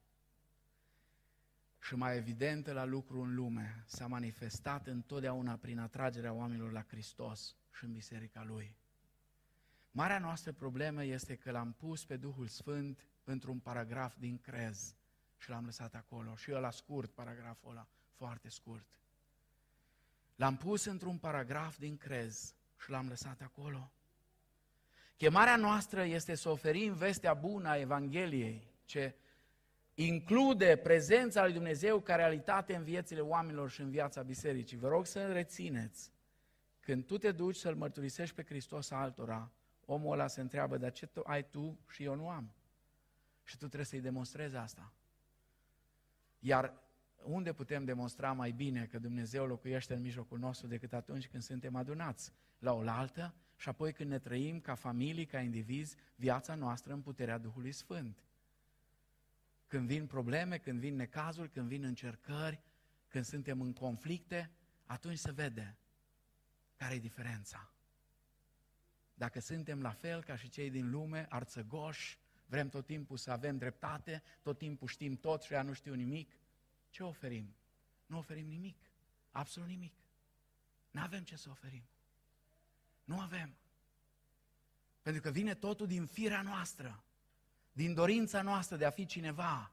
și 1.83 1.95
mai 1.95 2.17
evidentă 2.17 2.73
la 2.73 2.85
lucru 2.85 3.21
în 3.21 3.35
lume, 3.35 3.83
s-a 3.87 4.07
manifestat 4.07 4.87
întotdeauna 4.87 5.57
prin 5.57 5.79
atragerea 5.79 6.33
oamenilor 6.33 6.73
la 6.73 6.83
Hristos 6.83 7.57
și 7.73 7.85
în 7.85 7.93
biserica 7.93 8.45
Lui. 8.45 8.77
Marea 9.91 10.19
noastră 10.19 10.53
problemă 10.53 11.05
este 11.05 11.37
că 11.37 11.51
l-am 11.51 11.73
pus 11.73 12.05
pe 12.05 12.17
Duhul 12.17 12.47
Sfânt 12.47 13.07
într-un 13.25 13.59
paragraf 13.59 14.17
din 14.19 14.39
crez 14.39 14.95
și 15.39 15.51
l-am 15.51 15.65
lăsat 15.65 15.95
acolo. 15.95 16.37
Și 16.37 16.53
ăla 16.53 16.71
scurt, 16.71 17.11
paragraful 17.11 17.71
ăla, 17.71 17.89
foarte 18.17 18.49
scurt. 18.49 18.87
L-am 20.37 20.57
pus 20.57 20.85
într-un 20.85 21.19
paragraf 21.19 21.79
din 21.79 21.97
crez 21.97 22.55
și 22.83 22.91
l-am 22.91 23.09
lăsat 23.09 23.41
acolo. 23.41 23.93
Chemarea 25.17 25.57
noastră 25.57 26.05
este 26.05 26.35
să 26.35 26.49
oferim 26.49 26.93
vestea 26.93 27.35
bună 27.35 27.69
a 27.69 27.79
Evangheliei, 27.79 28.71
ce 28.85 29.15
include 29.95 30.77
prezența 30.77 31.45
lui 31.45 31.53
Dumnezeu 31.53 32.01
ca 32.01 32.15
realitate 32.15 32.75
în 32.75 32.83
viețile 32.83 33.21
oamenilor 33.21 33.71
și 33.71 33.81
în 33.81 33.91
viața 33.91 34.23
bisericii. 34.23 34.77
Vă 34.77 34.89
rog 34.89 35.07
să 35.07 35.33
rețineți, 35.33 36.13
când 36.81 37.07
tu 37.07 37.19
te 37.19 37.33
duci 37.33 37.57
să-L 37.57 37.75
mărturisești 37.75 38.35
pe 38.35 38.45
Hristos 38.45 38.91
altora, 38.91 39.53
omul 39.85 40.13
ăla 40.13 40.27
se 40.27 40.41
întreabă, 40.41 40.77
dar 40.77 40.93
ce 40.93 41.09
ai 41.25 41.49
tu 41.51 41.79
și 41.89 42.03
eu 42.03 42.15
nu 42.15 42.29
am? 42.29 42.53
Și 43.45 43.57
tu 43.57 43.65
trebuie 43.67 43.85
să-i 43.85 44.01
demonstrezi 44.01 44.57
asta. 44.57 44.93
Iar 46.39 46.75
unde 47.23 47.53
putem 47.53 47.85
demonstra 47.85 48.33
mai 48.33 48.51
bine 48.51 48.87
că 48.87 48.99
Dumnezeu 48.99 49.47
locuiește 49.47 49.95
în 49.95 50.01
mijlocul 50.01 50.39
nostru 50.39 50.67
decât 50.67 50.93
atunci 50.93 51.29
când 51.29 51.43
suntem 51.43 51.77
adunați 51.77 52.33
la 52.59 52.73
oaltă 52.73 53.35
și 53.57 53.69
apoi 53.69 53.93
când 53.93 54.11
ne 54.11 54.19
trăim 54.19 54.61
ca 54.61 54.75
familii, 54.75 55.27
ca 55.27 55.41
indivizi, 55.41 55.97
viața 56.15 56.55
noastră 56.55 56.93
în 56.93 57.01
puterea 57.01 57.39
Duhului 57.39 57.73
Sfânt. 57.73 58.25
Când 59.73 59.87
vin 59.87 60.07
probleme, 60.07 60.59
când 60.59 60.81
vin 60.81 60.97
necazuri, 60.97 61.51
când 61.51 61.69
vin 61.69 61.85
încercări, 61.85 62.61
când 63.09 63.25
suntem 63.25 63.61
în 63.61 63.73
conflicte, 63.73 64.51
atunci 64.87 65.19
se 65.19 65.31
vede 65.31 65.77
care 66.77 66.95
e 66.95 66.99
diferența. 66.99 67.73
Dacă 69.15 69.41
suntem 69.41 69.83
la 69.83 69.91
fel 69.91 70.23
ca 70.23 70.37
și 70.37 70.49
cei 70.49 70.71
din 70.71 70.91
lume, 70.91 71.27
arțăgoși, 71.29 72.19
vrem 72.47 72.69
tot 72.69 72.87
timpul 72.87 73.17
să 73.17 73.31
avem 73.31 73.59
dreptate, 73.59 74.23
tot 74.43 74.59
timpul 74.59 74.89
știm 74.89 75.17
tot 75.17 75.43
și 75.43 75.53
ea 75.53 75.63
nu 75.63 75.73
știu 75.73 75.95
nimic, 75.95 76.37
ce 76.91 77.03
oferim? 77.03 77.55
Nu 78.07 78.19
oferim 78.19 78.47
nimic. 78.47 78.77
Absolut 79.31 79.69
nimic. 79.69 79.95
Nu 80.91 81.01
avem 81.01 81.23
ce 81.23 81.37
să 81.37 81.51
oferim. 81.51 81.85
Nu 83.05 83.21
avem. 83.21 83.55
Pentru 85.03 85.23
că 85.23 85.31
vine 85.31 85.55
totul 85.55 85.87
din 85.87 86.07
firea 86.07 86.43
noastră, 86.43 87.05
din 87.73 87.95
dorința 87.95 88.43
noastră 88.43 88.77
de 88.77 88.85
a 88.85 88.91
fi 88.91 89.07
cineva, 89.07 89.73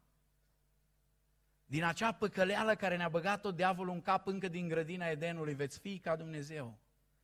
din 1.66 1.84
acea 1.84 2.12
păcăleală 2.12 2.76
care 2.76 2.98
ne-a 2.98 3.10
băgat-o 3.10 3.52
diavolul 3.52 3.94
în 3.94 4.02
cap 4.02 4.28
încă 4.28 4.48
din 4.48 4.68
grădina 4.68 5.06
Edenului, 5.06 5.54
veți 5.54 5.80
fi 5.80 6.00
ca 6.00 6.16
Dumnezeu. 6.16 6.80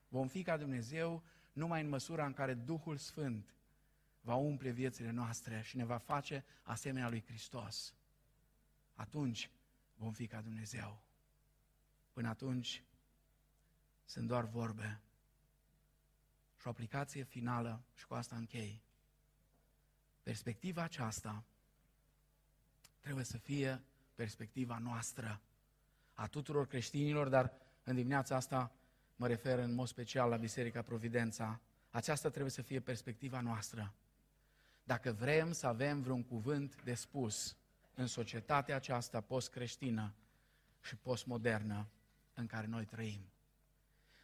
Vom 0.08 0.28
fi 0.28 0.44
ca 0.44 0.58
Dumnezeu 0.58 1.24
numai 1.54 1.82
în 1.82 1.90
măsura 1.90 2.26
în 2.26 2.34
care 2.34 2.54
Duhul 2.54 2.98
Sfânt 2.98 3.56
va 4.22 4.36
umple 4.36 4.72
viețile 4.72 5.12
noastre 5.12 5.62
și 5.62 5.78
ne 5.78 5.86
va 5.86 5.98
face 5.98 6.46
asemenea 6.62 7.10
lui 7.10 7.24
Hristos. 7.28 7.94
Atunci 8.96 9.50
vom 9.96 10.12
fi 10.12 10.28
ca 10.28 10.42
Dumnezeu. 10.42 11.02
Până 12.14 12.28
atunci 12.28 12.84
sunt 14.06 14.28
doar 14.28 14.44
vorbe. 14.44 15.02
Și 16.60 16.68
o 16.68 16.70
aplicație 16.70 17.24
finală, 17.24 17.84
și 17.94 18.06
cu 18.06 18.14
asta 18.14 18.36
închei. 18.36 18.82
Perspectiva 20.26 20.82
aceasta 20.84 21.44
trebuie 23.00 23.24
să 23.24 23.38
fie 23.38 23.82
perspectiva 24.16 24.78
noastră, 24.78 25.42
a 26.14 26.28
tuturor 26.28 26.68
creștinilor, 26.68 27.28
dar 27.28 27.54
în 27.84 27.96
dimineața 27.96 28.36
asta 28.36 28.72
mă 29.16 29.28
refer 29.28 29.60
în 29.60 29.74
mod 29.74 29.88
special 29.88 30.30
la 30.30 30.36
Biserica 30.36 30.82
Providența. 30.82 31.60
Aceasta 31.90 32.30
trebuie 32.30 32.52
să 32.52 32.62
fie 32.62 32.80
perspectiva 32.80 33.40
noastră. 33.40 33.94
Dacă 34.84 35.12
vrem 35.12 35.52
să 35.52 35.68
avem 35.68 36.02
vreun 36.02 36.24
cuvânt 36.24 36.84
de 36.84 36.94
spus 36.94 37.56
în 37.96 38.08
societatea 38.08 38.76
aceasta 38.76 39.22
post-creștină 39.22 40.14
și 40.82 40.96
postmodernă 40.96 41.88
în 42.34 42.46
care 42.46 42.68
noi 42.68 42.86
trăim. 42.86 43.22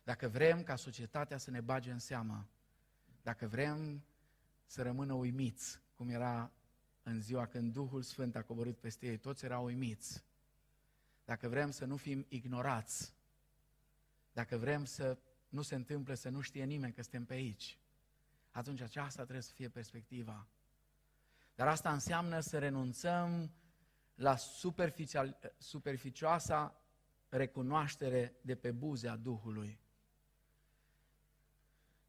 Dacă 0.04 0.28
vrem 0.28 0.64
ca 0.64 0.76
societatea 0.76 1.38
să 1.38 1.52
ne 1.52 1.62
bage 1.62 1.92
în 1.92 2.00
seamă, 2.00 2.48
dacă 3.22 3.48
vrem 3.48 4.04
să 4.66 4.82
rămână 4.82 5.14
uimiți, 5.14 5.80
cum 6.02 6.10
era 6.10 6.52
în 7.04 7.22
ziua 7.22 7.46
când 7.46 7.74
Duhul 7.74 8.02
Sfânt 8.02 8.36
a 8.36 8.44
coborât 8.44 8.78
peste 8.78 9.06
ei, 9.06 9.18
toți 9.18 9.46
erau 9.46 9.66
uimiți. 9.66 10.24
Dacă 11.26 11.48
vrem 11.48 11.72
să 11.72 11.86
nu 11.86 11.98
fim 11.98 12.26
ignorați, 12.30 13.14
dacă 14.34 14.58
vrem 14.58 14.86
să 14.86 15.18
nu 15.50 15.62
se 15.62 15.76
întâmple 15.76 16.16
să 16.16 16.30
nu 16.30 16.42
știe 16.42 16.64
nimeni 16.64 16.94
că 16.94 17.02
suntem 17.02 17.26
pe 17.26 17.34
aici, 17.34 17.80
atunci 18.52 18.82
aceasta 18.82 19.22
trebuie 19.22 19.42
să 19.42 19.54
fie 19.54 19.70
perspectiva. 19.70 20.48
Dar 21.56 21.68
asta 21.68 21.92
înseamnă 21.92 22.40
să 22.40 22.60
renunțăm 22.60 23.52
la 24.16 24.36
superficioasa 25.58 26.82
recunoaștere 27.30 28.36
de 28.42 28.56
pe 28.56 28.72
buze 28.72 29.08
a 29.08 29.16
Duhului. 29.16 29.80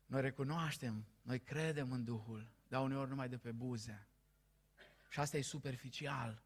Noi 0.07 0.20
recunoaștem, 0.20 1.05
noi 1.22 1.40
credem 1.40 1.93
în 1.93 2.05
Duhul, 2.05 2.53
dar 2.73 2.83
uneori 2.83 3.09
numai 3.09 3.29
de 3.29 3.37
pe 3.37 3.53
buze. 3.53 4.07
Și 5.09 5.20
asta 5.20 5.37
e 5.37 5.43
superficial. 5.43 6.43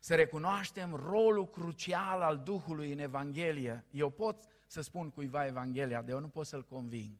Să 0.00 0.14
recunoaștem 0.14 0.94
rolul 0.94 1.50
crucial 1.50 2.22
al 2.22 2.38
Duhului 2.38 2.92
în 2.92 2.98
Evanghelie. 2.98 3.84
Eu 3.90 4.10
pot 4.10 4.44
să 4.66 4.80
spun 4.80 5.10
cuiva 5.10 5.46
Evanghelia, 5.46 6.00
dar 6.02 6.10
eu 6.10 6.20
nu 6.20 6.28
pot 6.28 6.46
să-l 6.46 6.64
conving. 6.64 7.16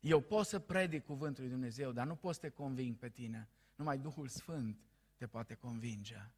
Eu 0.00 0.20
pot 0.20 0.46
să 0.46 0.58
predic 0.58 1.04
cuvântul 1.04 1.42
lui 1.42 1.52
Dumnezeu, 1.52 1.92
dar 1.92 2.06
nu 2.06 2.14
pot 2.14 2.34
să 2.34 2.40
te 2.40 2.48
conving 2.48 2.96
pe 2.96 3.08
tine. 3.08 3.48
Numai 3.74 3.98
Duhul 3.98 4.28
Sfânt 4.28 4.78
te 5.16 5.26
poate 5.26 5.54
convinge. 5.54 6.30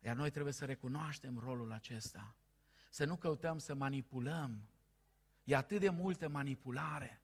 Iar 0.00 0.16
noi 0.16 0.30
trebuie 0.30 0.52
să 0.52 0.64
recunoaștem 0.64 1.38
rolul 1.38 1.72
acesta. 1.72 2.34
Să 2.90 3.04
nu 3.04 3.16
căutăm 3.16 3.58
să 3.58 3.74
manipulăm. 3.74 4.68
E 5.44 5.56
atât 5.56 5.80
de 5.80 5.88
multă 5.88 6.28
manipulare. 6.28 7.22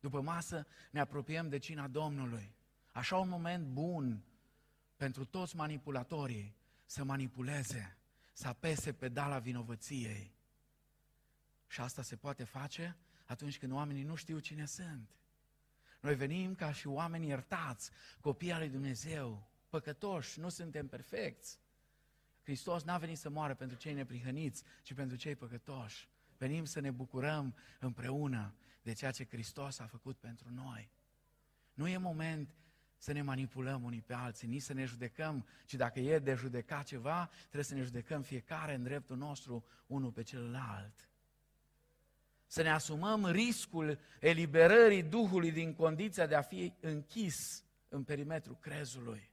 După 0.00 0.20
masă 0.20 0.66
ne 0.90 1.00
apropiem 1.00 1.48
de 1.48 1.58
cina 1.58 1.88
Domnului. 1.88 2.54
Așa 2.92 3.16
un 3.16 3.28
moment 3.28 3.66
bun 3.66 4.24
pentru 4.96 5.24
toți 5.24 5.56
manipulatorii 5.56 6.56
să 6.84 7.04
manipuleze, 7.04 7.96
să 8.32 8.48
apese 8.48 8.92
pedala 8.92 9.38
vinovăției. 9.38 10.34
Și 11.66 11.80
asta 11.80 12.02
se 12.02 12.16
poate 12.16 12.44
face 12.44 12.96
atunci 13.24 13.58
când 13.58 13.72
oamenii 13.72 14.02
nu 14.02 14.14
știu 14.14 14.38
cine 14.38 14.66
sunt. 14.66 15.10
Noi 16.00 16.14
venim 16.14 16.54
ca 16.54 16.72
și 16.72 16.86
oameni 16.86 17.26
iertați, 17.26 17.90
copii 18.20 18.52
al 18.52 18.58
lui 18.58 18.68
Dumnezeu, 18.68 19.48
păcătoși, 19.68 20.40
nu 20.40 20.48
suntem 20.48 20.88
perfecți. 20.88 21.58
Hristos 22.42 22.82
n-a 22.82 22.98
venit 22.98 23.18
să 23.18 23.30
moară 23.30 23.54
pentru 23.54 23.76
cei 23.76 23.92
neprihăniți, 23.92 24.62
ci 24.82 24.94
pentru 24.94 25.16
cei 25.16 25.36
păcătoși. 25.36 26.08
Venim 26.38 26.64
să 26.64 26.80
ne 26.80 26.90
bucurăm 26.90 27.54
împreună 27.80 28.54
de 28.82 28.92
ceea 28.92 29.10
ce 29.10 29.24
Hristos 29.24 29.78
a 29.78 29.86
făcut 29.86 30.16
pentru 30.16 30.48
noi. 30.50 30.90
Nu 31.72 31.88
e 31.88 31.96
moment 31.96 32.54
să 32.98 33.12
ne 33.12 33.22
manipulăm 33.22 33.82
unii 33.82 34.00
pe 34.00 34.14
alții, 34.14 34.48
nici 34.48 34.62
să 34.62 34.72
ne 34.72 34.84
judecăm, 34.84 35.46
ci 35.66 35.74
dacă 35.74 36.00
e 36.00 36.18
de 36.18 36.34
judecat 36.34 36.84
ceva, 36.84 37.30
trebuie 37.40 37.64
să 37.64 37.74
ne 37.74 37.82
judecăm 37.82 38.22
fiecare 38.22 38.74
în 38.74 38.82
dreptul 38.82 39.16
nostru, 39.16 39.64
unul 39.86 40.10
pe 40.10 40.22
celălalt. 40.22 41.08
Să 42.46 42.62
ne 42.62 42.70
asumăm 42.70 43.26
riscul 43.26 43.98
eliberării 44.20 45.02
Duhului 45.02 45.52
din 45.52 45.74
condiția 45.74 46.26
de 46.26 46.34
a 46.34 46.42
fi 46.42 46.74
închis 46.80 47.64
în 47.88 48.04
perimetrul 48.04 48.56
crezului. 48.60 49.30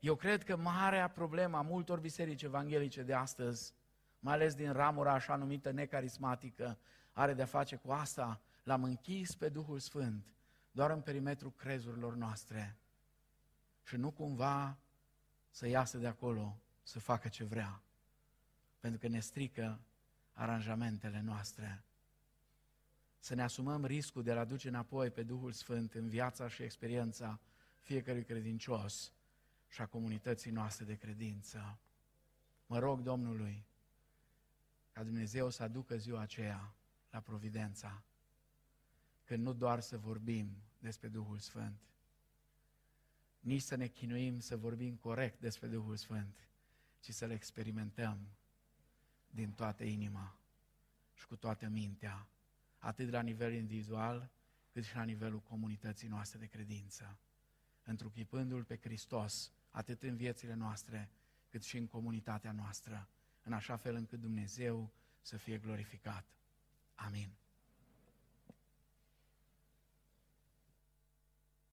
Eu 0.00 0.14
cred 0.14 0.44
că 0.44 0.56
marea 0.56 1.08
problemă 1.08 1.56
a 1.56 1.60
multor 1.60 2.00
biserici 2.00 2.42
evanghelice 2.42 3.02
de 3.02 3.14
astăzi, 3.14 3.74
mai 4.18 4.34
ales 4.34 4.54
din 4.54 4.72
ramura 4.72 5.12
așa 5.12 5.36
numită 5.36 5.70
necarismatică, 5.70 6.78
are 7.14 7.34
de-a 7.34 7.46
face 7.46 7.76
cu 7.76 7.90
asta. 7.90 8.40
L-am 8.62 8.84
închis 8.84 9.34
pe 9.34 9.48
Duhul 9.48 9.78
Sfânt 9.78 10.26
doar 10.70 10.90
în 10.90 11.00
perimetrul 11.00 11.52
crezurilor 11.52 12.14
noastre 12.14 12.76
și 13.82 13.96
nu 13.96 14.10
cumva 14.10 14.78
să 15.50 15.68
iasă 15.68 15.98
de 15.98 16.06
acolo 16.06 16.58
să 16.82 16.98
facă 16.98 17.28
ce 17.28 17.44
vrea, 17.44 17.82
pentru 18.80 19.00
că 19.00 19.08
ne 19.08 19.20
strică 19.20 19.80
aranjamentele 20.32 21.20
noastre. 21.20 21.84
Să 23.18 23.34
ne 23.34 23.42
asumăm 23.42 23.84
riscul 23.84 24.22
de 24.22 24.32
a 24.32 24.38
aduce 24.38 24.68
înapoi 24.68 25.10
pe 25.10 25.22
Duhul 25.22 25.52
Sfânt 25.52 25.94
în 25.94 26.08
viața 26.08 26.48
și 26.48 26.62
experiența 26.62 27.40
fiecărui 27.78 28.24
credincios 28.24 29.12
și 29.68 29.80
a 29.80 29.86
comunității 29.86 30.50
noastre 30.50 30.84
de 30.84 30.94
credință. 30.94 31.78
Mă 32.66 32.78
rog 32.78 33.00
Domnului 33.00 33.66
ca 34.92 35.02
Dumnezeu 35.02 35.50
să 35.50 35.62
aducă 35.62 35.96
ziua 35.96 36.20
aceea 36.20 36.74
la 37.14 37.20
Providența, 37.20 38.04
când 39.24 39.42
nu 39.42 39.52
doar 39.52 39.80
să 39.80 39.98
vorbim 39.98 40.56
despre 40.78 41.08
Duhul 41.08 41.38
Sfânt, 41.38 41.80
nici 43.40 43.62
să 43.62 43.74
ne 43.74 43.86
chinuim 43.86 44.38
să 44.38 44.56
vorbim 44.56 44.96
corect 44.96 45.40
despre 45.40 45.68
Duhul 45.68 45.96
Sfânt, 45.96 46.48
ci 47.00 47.10
să-L 47.10 47.30
experimentăm 47.30 48.28
din 49.30 49.52
toată 49.52 49.84
inima 49.84 50.38
și 51.14 51.26
cu 51.26 51.36
toată 51.36 51.68
mintea, 51.68 52.28
atât 52.78 53.10
la 53.10 53.20
nivel 53.20 53.52
individual, 53.52 54.30
cât 54.72 54.84
și 54.84 54.94
la 54.94 55.02
nivelul 55.02 55.40
comunității 55.40 56.08
noastre 56.08 56.38
de 56.38 56.46
credință, 56.46 57.18
întruchipându-L 57.82 58.64
pe 58.64 58.76
Hristos, 58.76 59.52
atât 59.70 60.02
în 60.02 60.16
viețile 60.16 60.54
noastre, 60.54 61.10
cât 61.48 61.62
și 61.62 61.76
în 61.76 61.86
comunitatea 61.86 62.52
noastră, 62.52 63.08
în 63.42 63.52
așa 63.52 63.76
fel 63.76 63.94
încât 63.94 64.20
Dumnezeu 64.20 64.92
să 65.20 65.36
fie 65.36 65.58
glorificat. 65.58 66.34
Amin. 66.98 67.30